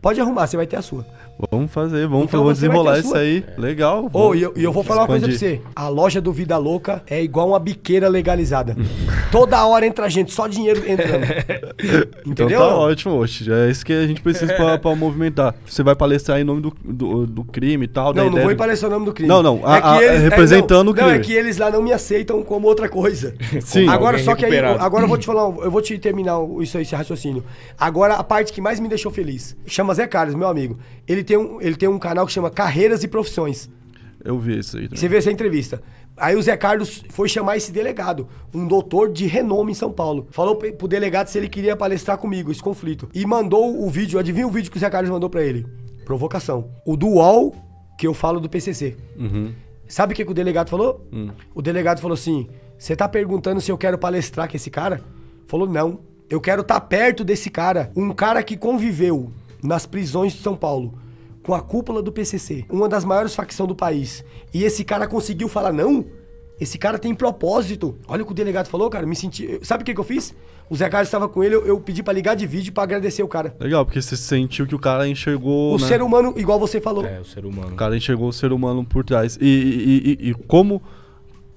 Pode 0.00 0.20
arrumar, 0.20 0.46
você 0.46 0.56
vai 0.56 0.66
ter 0.66 0.76
a 0.76 0.82
sua. 0.82 1.04
Vamos 1.50 1.72
fazer, 1.72 2.06
vamos 2.06 2.26
Então 2.26 2.46
ter 2.46 2.52
desenrolar 2.54 2.98
isso 3.00 3.14
aí. 3.16 3.44
Legal. 3.58 4.04
Ô, 4.06 4.08
vamos 4.08 4.36
e 4.38 4.42
eu, 4.42 4.52
eu 4.54 4.72
vou 4.72 4.84
falar 4.84 5.02
uma 5.02 5.06
coisa 5.08 5.26
pra 5.26 5.34
expandir. 5.34 5.60
você. 5.60 5.68
A 5.74 5.88
loja 5.88 6.20
do 6.20 6.32
Vida 6.32 6.56
Louca 6.58 7.02
é 7.08 7.22
igual 7.22 7.48
uma 7.48 7.58
biqueira 7.58 8.08
legalizada. 8.08 8.76
Toda 9.32 9.64
hora 9.66 9.86
entra 9.86 10.08
gente, 10.08 10.32
só 10.32 10.46
dinheiro 10.46 10.82
entrando. 10.88 11.22
Então 12.24 12.46
Entendeu? 12.46 12.60
tá 12.60 12.76
ótimo, 12.76 13.16
oxe. 13.20 13.50
É 13.52 13.68
isso 13.70 13.84
que 13.84 13.92
a 13.92 14.06
gente 14.06 14.20
precisa 14.22 14.52
pra, 14.54 14.78
pra 14.78 14.94
movimentar. 14.94 15.54
Você 15.66 15.82
vai 15.82 15.96
palestrar 15.96 16.38
em 16.40 16.44
nome 16.44 16.60
do, 16.60 16.72
do, 16.84 17.26
do 17.26 17.44
crime 17.44 17.84
e 17.86 17.88
tal. 17.88 18.12
da 18.12 18.20
Não, 18.22 18.26
não 18.30 18.32
ideia 18.34 18.46
vou 18.48 18.56
parecer 18.56 18.86
o 18.86 18.90
nome 18.90 19.04
do 19.06 19.12
crime. 19.12 19.28
Não, 19.28 19.42
não, 19.42 19.60
a- 19.64 19.76
a- 19.96 19.98
representando 20.18 20.84
não, 20.86 20.92
o 20.92 20.94
crime. 20.94 21.08
Não, 21.10 21.16
é 21.16 21.18
que 21.18 21.32
eles 21.32 21.58
lá 21.58 21.70
não 21.70 21.82
me 21.82 21.92
aceitam 21.92 22.42
como 22.42 22.68
outra 22.68 22.88
coisa. 22.88 23.34
Sim. 23.62 23.88
Agora, 23.88 24.18
só 24.18 24.34
que 24.36 24.44
aí, 24.44 24.56
agora 24.58 25.04
eu 25.04 25.08
vou 25.08 25.18
te 25.18 25.26
falar, 25.26 25.42
eu 25.64 25.70
vou 25.70 25.82
te 25.82 25.98
terminar 25.98 26.36
isso 26.60 26.76
aí, 26.76 26.84
esse 26.84 26.94
raciocínio. 26.94 27.44
Agora, 27.78 28.14
a 28.14 28.22
parte 28.24 28.52
que 28.52 28.60
mais 28.60 28.78
me 28.78 28.88
deixou 28.88 29.10
feliz. 29.10 29.41
Chama 29.66 29.94
Zé 29.94 30.06
Carlos, 30.06 30.34
meu 30.34 30.48
amigo. 30.48 30.78
Ele 31.06 31.22
tem 31.22 31.36
um, 31.36 31.60
ele 31.60 31.76
tem 31.76 31.88
um 31.88 31.98
canal 31.98 32.26
que 32.26 32.32
chama 32.32 32.50
Carreiras 32.50 33.02
e 33.04 33.08
Profissões. 33.08 33.68
Eu 34.24 34.38
vi 34.38 34.58
isso 34.58 34.76
aí. 34.76 34.84
também. 34.84 34.98
Você 34.98 35.08
vê 35.08 35.16
essa 35.16 35.30
entrevista. 35.30 35.82
Aí 36.16 36.36
o 36.36 36.42
Zé 36.42 36.56
Carlos 36.56 37.02
foi 37.10 37.28
chamar 37.28 37.56
esse 37.56 37.72
delegado, 37.72 38.28
um 38.54 38.66
doutor 38.66 39.10
de 39.10 39.26
renome 39.26 39.72
em 39.72 39.74
São 39.74 39.90
Paulo. 39.90 40.28
Falou 40.30 40.56
pro 40.56 40.86
delegado 40.86 41.28
se 41.28 41.38
ele 41.38 41.48
queria 41.48 41.74
palestrar 41.74 42.18
comigo, 42.18 42.52
esse 42.52 42.62
conflito. 42.62 43.08
E 43.14 43.24
mandou 43.24 43.82
o 43.82 43.88
vídeo, 43.88 44.18
adivinha 44.18 44.46
o 44.46 44.50
vídeo 44.50 44.70
que 44.70 44.76
o 44.76 44.80
Zé 44.80 44.90
Carlos 44.90 45.10
mandou 45.10 45.30
pra 45.30 45.42
ele? 45.42 45.66
Provocação. 46.04 46.70
O 46.86 46.96
do 46.96 47.08
UOL, 47.08 47.54
que 47.98 48.06
eu 48.06 48.12
falo 48.12 48.40
do 48.40 48.48
PCC. 48.48 48.96
Uhum. 49.16 49.52
Sabe 49.88 50.12
o 50.12 50.16
que, 50.16 50.24
que 50.24 50.30
o 50.30 50.34
delegado 50.34 50.68
falou? 50.68 51.06
Hum. 51.12 51.30
O 51.54 51.62
delegado 51.62 52.00
falou 52.00 52.14
assim: 52.14 52.48
Você 52.78 52.94
tá 52.96 53.08
perguntando 53.08 53.60
se 53.60 53.70
eu 53.70 53.78
quero 53.78 53.98
palestrar 53.98 54.48
com 54.48 54.56
esse 54.56 54.70
cara? 54.70 55.02
Falou: 55.46 55.68
Não. 55.68 56.00
Eu 56.30 56.40
quero 56.40 56.62
estar 56.62 56.80
perto 56.80 57.24
desse 57.24 57.50
cara. 57.50 57.90
Um 57.94 58.12
cara 58.12 58.42
que 58.42 58.56
conviveu 58.56 59.30
nas 59.62 59.86
prisões 59.86 60.32
de 60.32 60.40
São 60.40 60.56
Paulo 60.56 60.94
com 61.42 61.54
a 61.54 61.60
cúpula 61.60 62.00
do 62.02 62.12
PCC, 62.12 62.64
uma 62.70 62.88
das 62.88 63.04
maiores 63.04 63.34
facções 63.34 63.68
do 63.68 63.74
país. 63.74 64.24
E 64.54 64.64
esse 64.64 64.84
cara 64.84 65.06
conseguiu 65.06 65.48
falar: 65.48 65.72
Não. 65.72 66.04
Esse 66.60 66.78
cara 66.78 66.96
tem 66.96 67.12
propósito. 67.12 67.96
Olha 68.06 68.22
o 68.22 68.26
que 68.26 68.30
o 68.30 68.34
delegado 68.34 68.68
falou, 68.68 68.88
cara. 68.88 69.04
Me 69.04 69.16
senti. 69.16 69.58
Sabe 69.62 69.82
o 69.82 69.84
que, 69.84 69.92
que 69.92 69.98
eu 69.98 70.04
fiz? 70.04 70.32
O 70.70 70.76
Zé 70.76 70.88
Carlos 70.88 71.08
estava 71.08 71.28
com 71.28 71.42
ele, 71.42 71.56
eu, 71.56 71.66
eu 71.66 71.80
pedi 71.80 72.04
pra 72.04 72.12
ligar 72.12 72.36
de 72.36 72.46
vídeo 72.46 72.72
pra 72.72 72.84
agradecer 72.84 73.20
o 73.22 73.26
cara. 73.26 73.54
Legal, 73.58 73.84
porque 73.84 74.00
você 74.00 74.16
sentiu 74.16 74.64
que 74.64 74.74
o 74.74 74.78
cara 74.78 75.08
enxergou. 75.08 75.74
O 75.74 75.78
né? 75.80 75.88
ser 75.88 76.00
humano, 76.02 76.32
igual 76.36 76.60
você 76.60 76.80
falou. 76.80 77.04
É, 77.04 77.18
o 77.20 77.24
ser 77.24 77.44
humano. 77.44 77.72
O 77.72 77.74
cara 77.74 77.96
enxergou 77.96 78.28
o 78.28 78.32
ser 78.32 78.52
humano 78.52 78.84
por 78.84 79.04
trás. 79.04 79.36
E, 79.40 79.44
e- 79.44 80.26
e- 80.26 80.30
e 80.30 80.34
como 80.34 80.80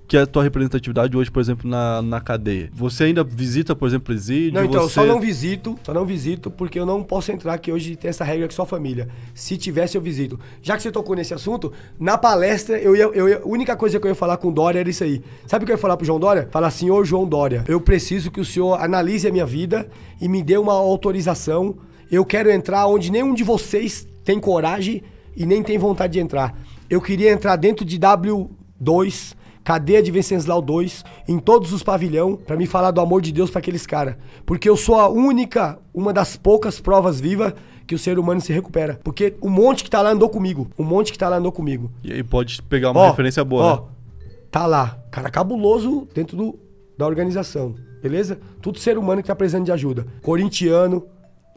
que 0.08 0.16
é 0.16 0.22
a 0.22 0.26
tua 0.28 0.44
representatividade 0.44 1.16
hoje, 1.18 1.32
por 1.32 1.40
exemplo, 1.40 1.70
na, 1.70 2.02
na 2.02 2.22
cadeia? 2.22 2.70
Você 2.74 3.06
ainda 3.06 3.24
visita, 3.24 3.76
por 3.76 3.88
exemplo, 3.88 4.06
presídio? 4.06 4.54
Não, 4.54 4.66
então, 4.66 4.84
você... 4.84 4.94
só 4.94 5.06
não 5.06 5.20
visito, 5.20 5.78
só 5.84 5.94
não 5.94 6.06
visito, 6.06 6.52
porque 6.52 6.80
eu 6.80 6.86
não 6.86 7.04
posso 7.04 7.32
entrar 7.32 7.58
que 7.58 7.72
hoje 7.72 7.96
tem 7.96 8.10
essa 8.10 8.24
regra 8.24 8.48
que 8.48 8.54
só 8.54 8.66
família. 8.66 9.08
Se 9.34 9.58
tivesse, 9.58 9.98
eu 9.98 10.02
visito. 10.02 10.40
Já 10.62 10.76
que 10.78 10.84
você 10.84 10.92
tocou 10.92 11.16
nesse 11.16 11.34
assunto, 11.34 11.74
na 12.00 12.18
palestra, 12.18 12.78
eu 12.80 12.96
ia, 12.96 13.04
eu 13.06 13.30
ia- 13.30 13.42
a 13.44 13.48
única 13.48 13.76
coisa 13.76 14.00
que 14.00 14.06
eu 14.06 14.10
ia 14.10 14.16
falar 14.16 14.38
com 14.38 14.50
o 14.50 14.52
Dória 14.52 14.80
era 14.80 14.90
isso 14.90 15.04
aí. 15.04 15.22
Sabe 15.48 15.64
o 15.64 15.66
que 15.66 15.72
eu 15.72 15.76
ia 15.76 15.82
falar 15.82 15.98
pro 15.98 16.06
João 16.06 16.20
Dória? 16.20 16.48
Falar, 16.52 16.70
senhor 16.72 17.04
João 17.06 17.28
Dória, 17.28 17.64
eu 17.68 17.82
preciso 17.82 18.30
que 18.30 18.40
o 18.40 18.46
senhor 18.46 18.76
analise 18.82 19.28
a 19.28 19.32
minha 19.32 19.46
vida 19.46 19.88
e 20.22 20.28
me 20.28 20.44
dê 20.44 20.58
uma 20.58 20.74
autorização. 20.74 21.76
Eu 22.12 22.24
quero 22.24 22.52
entrar 22.52 22.86
onde 22.88 23.12
nenhum 23.12 23.34
de 23.34 23.44
vocês 23.44 24.08
tem 24.24 24.40
coragem 24.40 25.02
e 25.36 25.46
nem 25.46 25.64
tem 25.64 25.78
vontade 25.78 26.14
de 26.14 26.20
entrar. 26.20 26.56
Eu 26.90 27.02
queria 27.02 27.32
entrar 27.32 27.56
dentro 27.56 27.84
de 27.84 27.98
W2 28.00 29.34
cadeia 29.66 30.02
de 30.02 30.12
Venceslau 30.12 30.62
2, 30.62 31.04
em 31.28 31.40
todos 31.40 31.74
os 31.74 31.82
pavilhão, 31.82 32.36
pra 32.38 32.56
me 32.56 32.68
falar 32.68 32.92
do 32.92 33.02
amor 33.02 33.20
de 33.20 33.32
Deus 33.34 33.50
pra 33.50 33.60
aqueles 33.60 33.86
caras. 33.88 34.16
Porque 34.46 34.70
eu 34.70 34.78
sou 34.78 34.96
a 35.00 35.10
única, 35.10 35.80
uma 35.92 36.14
das 36.14 36.38
poucas 36.38 36.80
provas 36.80 37.20
vivas 37.20 37.52
que 37.88 37.96
o 37.96 38.00
ser 38.00 38.20
humano 38.20 38.40
se 38.40 38.54
recupera. 38.54 39.00
Porque 39.04 39.36
o 39.42 39.50
monte 39.50 39.84
que 39.84 39.90
tá 39.90 40.04
lá 40.04 40.12
andou 40.12 40.30
comigo. 40.30 40.70
O 40.78 40.84
monte 40.84 41.12
que 41.12 41.18
tá 41.18 41.28
lá 41.28 41.38
andou 41.38 41.52
comigo. 41.52 41.92
E 42.04 42.14
aí 42.14 42.24
pode 42.24 42.62
pegar 42.62 42.92
uma 42.92 43.02
Ó, 43.02 43.10
referência 43.10 43.44
boa, 43.44 43.64
ó, 43.64 43.76
né? 43.76 43.82
tá 44.52 44.68
lá, 44.68 45.00
cara 45.12 45.32
cabuloso 45.32 46.08
dentro 46.14 46.38
do, 46.38 46.60
da 46.96 47.08
organização, 47.08 47.74
beleza? 48.04 48.40
Tudo 48.62 48.78
ser 48.80 49.00
humano 49.00 49.22
que 49.24 49.28
tá 49.28 49.36
precisando 49.36 49.66
de 49.66 49.72
ajuda. 49.72 50.06
Corintiano, 50.22 51.08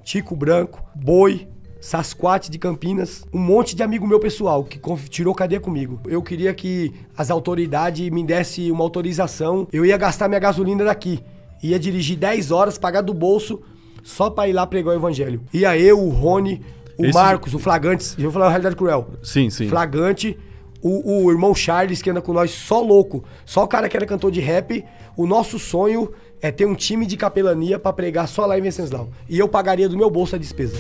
Tico 0.03 0.35
Branco, 0.35 0.83
Boi, 0.95 1.47
Sasquatch 1.81 2.49
de 2.51 2.59
Campinas, 2.59 3.25
um 3.33 3.39
monte 3.39 3.77
de 3.77 3.83
amigo 3.83 4.07
meu 4.07 4.19
pessoal 4.19 4.65
que 4.65 4.81
tirou 5.09 5.35
cadeia 5.35 5.61
comigo. 5.61 6.01
Eu 6.07 6.21
queria 6.23 6.53
que 6.53 6.93
as 7.17 7.31
autoridades 7.31 8.11
me 8.11 8.25
dessem 8.25 8.71
uma 8.73 8.83
autorização. 8.83 9.67
Eu 9.73 9.87
ia 9.87 9.97
gastar 9.97 10.29
minha 10.29 10.41
gasolina 10.41 10.85
daqui. 10.85 11.21
Ia 11.63 11.79
dirigir 11.79 12.17
10 12.17 12.51
horas, 12.51 12.79
pagar 12.79 13.01
do 13.03 13.15
bolso, 13.15 13.61
só 14.03 14.29
pra 14.31 14.49
ir 14.49 14.53
lá 14.53 14.67
pregar 14.67 14.95
o 14.95 14.99
evangelho. 14.99 15.41
Ia 15.53 15.79
eu, 15.79 16.01
o 16.01 16.09
Rony, 16.11 16.61
o 16.97 17.05
Esse- 17.05 17.15
Marcos, 17.15 17.55
o 17.55 17.59
Flagantes. 17.59 18.15
Eu 18.19 18.25
vou 18.25 18.33
falar 18.33 18.47
a 18.47 18.51
realidade 18.51 18.77
cruel. 18.77 19.09
Sim, 19.23 19.49
sim. 19.51 19.69
Flagante, 19.69 20.37
o, 20.83 21.25
o 21.25 21.31
irmão 21.31 21.55
Charles, 21.55 22.03
que 22.03 22.11
anda 22.11 22.21
com 22.21 22.33
nós, 22.33 22.51
só 22.51 22.81
louco. 22.81 23.23
Só 23.45 23.63
o 23.65 23.69
cara 23.69 23.89
que 23.89 23.97
era 23.97 24.07
cantor 24.07 24.31
de 24.33 24.41
rap. 24.41 24.85
O 25.17 25.27
nosso 25.27 25.59
sonho 25.59 26.11
é 26.41 26.51
ter 26.53 26.65
um 26.67 26.75
time 26.75 27.07
de 27.07 27.17
capelania 27.17 27.79
pra 27.79 27.93
pregar 27.93 28.29
só 28.29 28.47
lá 28.47 28.59
em 28.59 28.63
Venceslau. 28.63 29.09
E 29.29 29.39
eu 29.39 29.49
pagaria 29.49 29.89
do 29.89 29.97
meu 29.97 30.09
bolso 30.11 30.37
a 30.37 30.39
despesa. 30.39 30.77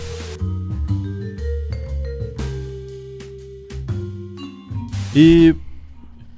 E 5.14 5.54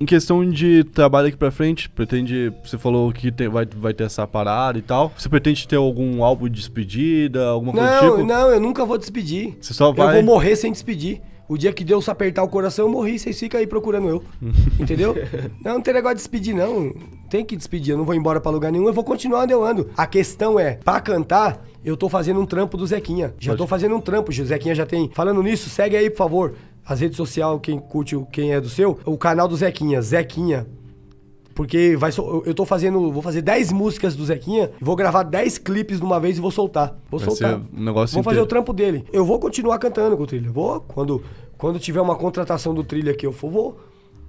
em 0.00 0.06
questão 0.06 0.48
de 0.48 0.84
trabalho 0.84 1.28
aqui 1.28 1.36
pra 1.36 1.50
frente, 1.50 1.88
pretende. 1.90 2.52
Você 2.64 2.78
falou 2.78 3.12
que 3.12 3.30
tem- 3.30 3.48
vai, 3.48 3.66
vai 3.66 3.92
ter 3.92 4.04
essa 4.04 4.26
parada 4.26 4.78
e 4.78 4.82
tal. 4.82 5.12
Você 5.16 5.28
pretende 5.28 5.66
ter 5.68 5.76
algum 5.76 6.22
álbum 6.24 6.46
de 6.48 6.54
despedida, 6.56 7.46
alguma 7.48 7.72
coisa 7.72 7.86
do 7.88 8.06
Não, 8.06 8.16
tipo? 8.16 8.26
não, 8.26 8.50
eu 8.50 8.60
nunca 8.60 8.84
vou 8.84 8.96
despedir. 8.96 9.56
Você 9.60 9.74
só 9.74 9.88
Eu 9.90 9.94
vai- 9.94 10.14
vou 10.16 10.22
morrer 10.22 10.56
sem 10.56 10.72
despedir. 10.72 11.20
O 11.48 11.58
dia 11.58 11.72
que 11.72 11.82
Deus 11.82 12.08
apertar 12.08 12.44
o 12.44 12.48
coração, 12.48 12.86
eu 12.86 12.92
morri, 12.92 13.18
vocês 13.18 13.36
ficam 13.36 13.58
aí 13.58 13.66
procurando 13.66 14.08
eu. 14.08 14.22
Entendeu? 14.78 15.16
Não, 15.64 15.74
não 15.74 15.80
tem 15.80 15.92
negócio 15.92 16.14
de 16.16 16.20
despedir, 16.22 16.54
não. 16.54 16.94
Tem 17.28 17.44
que 17.44 17.56
despedir, 17.56 17.90
eu 17.92 17.98
não 17.98 18.04
vou 18.04 18.14
embora 18.14 18.40
pra 18.40 18.52
lugar 18.52 18.70
nenhum, 18.70 18.86
eu 18.86 18.92
vou 18.92 19.02
continuar 19.02 19.42
onde 19.42 19.52
eu 19.52 19.64
ando. 19.64 19.90
A 19.96 20.06
questão 20.06 20.60
é, 20.60 20.74
pra 20.84 21.00
cantar, 21.00 21.66
eu 21.84 21.96
tô 21.96 22.08
fazendo 22.08 22.40
um 22.40 22.46
trampo 22.46 22.76
do 22.76 22.86
Zequinha. 22.86 23.34
Já 23.38 23.50
Pode. 23.50 23.58
tô 23.58 23.66
fazendo 23.66 23.96
um 23.96 24.00
trampo, 24.00 24.30
o 24.30 24.32
Zequinha 24.32 24.76
já 24.76 24.86
tem. 24.86 25.10
Falando 25.12 25.42
nisso, 25.42 25.68
segue 25.68 25.96
aí, 25.96 26.08
por 26.08 26.18
favor. 26.18 26.54
As 26.86 27.00
redes 27.00 27.16
sociais, 27.16 27.58
quem 27.62 27.78
curte, 27.78 28.16
quem 28.32 28.52
é 28.52 28.60
do 28.60 28.68
seu, 28.68 28.98
o 29.04 29.16
canal 29.16 29.46
do 29.46 29.56
Zequinha, 29.56 30.00
Zequinha. 30.02 30.66
Porque 31.54 31.96
vai 31.96 32.10
so- 32.10 32.42
eu- 32.46 32.54
tô 32.54 32.64
fazendo, 32.64 33.12
vou 33.12 33.20
fazer 33.22 33.42
10 33.42 33.70
músicas 33.70 34.16
do 34.16 34.24
Zequinha, 34.24 34.70
vou 34.80 34.96
gravar 34.96 35.24
10 35.24 35.58
clipes 35.58 35.98
de 35.98 36.04
uma 36.04 36.18
vez 36.18 36.38
e 36.38 36.40
vou 36.40 36.50
soltar. 36.50 36.96
Vou 37.10 37.20
Vai 37.20 37.28
soltar. 37.28 37.60
um 37.74 37.84
negócio 37.84 38.14
vou 38.14 38.22
fazer 38.22 38.36
inteiro. 38.36 38.44
o 38.44 38.46
trampo 38.48 38.72
dele. 38.72 39.04
Eu 39.12 39.24
vou 39.26 39.38
continuar 39.38 39.78
cantando 39.78 40.16
com 40.16 40.22
o 40.22 40.26
Trilha. 40.26 40.50
Vou, 40.50 40.80
quando, 40.80 41.22
quando 41.58 41.78
tiver 41.78 42.00
uma 42.00 42.16
contratação 42.16 42.72
do 42.72 42.82
Trilha 42.82 43.12
aqui, 43.12 43.26
eu 43.26 43.32
for, 43.32 43.50
vou. 43.50 43.80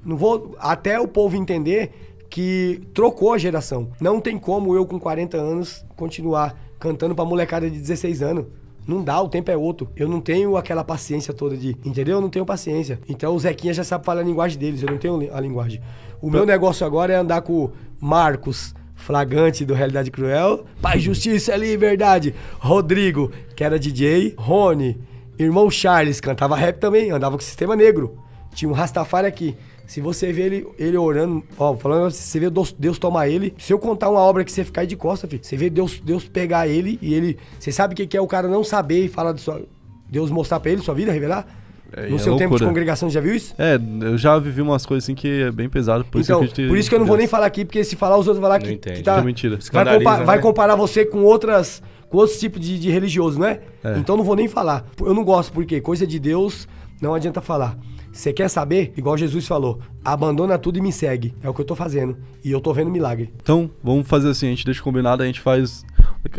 Não 0.03 0.17
vou. 0.17 0.55
Até 0.59 0.99
o 0.99 1.07
povo 1.07 1.37
entender 1.37 1.91
que 2.29 2.81
trocou 2.93 3.33
a 3.33 3.37
geração. 3.37 3.89
Não 4.01 4.19
tem 4.19 4.37
como 4.37 4.75
eu, 4.75 4.85
com 4.85 4.99
40 4.99 5.37
anos, 5.37 5.85
continuar 5.95 6.59
cantando 6.79 7.13
pra 7.15 7.23
molecada 7.23 7.69
de 7.69 7.79
16 7.79 8.21
anos. 8.21 8.45
Não 8.87 9.03
dá, 9.03 9.21
o 9.21 9.29
tempo 9.29 9.51
é 9.51 9.57
outro. 9.57 9.89
Eu 9.95 10.07
não 10.07 10.19
tenho 10.19 10.57
aquela 10.57 10.83
paciência 10.83 11.33
toda 11.33 11.55
de. 11.55 11.77
Entendeu? 11.85 12.17
Eu 12.17 12.21
não 12.21 12.29
tenho 12.29 12.45
paciência. 12.45 12.99
Então 13.07 13.35
o 13.35 13.39
Zequinha 13.39 13.73
já 13.73 13.83
sabe 13.83 14.05
falar 14.05 14.21
a 14.21 14.23
linguagem 14.23 14.57
deles, 14.57 14.81
eu 14.81 14.89
não 14.89 14.97
tenho 14.97 15.33
a 15.33 15.39
linguagem. 15.39 15.81
O 16.21 16.29
meu 16.29 16.45
negócio 16.45 16.85
agora 16.85 17.13
é 17.13 17.15
andar 17.15 17.41
com 17.41 17.65
o 17.65 17.71
Marcos, 17.99 18.73
Flagante 18.95 19.65
do 19.65 19.73
Realidade 19.73 20.11
Cruel, 20.11 20.65
Paz, 20.81 21.01
Justiça 21.01 21.55
e 21.55 21.59
Liberdade, 21.59 22.35
Rodrigo, 22.59 23.31
que 23.55 23.63
era 23.63 23.79
DJ, 23.79 24.35
Rony, 24.37 24.99
irmão 25.37 25.69
Charles, 25.69 26.21
cantava 26.21 26.55
rap 26.55 26.77
também, 26.77 27.11
andava 27.11 27.35
com 27.35 27.41
Sistema 27.41 27.75
Negro. 27.75 28.17
Tinha 28.53 28.69
um 28.69 28.73
Rastafari 28.73 29.27
aqui. 29.27 29.55
Se 29.91 29.99
você 29.99 30.31
vê 30.31 30.43
ele, 30.43 30.67
ele 30.79 30.95
orando, 30.97 31.43
ó, 31.57 31.75
falando, 31.75 32.09
você 32.11 32.39
vê 32.39 32.49
Deus, 32.49 32.73
Deus 32.79 32.97
tomar 32.97 33.27
ele, 33.27 33.53
se 33.57 33.73
eu 33.73 33.77
contar 33.77 34.09
uma 34.09 34.21
obra 34.21 34.41
que 34.45 34.49
você 34.49 34.63
ficar 34.63 34.81
aí 34.81 34.87
de 34.87 34.95
costa, 34.95 35.27
filho, 35.27 35.43
você 35.43 35.57
vê 35.57 35.69
Deus, 35.69 35.99
Deus 35.99 36.29
pegar 36.29 36.65
ele 36.65 36.97
e 37.01 37.13
ele. 37.13 37.37
Você 37.59 37.73
sabe 37.73 37.93
o 37.93 37.97
que 37.97 38.07
que 38.07 38.15
é 38.15 38.21
o 38.21 38.25
cara 38.25 38.47
não 38.47 38.63
saber 38.63 39.03
e 39.03 39.09
falar 39.09 39.33
de 39.33 39.41
sua. 39.41 39.61
Deus 40.09 40.31
mostrar 40.31 40.61
pra 40.61 40.71
ele 40.71 40.81
sua 40.81 40.93
vida, 40.93 41.11
revelar? 41.11 41.45
É, 41.91 42.07
no 42.07 42.15
é 42.15 42.19
seu 42.19 42.37
tempo 42.37 42.57
de 42.57 42.63
congregação, 42.63 43.09
já 43.09 43.19
viu 43.19 43.35
isso? 43.35 43.53
É, 43.57 43.77
eu 44.03 44.17
já 44.17 44.39
vivi 44.39 44.61
umas 44.61 44.85
coisas 44.85 45.03
assim 45.03 45.13
que 45.13 45.27
é 45.41 45.51
bem 45.51 45.67
pesado. 45.67 46.05
Por 46.05 46.21
então, 46.21 46.41
isso 46.41 46.55
que, 46.55 46.67
por 46.69 46.77
isso 46.77 46.87
que 46.87 46.95
eu 46.95 46.99
não 46.99 47.05
vou 47.05 47.17
nem 47.17 47.27
falar 47.27 47.47
aqui, 47.47 47.65
porque 47.65 47.83
se 47.83 47.97
falar, 47.97 48.15
os 48.15 48.29
outros 48.29 48.39
vão 48.39 48.49
falar 48.49 48.59
que, 48.59 48.77
que 48.77 49.03
tá. 49.03 49.17
É 49.17 49.21
mentira. 49.21 49.59
Vai, 49.73 49.97
compa- 49.97 50.23
vai 50.23 50.37
né? 50.37 50.41
comparar 50.41 50.75
você 50.77 51.03
com 51.03 51.21
outras. 51.25 51.83
Com 52.07 52.17
outros 52.17 52.39
tipos 52.39 52.61
de, 52.61 52.79
de 52.79 52.89
religioso, 52.89 53.37
não 53.37 53.45
é? 53.45 53.59
É. 53.83 53.97
Então 53.97 54.15
não 54.15 54.23
vou 54.23 54.37
nem 54.37 54.47
falar. 54.47 54.85
Eu 55.01 55.13
não 55.13 55.25
gosto, 55.25 55.51
porque 55.51 55.81
coisa 55.81 56.07
de 56.07 56.17
Deus 56.17 56.65
não 57.01 57.13
adianta 57.13 57.41
falar. 57.41 57.77
Você 58.11 58.33
quer 58.33 58.49
saber? 58.49 58.93
Igual 58.97 59.17
Jesus 59.17 59.47
falou, 59.47 59.79
abandona 60.03 60.57
tudo 60.57 60.77
e 60.77 60.81
me 60.81 60.91
segue. 60.91 61.33
É 61.41 61.49
o 61.49 61.53
que 61.53 61.61
eu 61.61 61.65
tô 61.65 61.75
fazendo. 61.75 62.17
E 62.43 62.51
eu 62.51 62.59
tô 62.59 62.73
vendo 62.73 62.91
milagre. 62.91 63.33
Então, 63.41 63.69
vamos 63.83 64.07
fazer 64.07 64.29
assim, 64.29 64.47
a 64.47 64.49
gente 64.49 64.65
deixa 64.65 64.81
combinado, 64.81 65.23
a 65.23 65.25
gente 65.25 65.39
faz. 65.39 65.85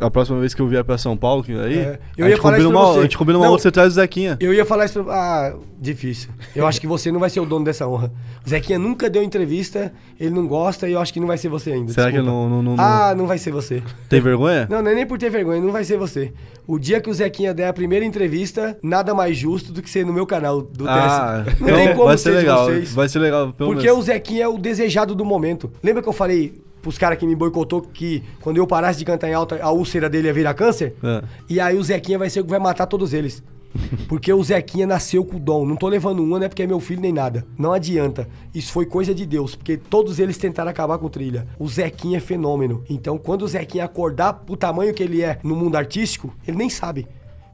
A 0.00 0.08
próxima 0.10 0.38
vez 0.38 0.54
que 0.54 0.62
eu 0.62 0.68
vier 0.68 0.84
pra 0.84 0.96
São 0.96 1.16
Paulo, 1.16 1.42
que 1.42 1.52
aí. 1.52 1.78
É, 1.78 1.98
eu 2.16 2.24
a, 2.24 2.28
ia 2.28 2.34
gente 2.36 2.42
falar 2.42 2.56
combina 2.56 2.58
isso 2.58 2.78
uma, 2.78 2.92
você. 2.92 2.98
a 2.98 3.02
gente 3.02 3.18
combina 3.18 3.38
uma 3.38 3.44
Não. 3.46 3.52
outra, 3.52 3.62
você 3.64 3.72
traz 3.72 3.88
o 3.88 3.94
Zequinha. 3.96 4.36
Eu 4.40 4.54
ia 4.54 4.64
falar 4.64 4.84
isso 4.84 5.02
pra... 5.02 5.12
Ah, 5.12 5.54
difícil. 5.80 6.30
Eu 6.54 6.66
acho 6.66 6.80
que 6.80 6.86
você 6.86 7.10
não 7.10 7.18
vai 7.18 7.28
ser 7.28 7.40
o 7.40 7.44
dono 7.46 7.64
dessa 7.64 7.86
honra. 7.88 8.12
O 8.46 8.48
Zequinha 8.48 8.78
nunca 8.78 9.10
deu 9.10 9.22
entrevista, 9.24 9.92
ele 10.20 10.30
não 10.30 10.46
gosta 10.46 10.88
e 10.88 10.92
eu 10.92 11.00
acho 11.00 11.12
que 11.12 11.18
não 11.18 11.26
vai 11.26 11.36
ser 11.36 11.48
você 11.48 11.72
ainda. 11.72 11.92
Será 11.92 12.06
que 12.06 12.12
desculpa. 12.18 12.32
não- 12.32 12.48
não- 12.48 12.62
não- 12.62 12.76
não- 12.76 12.84
Ah, 12.84 13.12
não 13.16 13.26
vai 13.26 13.38
ser 13.38 13.50
você. 13.50 13.82
Tem 14.08 14.20
vergonha? 14.20 14.68
Não, 14.70 14.80
não 14.80 14.90
é 14.90 14.94
nem 14.94 15.04
por 15.06 15.18
ter 15.18 15.30
vergonha, 15.30 15.60
não 15.60 15.72
vai 15.72 15.82
ser 15.84 15.98
você. 15.98 16.32
O 16.64 16.78
dia 16.78 17.00
que 17.00 17.10
o 17.10 17.14
Zequinha 17.14 17.52
der 17.52 17.66
a 17.66 17.72
primeira 17.72 18.04
entrevista, 18.04 18.78
nada 18.84 19.12
mais 19.14 19.36
justo 19.36 19.72
do 19.72 19.82
que 19.82 19.90
ser 19.90 20.06
no 20.06 20.12
meu 20.12 20.24
canal 20.26 20.62
do 20.62 20.88
Ah, 20.88 21.42
TS. 21.44 21.60
Não 21.60 21.68
então 21.68 21.76
tem 21.78 21.92
como 21.94 22.04
vai 22.06 22.18
ser 22.18 22.30
de 22.30 22.36
legal. 22.36 22.64
vocês. 22.66 22.94
Vai 22.94 23.08
ser 23.08 23.18
legal, 23.18 23.52
pelo 23.52 23.70
Porque 23.72 23.86
menos. 23.86 23.98
o 23.98 24.02
Zequinha 24.02 24.44
é 24.44 24.48
o 24.48 24.56
desejado 24.56 25.12
do 25.14 25.24
momento. 25.24 25.70
Lembra 25.82 26.00
que 26.02 26.08
eu 26.08 26.12
falei 26.12 26.54
pros 26.82 26.98
caras 26.98 27.16
que 27.16 27.26
me 27.26 27.34
boicotou 27.34 27.80
que 27.80 28.22
quando 28.40 28.58
eu 28.58 28.66
parasse 28.66 28.98
de 28.98 29.04
cantar 29.04 29.28
em 29.28 29.34
alta, 29.34 29.58
a 29.62 29.70
úlcera 29.70 30.10
dele 30.10 30.26
ia 30.26 30.34
virar 30.34 30.52
câncer? 30.52 30.94
É. 31.02 31.22
E 31.48 31.60
aí 31.60 31.78
o 31.78 31.82
Zequinha 31.82 32.18
vai 32.18 32.28
ser 32.28 32.40
o 32.40 32.44
que 32.44 32.50
vai 32.50 32.58
matar 32.58 32.86
todos 32.86 33.14
eles. 33.14 33.42
Porque 34.08 34.32
o 34.32 34.42
Zequinha 34.42 34.86
nasceu 34.86 35.24
com 35.24 35.36
o 35.36 35.40
dom. 35.40 35.64
Não 35.64 35.76
tô 35.76 35.88
levando 35.88 36.22
uma, 36.22 36.38
não 36.38 36.44
é 36.44 36.48
porque 36.48 36.62
é 36.62 36.66
meu 36.66 36.80
filho 36.80 37.00
nem 37.00 37.12
nada. 37.12 37.46
Não 37.58 37.72
adianta. 37.72 38.28
Isso 38.54 38.72
foi 38.72 38.84
coisa 38.84 39.14
de 39.14 39.24
Deus. 39.24 39.54
Porque 39.54 39.76
todos 39.76 40.18
eles 40.18 40.36
tentaram 40.36 40.70
acabar 40.70 40.98
com 40.98 41.06
o 41.06 41.10
trilha. 41.10 41.46
O 41.58 41.66
Zequinha 41.68 42.18
é 42.18 42.20
fenômeno. 42.20 42.84
Então, 42.88 43.16
quando 43.16 43.42
o 43.42 43.48
Zequinha 43.48 43.84
acordar 43.84 44.34
pro 44.34 44.56
tamanho 44.56 44.92
que 44.92 45.02
ele 45.02 45.22
é 45.22 45.38
no 45.42 45.56
mundo 45.56 45.76
artístico, 45.76 46.34
ele 46.46 46.58
nem 46.58 46.68
sabe. 46.68 47.06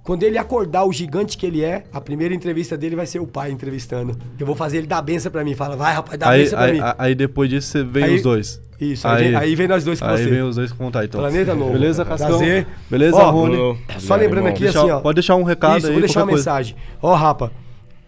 Quando 0.09 0.23
ele 0.23 0.38
acordar 0.38 0.85
o 0.87 0.90
gigante 0.92 1.37
que 1.37 1.44
ele 1.44 1.62
é, 1.62 1.85
a 1.92 2.01
primeira 2.01 2.35
entrevista 2.35 2.79
dele 2.79 2.97
vai 2.97 3.05
ser 3.05 3.18
o 3.21 3.27
pai 3.27 3.51
entrevistando. 3.51 4.16
Eu 4.40 4.47
vou 4.47 4.57
fazer 4.57 4.79
ele 4.79 4.87
dar 4.87 5.03
benção 5.03 5.31
pra 5.31 5.44
mim. 5.44 5.55
Fala, 5.55 5.77
vai, 5.77 5.92
rapaz, 5.92 6.18
dá 6.18 6.31
Aí, 6.31 6.44
benção 6.44 6.59
pra 6.59 6.66
aí, 6.66 6.73
mim. 6.73 6.81
aí 6.97 7.14
depois 7.14 7.51
disso 7.51 7.68
você 7.71 7.85
vem 7.85 8.05
Aí- 8.05 8.16
os 8.16 8.23
dois. 8.23 8.59
Isso, 8.81 9.07
aí, 9.07 9.25
vem, 9.25 9.35
aí 9.37 9.55
vem 9.55 9.68
nós 9.68 9.85
dois 9.85 10.01
com 10.01 10.07
aí 10.07 10.16
você. 10.16 10.31
vem 10.31 10.40
os 10.40 10.57
dois 10.57 10.73
contar 10.73 11.05
então. 11.05 11.21
Planeta 11.21 11.55
Novo. 11.55 11.73
Beleza, 11.73 12.07
Cascão? 12.07 12.29
Prazer. 12.38 12.66
Beleza, 12.90 13.18
Ó, 13.18 13.31
Rony? 13.31 13.57
Bruno. 13.57 13.79
Só 13.99 14.14
lembrando 14.14 14.38
irmão. 14.38 14.51
aqui 14.53 14.62
Deixa- 14.62 14.81
assim, 14.81 14.90
ó. 14.92 15.01
pode 15.01 15.14
deixar 15.16 15.37
um 15.37 15.42
recado 15.42 15.77
Isso, 15.77 15.87
aí, 15.88 15.92
vou 15.92 16.01
deixar 16.01 16.21
uma 16.21 16.29
coisa. 16.29 16.38
mensagem. 16.51 16.77
Ó, 17.03 17.14
rapa, 17.14 17.53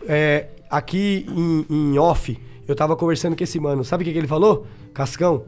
é, 0.08 0.46
aqui 0.70 1.26
em, 1.28 1.66
em 1.68 1.98
off, 1.98 2.38
eu 2.66 2.74
tava 2.74 2.96
conversando 2.96 3.36
com 3.36 3.44
esse 3.44 3.60
mano. 3.60 3.84
Sabe 3.84 4.04
o 4.04 4.06
que, 4.06 4.12
que 4.14 4.18
ele 4.18 4.26
falou? 4.26 4.66
Cascão, 4.94 5.42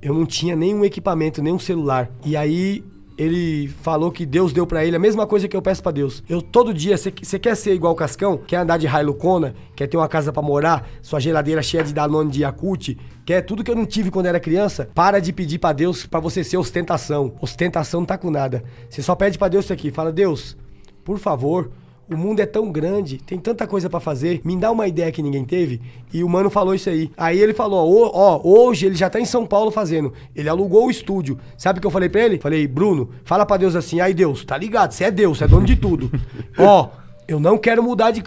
eu 0.00 0.14
não 0.14 0.24
tinha 0.24 0.54
nenhum 0.54 0.84
equipamento, 0.84 1.42
nenhum 1.42 1.58
celular. 1.58 2.08
E 2.24 2.36
aí 2.36 2.84
ele 3.18 3.66
falou 3.82 4.12
que 4.12 4.24
Deus 4.24 4.52
deu 4.52 4.64
pra 4.64 4.84
ele 4.84 4.94
a 4.94 4.98
mesma 4.98 5.26
coisa 5.26 5.48
que 5.48 5.56
eu 5.56 5.60
peço 5.60 5.82
pra 5.82 5.90
Deus. 5.90 6.22
Eu 6.28 6.40
todo 6.40 6.72
dia, 6.72 6.96
você 6.96 7.10
quer 7.10 7.56
ser 7.56 7.74
igual 7.74 7.92
o 7.92 7.96
Cascão? 7.96 8.38
Quer 8.38 8.58
andar 8.58 8.78
de 8.78 8.86
Hilux 8.86 9.52
Quer 9.74 9.88
ter 9.88 9.96
uma 9.96 10.06
casa 10.06 10.32
pra 10.32 10.40
morar? 10.40 10.88
Sua 11.02 11.18
geladeira 11.18 11.60
cheia 11.60 11.82
de 11.82 11.92
Danone 11.92 12.30
de 12.30 12.42
Yakult? 12.42 12.96
Quer 13.26 13.42
tudo 13.42 13.64
que 13.64 13.70
eu 13.70 13.74
não 13.74 13.84
tive 13.84 14.10
quando 14.10 14.26
era 14.26 14.38
criança? 14.38 14.88
Para 14.94 15.18
de 15.18 15.32
pedir 15.32 15.58
pra 15.58 15.72
Deus 15.72 16.06
pra 16.06 16.20
você 16.20 16.44
ser 16.44 16.56
ostentação. 16.56 17.34
Ostentação 17.40 18.00
não 18.00 18.06
tá 18.06 18.16
com 18.16 18.30
nada. 18.30 18.62
Você 18.88 19.02
só 19.02 19.16
pede 19.16 19.36
pra 19.36 19.48
Deus 19.48 19.64
isso 19.64 19.72
aqui. 19.72 19.90
Fala, 19.90 20.12
Deus, 20.12 20.56
por 21.04 21.18
favor, 21.18 21.72
o 22.10 22.16
mundo 22.16 22.40
é 22.40 22.46
tão 22.46 22.72
grande, 22.72 23.18
tem 23.18 23.38
tanta 23.38 23.66
coisa 23.66 23.90
pra 23.90 24.00
fazer, 24.00 24.40
me 24.44 24.56
dá 24.56 24.70
uma 24.70 24.88
ideia 24.88 25.12
que 25.12 25.22
ninguém 25.22 25.44
teve. 25.44 25.80
E 26.12 26.24
o 26.24 26.28
mano 26.28 26.48
falou 26.48 26.74
isso 26.74 26.88
aí. 26.88 27.10
Aí 27.16 27.38
ele 27.38 27.52
falou: 27.52 27.86
ó, 27.86 28.10
ó, 28.12 28.40
hoje 28.42 28.86
ele 28.86 28.94
já 28.94 29.10
tá 29.10 29.20
em 29.20 29.24
São 29.24 29.46
Paulo 29.46 29.70
fazendo. 29.70 30.12
Ele 30.34 30.48
alugou 30.48 30.86
o 30.86 30.90
estúdio. 30.90 31.38
Sabe 31.56 31.78
o 31.78 31.80
que 31.80 31.86
eu 31.86 31.90
falei 31.90 32.08
pra 32.08 32.22
ele? 32.22 32.38
Falei, 32.38 32.66
Bruno, 32.66 33.10
fala 33.24 33.44
pra 33.44 33.56
Deus 33.56 33.76
assim: 33.76 34.00
ai 34.00 34.14
Deus, 34.14 34.44
tá 34.44 34.56
ligado? 34.56 34.92
Você 34.92 35.04
é 35.04 35.10
Deus, 35.10 35.38
você 35.38 35.44
é 35.44 35.48
dono 35.48 35.66
de 35.66 35.76
tudo. 35.76 36.10
ó, 36.58 36.88
eu 37.26 37.38
não 37.38 37.58
quero 37.58 37.82
mudar 37.82 38.10
de. 38.10 38.22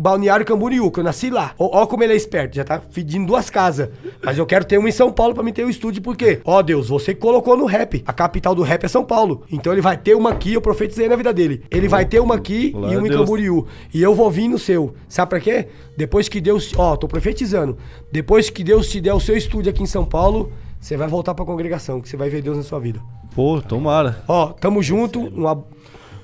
Balneário 0.00 0.46
Camboriú, 0.46 0.90
que 0.90 0.98
eu 0.98 1.04
nasci 1.04 1.28
lá. 1.28 1.52
Ó, 1.58 1.82
ó 1.82 1.86
como 1.86 2.02
ele 2.02 2.14
é 2.14 2.16
esperto, 2.16 2.56
já 2.56 2.64
tá 2.64 2.78
pedindo 2.78 3.26
duas 3.26 3.50
casas. 3.50 3.90
Mas 4.24 4.38
eu 4.38 4.46
quero 4.46 4.64
ter 4.64 4.78
uma 4.78 4.88
em 4.88 4.92
São 4.92 5.12
Paulo 5.12 5.34
pra 5.34 5.42
me 5.42 5.52
ter 5.52 5.62
o 5.62 5.66
um 5.66 5.70
estúdio, 5.70 6.00
por 6.00 6.16
quê? 6.16 6.40
Ó 6.42 6.62
Deus, 6.62 6.88
você 6.88 7.14
colocou 7.14 7.54
no 7.54 7.66
rap. 7.66 8.02
A 8.06 8.12
capital 8.14 8.54
do 8.54 8.62
rap 8.62 8.82
é 8.82 8.88
São 8.88 9.04
Paulo. 9.04 9.42
Então 9.52 9.70
ele 9.70 9.82
vai 9.82 9.98
ter 9.98 10.14
uma 10.14 10.30
aqui, 10.30 10.54
eu 10.54 10.62
profetizei 10.62 11.06
na 11.06 11.16
vida 11.16 11.34
dele. 11.34 11.62
Ele 11.70 11.86
vai 11.86 12.06
ter 12.06 12.18
uma 12.18 12.36
aqui 12.36 12.70
Glória 12.70 12.94
e 12.94 12.96
uma 12.96 13.08
em. 13.08 13.10
Camboriú. 13.10 13.66
E 13.92 14.00
eu 14.00 14.14
vou 14.14 14.30
vir 14.30 14.48
no 14.48 14.58
seu. 14.58 14.94
Sabe 15.06 15.28
pra 15.28 15.40
quê? 15.40 15.68
Depois 15.98 16.30
que 16.30 16.40
Deus. 16.40 16.72
Ó, 16.78 16.96
tô 16.96 17.06
profetizando. 17.06 17.76
Depois 18.10 18.48
que 18.48 18.64
Deus 18.64 18.88
te 18.88 19.02
der 19.02 19.12
o 19.12 19.20
seu 19.20 19.36
estúdio 19.36 19.68
aqui 19.68 19.82
em 19.82 19.86
São 19.86 20.06
Paulo, 20.06 20.50
você 20.80 20.96
vai 20.96 21.08
voltar 21.08 21.34
pra 21.34 21.44
congregação, 21.44 22.00
que 22.00 22.08
você 22.08 22.16
vai 22.16 22.30
ver 22.30 22.40
Deus 22.40 22.56
na 22.56 22.62
sua 22.62 22.80
vida. 22.80 23.00
Pô, 23.34 23.60
tomara. 23.60 24.24
Ó, 24.26 24.46
tamo 24.46 24.82
junto. 24.82 25.20
uma- 25.20 25.62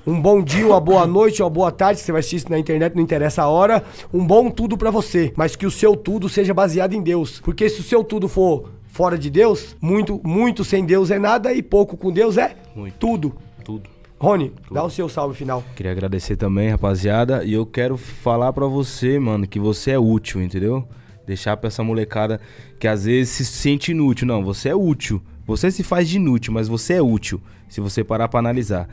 um 0.07 0.21
bom 0.21 0.41
dia, 0.41 0.65
uma 0.65 0.79
boa 0.79 1.05
noite, 1.05 1.43
uma 1.43 1.49
boa 1.49 1.69
tarde. 1.69 1.99
Você 1.99 2.13
vai 2.13 2.19
assistir 2.19 2.37
isso 2.37 2.49
na 2.49 2.57
internet, 2.57 2.95
não 2.95 3.03
interessa 3.03 3.43
a 3.43 3.47
hora. 3.49 3.83
Um 4.13 4.25
bom 4.25 4.49
tudo 4.49 4.77
pra 4.77 4.89
você. 4.89 5.33
Mas 5.35 5.55
que 5.55 5.65
o 5.65 5.71
seu 5.71 5.97
tudo 5.97 6.29
seja 6.29 6.53
baseado 6.53 6.93
em 6.93 7.01
Deus. 7.01 7.41
Porque 7.41 7.69
se 7.69 7.81
o 7.81 7.83
seu 7.83 8.03
tudo 8.05 8.29
for 8.29 8.69
fora 8.87 9.17
de 9.17 9.29
Deus, 9.29 9.75
muito, 9.81 10.21
muito 10.23 10.63
sem 10.63 10.85
Deus 10.85 11.11
é 11.11 11.19
nada 11.19 11.53
e 11.53 11.61
pouco 11.61 11.97
com 11.97 12.11
Deus 12.11 12.37
é 12.37 12.55
Muito. 12.73 12.95
tudo. 12.97 13.35
Tudo. 13.65 13.89
Rony, 14.17 14.51
dá 14.71 14.83
o 14.83 14.89
seu 14.89 15.07
salve 15.09 15.35
final. 15.35 15.63
Queria 15.75 15.91
agradecer 15.91 16.37
também, 16.37 16.69
rapaziada. 16.69 17.43
E 17.43 17.53
eu 17.53 17.65
quero 17.65 17.97
falar 17.97 18.51
pra 18.53 18.65
você, 18.65 19.19
mano, 19.19 19.45
que 19.45 19.59
você 19.59 19.91
é 19.91 19.99
útil, 19.99 20.41
entendeu? 20.41 20.87
Deixar 21.27 21.57
pra 21.57 21.67
essa 21.67 21.83
molecada 21.83 22.39
que 22.79 22.87
às 22.87 23.03
vezes 23.03 23.29
se 23.33 23.45
sente 23.45 23.91
inútil. 23.91 24.25
Não, 24.25 24.43
você 24.43 24.69
é 24.69 24.75
útil. 24.75 25.21
Você 25.45 25.69
se 25.69 25.83
faz 25.83 26.09
de 26.09 26.15
inútil, 26.15 26.53
mas 26.53 26.67
você 26.67 26.93
é 26.93 27.01
útil. 27.01 27.41
Se 27.69 27.81
você 27.81 28.03
parar 28.03 28.29
pra 28.29 28.39
analisar. 28.39 28.87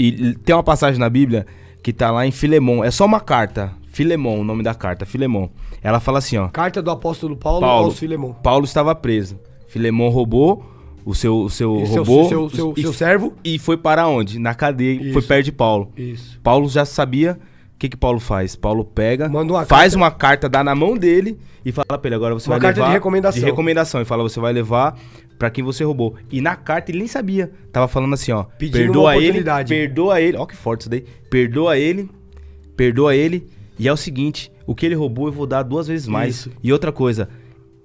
E 0.00 0.34
tem 0.44 0.54
uma 0.54 0.62
passagem 0.62 0.98
na 1.00 1.10
Bíblia 1.10 1.44
que 1.82 1.92
tá 1.92 2.10
lá 2.10 2.24
em 2.26 2.30
Filemon. 2.30 2.84
É 2.84 2.90
só 2.90 3.04
uma 3.04 3.20
carta. 3.20 3.72
Filemon, 3.90 4.40
o 4.40 4.44
nome 4.44 4.62
da 4.62 4.74
carta, 4.74 5.04
Filemon. 5.04 5.48
Ela 5.82 5.98
fala 5.98 6.18
assim, 6.18 6.36
ó. 6.38 6.46
Carta 6.48 6.80
do 6.80 6.90
apóstolo 6.90 7.36
Paulo, 7.36 7.60
Paulo, 7.60 7.86
aos 7.86 7.98
Filemon. 7.98 8.32
Paulo 8.34 8.64
estava 8.64 8.94
preso. 8.94 9.38
Filemon 9.66 10.08
roubou 10.08 10.64
o 11.04 11.14
seu, 11.14 11.36
o 11.42 11.50
seu 11.50 11.80
E 11.82 11.86
seu- 11.86 11.96
roubou 11.96 12.28
seu- 12.28 12.50
seu- 12.50 12.74
e, 12.76 12.82
seu 12.82 12.92
servo? 12.92 13.32
e 13.42 13.58
foi 13.58 13.76
para 13.76 14.06
onde? 14.06 14.38
Na 14.38 14.54
cadeia, 14.54 15.00
Isso. 15.02 15.12
foi 15.14 15.22
perto 15.22 15.44
de 15.46 15.52
Paulo. 15.52 15.90
Isso. 15.96 16.38
Paulo 16.42 16.68
já 16.68 16.84
sabia 16.84 17.38
o 17.74 17.78
que 17.78 17.88
que 17.88 17.96
Paulo 17.96 18.20
faz. 18.20 18.54
Paulo 18.54 18.84
pega, 18.84 19.26
uma 19.28 19.64
faz 19.64 19.94
carta. 19.94 19.96
uma 19.96 20.10
carta, 20.10 20.48
dá 20.48 20.62
na 20.62 20.74
mão 20.74 20.96
dele 20.96 21.38
e 21.64 21.72
fala 21.72 21.98
pra 21.98 22.08
ele 22.08 22.14
agora 22.14 22.34
você 22.34 22.48
Uma 22.48 22.54
vai 22.56 22.60
carta 22.60 22.74
de 22.74 22.80
levar 22.80 22.92
recomendação. 22.92 23.40
de 23.40 23.46
recomendação 23.46 24.00
e 24.00 24.04
fala 24.04 24.22
você 24.22 24.38
vai 24.38 24.52
levar 24.52 24.96
pra 25.38 25.50
quem 25.50 25.62
você 25.62 25.84
roubou. 25.84 26.16
E 26.30 26.40
na 26.40 26.56
carta 26.56 26.90
ele 26.90 26.98
nem 26.98 27.08
sabia. 27.08 27.50
Tava 27.72 27.86
falando 27.88 28.14
assim, 28.14 28.32
ó, 28.32 28.44
Pedindo 28.44 28.78
perdoa 28.78 29.16
ele, 29.16 29.44
perdoa 29.66 30.20
ele. 30.20 30.36
Ó 30.36 30.44
que 30.44 30.56
forte 30.56 30.82
isso 30.82 30.90
daí. 30.90 31.04
Perdoa 31.30 31.78
ele, 31.78 32.10
perdoa 32.76 33.14
ele 33.14 33.46
e 33.78 33.86
é 33.86 33.92
o 33.92 33.96
seguinte, 33.96 34.50
o 34.66 34.74
que 34.74 34.84
ele 34.84 34.94
roubou 34.94 35.28
eu 35.28 35.32
vou 35.32 35.46
dar 35.46 35.62
duas 35.62 35.86
vezes 35.86 36.08
mais. 36.08 36.34
Isso. 36.34 36.50
E 36.62 36.72
outra 36.72 36.90
coisa, 36.90 37.28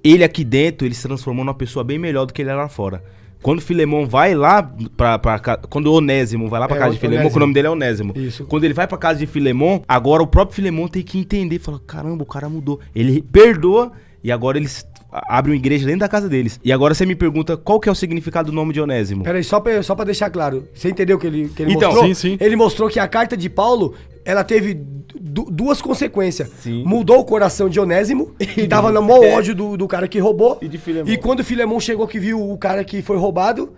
ele 0.03 0.23
aqui 0.23 0.43
dentro, 0.43 0.87
ele 0.87 0.95
se 0.95 1.03
transformou 1.03 1.45
numa 1.45 1.53
pessoa 1.53 1.83
bem 1.83 1.99
melhor 1.99 2.25
do 2.25 2.33
que 2.33 2.41
ele 2.41 2.49
era 2.49 2.63
lá 2.63 2.69
fora. 2.69 3.03
Quando 3.43 3.61
Filemão 3.61 4.07
vai 4.07 4.33
lá 4.33 4.63
pra, 4.95 5.19
pra 5.19 5.37
Quando 5.69 5.91
Onésimo 5.91 6.47
vai 6.47 6.61
lá 6.61 6.67
pra 6.67 6.77
É, 6.77 6.79
casa 6.79 6.93
de 6.93 6.99
Filemão, 6.99 7.29
que 7.29 7.35
o 7.35 7.39
nome 7.39 7.53
dele 7.53 7.67
é 7.67 7.69
Onésimo. 7.69 8.13
Isso. 8.15 8.45
Quando 8.45 8.63
ele 8.63 8.73
vai 8.73 8.87
pra 8.87 8.97
casa 8.97 9.19
de 9.19 9.27
Filemon, 9.27 9.81
agora 9.85 10.23
o 10.23 10.27
próprio 10.27 10.55
Filemon 10.55 10.87
tem 10.87 11.03
que 11.03 11.19
entender. 11.19 11.59
Fala, 11.59 11.79
caramba, 11.85 12.23
o 12.23 12.25
cara 12.25 12.47
mudou. 12.47 12.79
Ele 12.95 13.21
perdoa 13.21 13.91
e 14.23 14.31
agora 14.31 14.57
eles 14.57 14.87
abrem 15.13 15.53
uma 15.53 15.59
igreja 15.59 15.85
dentro 15.85 15.99
da 15.99 16.09
casa 16.09 16.27
deles. 16.27 16.59
E 16.63 16.71
agora 16.71 16.93
você 16.93 17.05
me 17.05 17.15
pergunta 17.15 17.55
qual 17.55 17.79
que 17.79 17.87
é 17.87 17.91
o 17.91 17.95
significado 17.95 18.51
do 18.51 18.55
nome 18.55 18.73
de 18.73 18.81
Onésimo. 18.81 19.23
Peraí, 19.23 19.43
só 19.43 19.59
pra, 19.59 19.83
só 19.83 19.93
pra 19.95 20.05
deixar 20.05 20.29
claro. 20.29 20.67
Você 20.73 20.89
entendeu 20.89 21.19
que 21.19 21.27
ele, 21.27 21.49
que 21.49 21.61
ele 21.61 21.73
Então, 21.73 21.89
mostrou? 21.91 22.07
sim, 22.15 22.29
sim. 22.31 22.37
Ele 22.39 22.55
mostrou 22.55 22.89
que 22.89 22.99
a 22.99 23.07
carta 23.07 23.37
de 23.37 23.49
Paulo, 23.49 23.93
ela 24.25 24.43
teve 24.43 24.73
du- 24.73 25.49
duas 25.51 25.81
consequências. 25.81 26.49
Sim. 26.59 26.83
Mudou 26.85 27.19
o 27.19 27.23
coração 27.25 27.69
de 27.69 27.79
Onésimo, 27.79 28.33
que 28.55 28.67
tava 28.67 28.91
no 28.91 29.01
maior 29.01 29.37
ódio 29.37 29.53
do, 29.53 29.77
do 29.77 29.87
cara 29.87 30.07
que 30.07 30.17
roubou. 30.19 30.57
E 30.61 30.67
de 30.67 30.77
Filemon. 30.77 31.09
E 31.09 31.17
quando 31.17 31.41
o 31.41 31.43
Filemão 31.43 31.79
chegou 31.79 32.07
que 32.07 32.19
viu 32.19 32.41
o 32.41 32.57
cara 32.57 32.83
que 32.83 33.01
foi 33.01 33.17
roubado, 33.17 33.73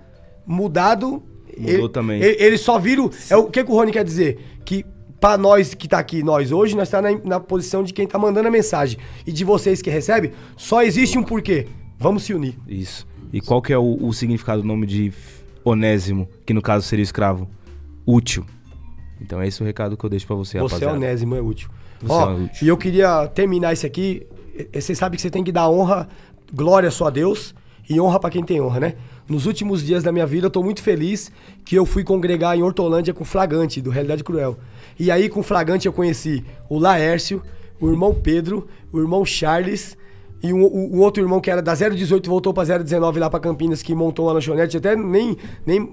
mudado... 0.46 1.22
Mudou 1.58 1.74
ele, 1.86 1.90
também. 1.90 2.22
Ele, 2.22 2.36
ele 2.44 2.58
só 2.58 2.78
viram... 2.80 3.10
É, 3.30 3.36
o 3.36 3.46
que, 3.46 3.64
que 3.64 3.72
o 3.72 3.76
Rony 3.76 3.92
quer 3.92 4.04
dizer? 4.04 4.38
Que 4.66 4.86
pra 5.26 5.40
nós 5.40 5.74
que 5.74 5.88
tá 5.88 5.98
aqui, 5.98 6.22
nós 6.22 6.52
hoje, 6.52 6.76
nós 6.76 6.88
tá 6.88 7.02
na, 7.02 7.10
na 7.24 7.40
posição 7.40 7.84
de 7.84 7.92
quem 7.92 8.06
tá 8.06 8.20
mandando 8.20 8.48
a 8.48 8.52
mensagem. 8.52 9.00
E 9.26 9.32
de 9.32 9.44
vocês 9.44 9.82
que 9.82 9.90
recebem, 9.90 10.32
só 10.56 10.84
existe 10.84 11.18
um 11.18 11.24
porquê. 11.24 11.66
Vamos 11.98 12.22
se 12.26 12.32
unir. 12.32 12.56
Isso. 12.68 13.08
E 13.34 13.42
qual 13.42 13.60
que 13.60 13.74
é 13.74 13.78
o, 13.78 13.98
o 14.00 14.14
significado 14.14 14.62
do 14.62 14.68
nome 14.68 14.86
de 14.86 15.12
Onésimo, 15.64 16.30
que 16.46 16.54
no 16.54 16.62
caso 16.62 16.86
seria 16.86 17.02
escravo? 17.02 17.50
Útil. 18.06 18.46
Então 19.20 19.42
é 19.42 19.48
esse 19.48 19.64
o 19.64 19.66
recado 19.66 19.98
que 19.98 20.06
eu 20.06 20.10
deixo 20.12 20.28
pra 20.28 20.36
você, 20.36 20.60
Você 20.60 20.76
é 20.76 20.78
rapaziada. 20.86 20.94
onésimo, 20.96 21.34
é 21.34 21.42
útil. 21.42 21.70
Você 22.04 22.14
Ó, 22.14 22.30
é 22.30 22.36
útil. 22.36 22.66
e 22.68 22.68
eu 22.68 22.78
queria 22.78 23.28
terminar 23.30 23.74
isso 23.74 23.88
aqui. 23.88 24.28
Você 24.72 24.94
sabe 24.94 25.16
que 25.16 25.24
você 25.24 25.32
tem 25.32 25.44
que 25.44 25.52
dar 25.52 25.68
honra, 25.68 26.08
glória 26.54 26.92
só 26.92 27.08
a 27.08 27.10
Deus 27.10 27.56
e 27.90 28.00
honra 28.00 28.20
pra 28.20 28.30
quem 28.30 28.44
tem 28.44 28.62
honra, 28.62 28.80
né? 28.80 28.94
Nos 29.28 29.46
últimos 29.46 29.84
dias 29.84 30.04
da 30.04 30.12
minha 30.12 30.26
vida, 30.26 30.48
eu 30.48 30.52
tô 30.52 30.62
muito 30.62 30.82
feliz 30.82 31.32
que 31.64 31.76
eu 31.76 31.86
fui 31.86 32.04
congregar 32.04 32.58
em 32.58 32.62
Hortolândia 32.62 33.14
com 33.14 33.24
o 33.24 33.26
Flagante, 33.26 33.82
do 33.82 33.90
Realidade 33.90 34.24
Cruel. 34.24 34.58
E 35.00 35.10
aí, 35.10 35.30
com 35.30 35.40
o 35.40 35.44
Flagante, 35.44 35.88
eu 35.88 35.94
conheci 35.94 36.44
o 36.70 36.78
Laércio, 36.78 37.42
o 37.80 37.90
irmão 37.90 38.14
Pedro, 38.14 38.68
o 38.92 39.00
irmão 39.00 39.26
Charles 39.26 39.98
e 40.42 40.54
um, 40.54 40.64
o, 40.64 40.96
o 40.96 41.00
outro 41.00 41.24
irmão 41.24 41.42
que 41.42 41.50
era 41.50 41.62
da 41.62 41.74
018 41.74 42.30
voltou 42.30 42.54
pra 42.54 42.64
019 42.64 43.20
lá 43.20 43.30
pra 43.30 43.40
Campinas, 43.40 43.82
que 43.82 43.96
montou 43.96 44.28
uma 44.28 44.34
lanchonete. 44.34 44.78
Até 44.78 44.96
nem, 44.96 45.36
nem 45.66 45.92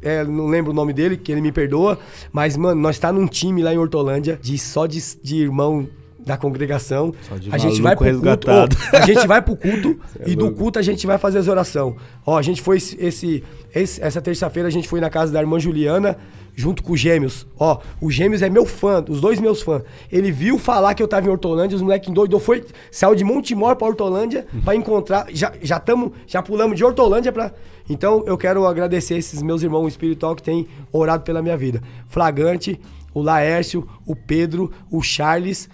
é, 0.00 0.24
não 0.24 0.46
lembro 0.46 0.70
o 0.70 0.74
nome 0.74 0.92
dele, 0.92 1.16
que 1.16 1.32
ele 1.32 1.40
me 1.40 1.50
perdoa. 1.50 1.98
Mas, 2.30 2.56
mano, 2.56 2.80
nós 2.80 2.98
tá 2.98 3.12
num 3.12 3.26
time 3.26 3.62
lá 3.62 3.74
em 3.74 3.78
Hortolândia, 3.78 4.38
de, 4.40 4.56
só 4.58 4.86
de, 4.86 5.00
de 5.22 5.36
irmão 5.36 5.88
da 6.24 6.36
congregação. 6.36 7.12
Só 7.28 7.36
de 7.36 7.50
a 7.52 7.58
gente 7.58 7.80
vai 7.82 7.96
pro 7.96 8.04
culto. 8.04 8.20
resgatado. 8.48 8.76
ó, 8.92 8.96
a 8.96 9.00
gente 9.06 9.26
vai 9.26 9.42
pro 9.42 9.56
culto 9.56 9.98
é 10.20 10.30
e 10.30 10.36
do 10.36 10.52
culto 10.52 10.78
a 10.78 10.82
gente 10.82 11.06
vai 11.06 11.18
fazer 11.18 11.38
as 11.38 11.48
orações. 11.48 11.94
Ó, 12.26 12.36
a 12.38 12.42
gente 12.42 12.62
foi 12.62 12.76
esse, 12.76 13.42
esse- 13.74 14.00
essa 14.02 14.20
terça-feira 14.20 14.68
a 14.68 14.72
gente 14.72 14.88
foi 14.88 15.00
na 15.00 15.10
casa 15.10 15.32
da 15.32 15.40
irmã 15.40 15.58
Juliana 15.58 16.16
junto 16.54 16.82
com 16.82 16.92
os 16.92 17.00
Gêmeos. 17.00 17.46
Ó, 17.58 17.78
o 18.00 18.10
Gêmeos 18.10 18.42
é 18.42 18.50
meu 18.50 18.66
fã, 18.66 19.02
os 19.08 19.20
dois 19.20 19.40
meus 19.40 19.62
fãs. 19.62 19.82
Ele 20.10 20.30
viu 20.30 20.58
falar 20.58 20.92
que 20.94 21.02
eu 21.02 21.08
tava 21.08 21.26
em 21.26 21.30
Hortolândia, 21.30 21.74
os 21.76 21.80
moleques 21.82 22.12
doidos, 22.12 22.42
foi 22.42 22.62
saiu 22.90 23.14
de 23.14 23.24
Montemor 23.24 23.74
pra 23.76 23.86
Hortolândia 23.88 24.46
pra 24.62 24.74
encontrar, 24.76 25.26
já 25.32 25.52
já 25.62 25.80
tamo, 25.80 26.12
já 26.26 26.42
pulamos 26.42 26.76
de 26.76 26.84
Hortolândia 26.84 27.32
pra 27.32 27.52
Então 27.88 28.22
eu 28.26 28.36
quero 28.36 28.66
agradecer 28.66 29.14
esses 29.16 29.40
meus 29.42 29.62
irmãos 29.62 29.88
espiritual 29.88 30.36
que 30.36 30.42
têm 30.42 30.68
orado 30.92 31.24
pela 31.24 31.40
minha 31.40 31.56
vida. 31.56 31.82
Flagante, 32.06 32.78
o 33.14 33.22
Laércio, 33.22 33.88
o 34.06 34.14
Pedro, 34.14 34.70
o 34.90 35.02
Charles 35.02 35.68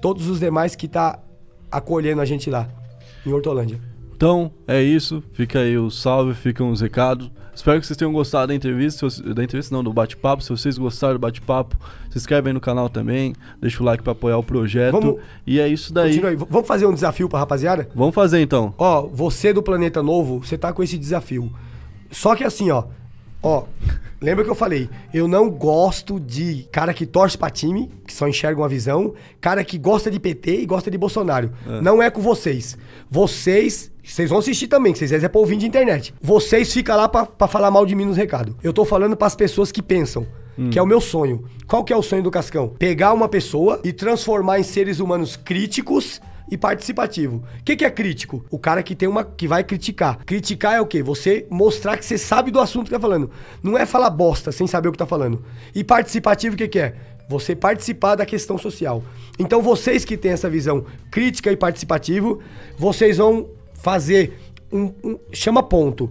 todos 0.00 0.28
os 0.28 0.40
demais 0.40 0.74
que 0.74 0.88
tá 0.88 1.18
acolhendo 1.70 2.20
a 2.20 2.24
gente 2.24 2.50
lá 2.50 2.68
em 3.24 3.32
Hortolândia. 3.32 3.80
Então, 4.14 4.50
é 4.66 4.82
isso. 4.82 5.22
Fica 5.32 5.60
aí 5.60 5.78
o 5.78 5.90
salve, 5.90 6.34
ficam 6.34 6.70
os 6.70 6.80
recados. 6.80 7.30
Espero 7.54 7.80
que 7.80 7.86
vocês 7.86 7.96
tenham 7.96 8.12
gostado 8.12 8.48
da 8.48 8.54
entrevista. 8.54 9.06
Da 9.34 9.42
entrevista 9.44 9.74
não, 9.74 9.82
do 9.82 9.92
bate-papo. 9.92 10.42
Se 10.42 10.50
vocês 10.50 10.76
gostaram 10.78 11.14
do 11.14 11.18
bate-papo, 11.18 11.76
se 12.10 12.18
inscreve 12.18 12.48
aí 12.48 12.52
no 12.54 12.60
canal 12.60 12.88
também. 12.88 13.34
Deixa 13.60 13.82
o 13.82 13.86
like 13.86 14.02
pra 14.02 14.12
apoiar 14.12 14.36
o 14.38 14.42
projeto. 14.42 14.92
Vamos- 14.92 15.20
E 15.46 15.58
é 15.58 15.68
isso 15.68 15.92
daí. 15.92 16.18
Vamos 16.48 16.66
fazer 16.66 16.86
um 16.86 16.92
desafio 16.94 17.28
pra 17.28 17.38
rapaziada? 17.38 17.88
Vamos 17.94 18.14
fazer 18.14 18.40
então. 18.40 18.74
Ó, 18.78 19.06
você 19.06 19.52
do 19.52 19.62
Planeta 19.62 20.02
Novo, 20.02 20.38
você 20.44 20.56
tá 20.56 20.72
com 20.72 20.82
esse 20.82 20.96
desafio. 20.98 21.50
Só 22.10 22.34
que 22.34 22.44
assim, 22.44 22.70
ó. 22.70 22.84
Ó, 23.42 23.64
lembra 24.20 24.44
que 24.44 24.50
eu 24.50 24.54
falei? 24.54 24.88
Eu 25.12 25.26
não 25.26 25.48
gosto 25.48 26.20
de 26.20 26.68
cara 26.70 26.92
que 26.92 27.06
torce 27.06 27.38
pra 27.38 27.48
time, 27.50 27.90
que 28.06 28.12
só 28.12 28.28
enxerga 28.28 28.60
uma 28.60 28.68
visão, 28.68 29.14
cara 29.40 29.64
que 29.64 29.78
gosta 29.78 30.10
de 30.10 30.20
PT 30.20 30.60
e 30.60 30.66
gosta 30.66 30.90
de 30.90 30.98
Bolsonaro. 30.98 31.52
Não 31.82 32.02
é 32.02 32.10
com 32.10 32.20
vocês. 32.20 32.76
Vocês. 33.10 33.90
Vocês 34.02 34.28
vão 34.28 34.40
assistir 34.40 34.66
também, 34.66 34.92
que 34.92 34.98
vocês 34.98 35.12
é 35.22 35.28
pra 35.28 35.40
ouvir 35.40 35.56
de 35.56 35.66
internet. 35.66 36.12
Vocês 36.20 36.72
ficam 36.72 36.96
lá 36.96 37.08
pra, 37.08 37.24
pra 37.26 37.46
falar 37.46 37.70
mal 37.70 37.86
de 37.86 37.94
mim 37.94 38.04
nos 38.04 38.16
recados. 38.16 38.54
Eu 38.62 38.72
tô 38.72 38.84
falando 38.84 39.16
pras 39.16 39.34
pessoas 39.36 39.70
que 39.70 39.82
pensam. 39.82 40.26
Que 40.70 40.78
é 40.78 40.82
o 40.82 40.86
meu 40.86 41.00
sonho. 41.00 41.42
Qual 41.66 41.82
que 41.82 41.92
é 41.92 41.96
o 41.96 42.02
sonho 42.02 42.22
do 42.22 42.30
Cascão? 42.30 42.68
Pegar 42.78 43.14
uma 43.14 43.28
pessoa 43.28 43.80
e 43.82 43.94
transformar 43.94 44.58
em 44.60 44.62
seres 44.62 45.00
humanos 45.00 45.34
críticos 45.34 46.20
e 46.50 46.56
participativo. 46.56 47.44
O 47.60 47.64
que, 47.64 47.76
que 47.76 47.84
é 47.84 47.90
crítico? 47.90 48.44
O 48.50 48.58
cara 48.58 48.82
que 48.82 48.94
tem 48.96 49.08
uma 49.08 49.24
que 49.24 49.46
vai 49.46 49.62
criticar. 49.62 50.18
Criticar 50.24 50.74
é 50.74 50.80
o 50.80 50.86
quê? 50.86 51.02
Você 51.02 51.46
mostrar 51.48 51.96
que 51.96 52.04
você 52.04 52.18
sabe 52.18 52.50
do 52.50 52.58
assunto 52.58 52.86
que 52.86 52.90
tá 52.92 53.00
falando. 53.00 53.30
Não 53.62 53.78
é 53.78 53.86
falar 53.86 54.10
bosta 54.10 54.50
sem 54.50 54.66
saber 54.66 54.88
o 54.88 54.92
que 54.92 54.98
tá 54.98 55.06
falando. 55.06 55.44
E 55.74 55.84
participativo 55.84 56.54
o 56.54 56.58
que, 56.58 56.66
que 56.68 56.78
é? 56.78 56.94
Você 57.28 57.54
participar 57.54 58.16
da 58.16 58.26
questão 58.26 58.58
social. 58.58 59.04
Então 59.38 59.62
vocês 59.62 60.04
que 60.04 60.16
têm 60.16 60.32
essa 60.32 60.50
visão 60.50 60.84
crítica 61.10 61.52
e 61.52 61.56
participativo, 61.56 62.40
vocês 62.76 63.18
vão 63.18 63.48
fazer 63.74 64.36
um, 64.72 64.92
um- 65.04 65.18
chama 65.32 65.62
ponto. 65.62 66.10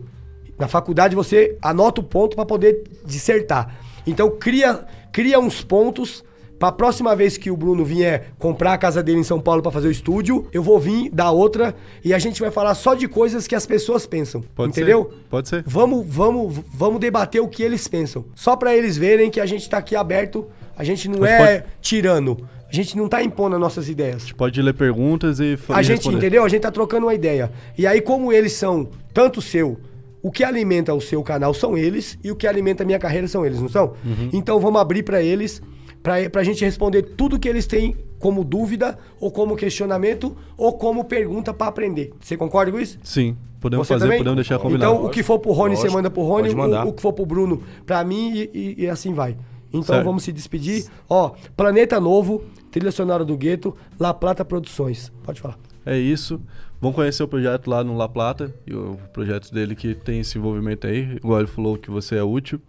Na 0.58 0.68
faculdade 0.68 1.16
você 1.16 1.58
anota 1.62 2.02
o 2.02 2.04
ponto 2.04 2.36
para 2.36 2.46
poder 2.46 2.84
dissertar. 3.06 3.76
Então 4.08 4.32
cria, 4.32 4.86
cria 5.12 5.40
uns 5.40 5.62
pontos 5.62 6.24
Pra 6.60 6.72
próxima 6.74 7.16
vez 7.16 7.38
que 7.38 7.50
o 7.50 7.56
Bruno 7.56 7.86
vier 7.86 8.34
comprar 8.38 8.74
a 8.74 8.78
casa 8.78 9.02
dele 9.02 9.20
em 9.20 9.24
São 9.24 9.40
Paulo 9.40 9.62
pra 9.62 9.72
fazer 9.72 9.88
o 9.88 9.92
estúdio, 9.92 10.46
eu 10.52 10.62
vou 10.62 10.78
vir 10.78 11.10
dar 11.10 11.32
outra 11.32 11.74
e 12.04 12.14
a 12.14 12.20
gente 12.20 12.42
vai 12.42 12.52
falar 12.52 12.76
só 12.76 12.94
de 12.94 13.08
coisas 13.08 13.48
que 13.48 13.56
as 13.56 13.66
pessoas 13.66 14.06
pensam. 14.06 14.44
Pode 14.54 14.72
entendeu? 14.72 15.10
ser. 15.10 15.18
Pode 15.30 15.48
ser. 15.50 15.64
Vamos, 15.66 16.06
vamos, 16.06 16.60
vamos 16.74 17.00
debater 17.00 17.42
o 17.42 17.48
que 17.48 17.64
eles 17.64 17.88
pensam. 17.88 18.26
Só 18.36 18.58
pra 18.58 18.76
eles 18.76 18.98
verem 18.98 19.32
que 19.32 19.40
a 19.40 19.46
gente 19.46 19.70
tá 19.70 19.78
aqui 19.78 19.96
aberto, 19.96 20.48
a 20.78 20.84
gente 20.84 21.08
não 21.08 21.20
Mas 21.20 21.30
é 21.32 21.60
pode- 21.60 21.64
tirano. 21.82 22.38
A 22.72 22.76
gente 22.76 22.96
não 22.98 23.08
tá 23.08 23.24
impondo 23.24 23.56
as 23.56 23.62
nossas 23.62 23.90
ideias. 23.90 24.32
Pode 24.34 24.62
ler 24.62 24.74
perguntas 24.74 25.40
e 25.40 25.58
fa- 25.58 25.76
A 25.78 25.82
gente, 25.82 25.96
responder. 26.00 26.18
entendeu? 26.18 26.44
A 26.44 26.50
gente 26.50 26.62
tá 26.62 26.70
trocando 26.72 27.08
uma 27.08 27.14
ideia. 27.16 27.52
E 27.78 27.88
aí, 27.88 28.00
como 28.02 28.32
eles 28.32 28.52
são 28.54 28.88
tanto 29.12 29.42
seu, 29.42 29.80
o 30.22 30.30
que 30.30 30.44
alimenta 30.44 30.94
o 30.94 31.02
seu 31.02 31.24
canal 31.24 31.52
são 31.54 31.76
eles 31.78 32.20
e 32.24 32.30
o 32.32 32.36
que 32.36 32.46
alimenta 32.46 32.84
a 32.84 32.86
minha 32.86 33.00
carreira 33.00 33.28
são 33.28 33.44
eles, 33.46 33.60
não 33.60 33.70
são? 33.70 33.94
Uhum. 34.06 34.30
Então 34.34 34.60
vamos 34.60 34.80
abrir 34.80 35.02
pra 35.02 35.20
eles, 35.20 35.62
pra, 36.04 36.30
pra 36.30 36.44
gente 36.44 36.64
responder 36.64 37.02
tudo 37.04 37.40
que 37.40 37.48
eles 37.48 37.66
têm 37.68 37.96
como 38.20 38.44
dúvida, 38.44 38.98
ou 39.20 39.32
como 39.32 39.56
questionamento, 39.56 40.36
ou 40.58 40.74
como 40.74 41.06
pergunta 41.06 41.54
pra 41.54 41.68
aprender. 41.68 42.12
Você 42.20 42.36
concorda 42.36 42.72
com 42.72 42.80
isso? 42.80 42.98
Sim, 43.02 43.38
podemos 43.62 43.88
Você 43.88 43.94
fazer, 43.94 44.06
também? 44.06 44.18
podemos 44.18 44.36
deixar 44.36 44.60
combinado. 44.60 44.94
Então, 44.94 45.06
o 45.06 45.10
que 45.10 45.24
for 45.24 45.40
pro 45.40 45.52
Rony, 45.52 45.76
você 45.76 45.84
Lógico, 45.84 45.98
manda 45.98 46.10
pro 46.10 46.24
Rony, 46.24 46.50
o, 46.50 46.88
o 46.90 46.94
que 46.94 47.02
for 47.02 47.14
pro 47.14 47.26
Bruno, 47.26 47.64
pra 47.86 48.04
mim, 48.04 48.32
e, 48.34 48.50
e- 48.54 48.84
e 48.84 48.88
assim 48.90 49.14
vai. 49.14 49.38
Então, 49.70 49.84
Certo. 49.84 50.04
vamos 50.04 50.24
se 50.24 50.34
despedir. 50.34 50.86
Ó, 51.08 51.32
Planeta 51.56 52.00
Novo, 52.00 52.44
trilha 52.72 52.92
sonora 52.92 53.24
do 53.24 53.38
Gueto, 53.38 53.74
La 54.00 54.14
Plata 54.14 54.44
Produções. 54.44 55.12
Pode 55.24 55.40
falar. 55.40 55.58
É 55.86 55.98
isso. 55.98 56.42
Vão 56.82 56.92
conhecer 56.92 57.22
o 57.24 57.28
projeto 57.28 57.70
lá 57.70 57.84
no 57.84 57.96
La 57.96 58.10
Plata 58.10 58.54
e 58.66 58.74
o 58.74 58.98
projeto 59.14 59.54
dele 59.54 59.76
que 59.76 59.94
tem 59.94 60.22
esse 60.22 60.38
envolvimento 60.38 60.88
aí. 60.88 61.16
Igual 61.18 61.40
ele 61.40 61.48
falou 61.48 61.78
que 61.78 61.92
você 61.92 62.16
é 62.16 62.24
útil. 62.24 62.60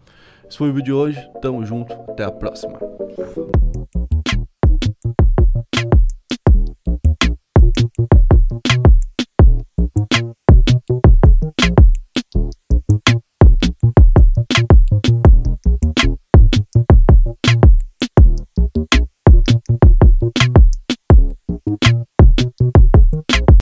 Esse 0.51 0.59
foi 0.59 0.71
o 0.71 0.73
vídeo 0.73 0.85
de 0.85 0.93
hoje. 0.93 1.31
Tamo 1.41 1.65
junto. 1.65 1.93
Até 2.11 2.25
a 2.25 2.33
próxima. 2.33 2.77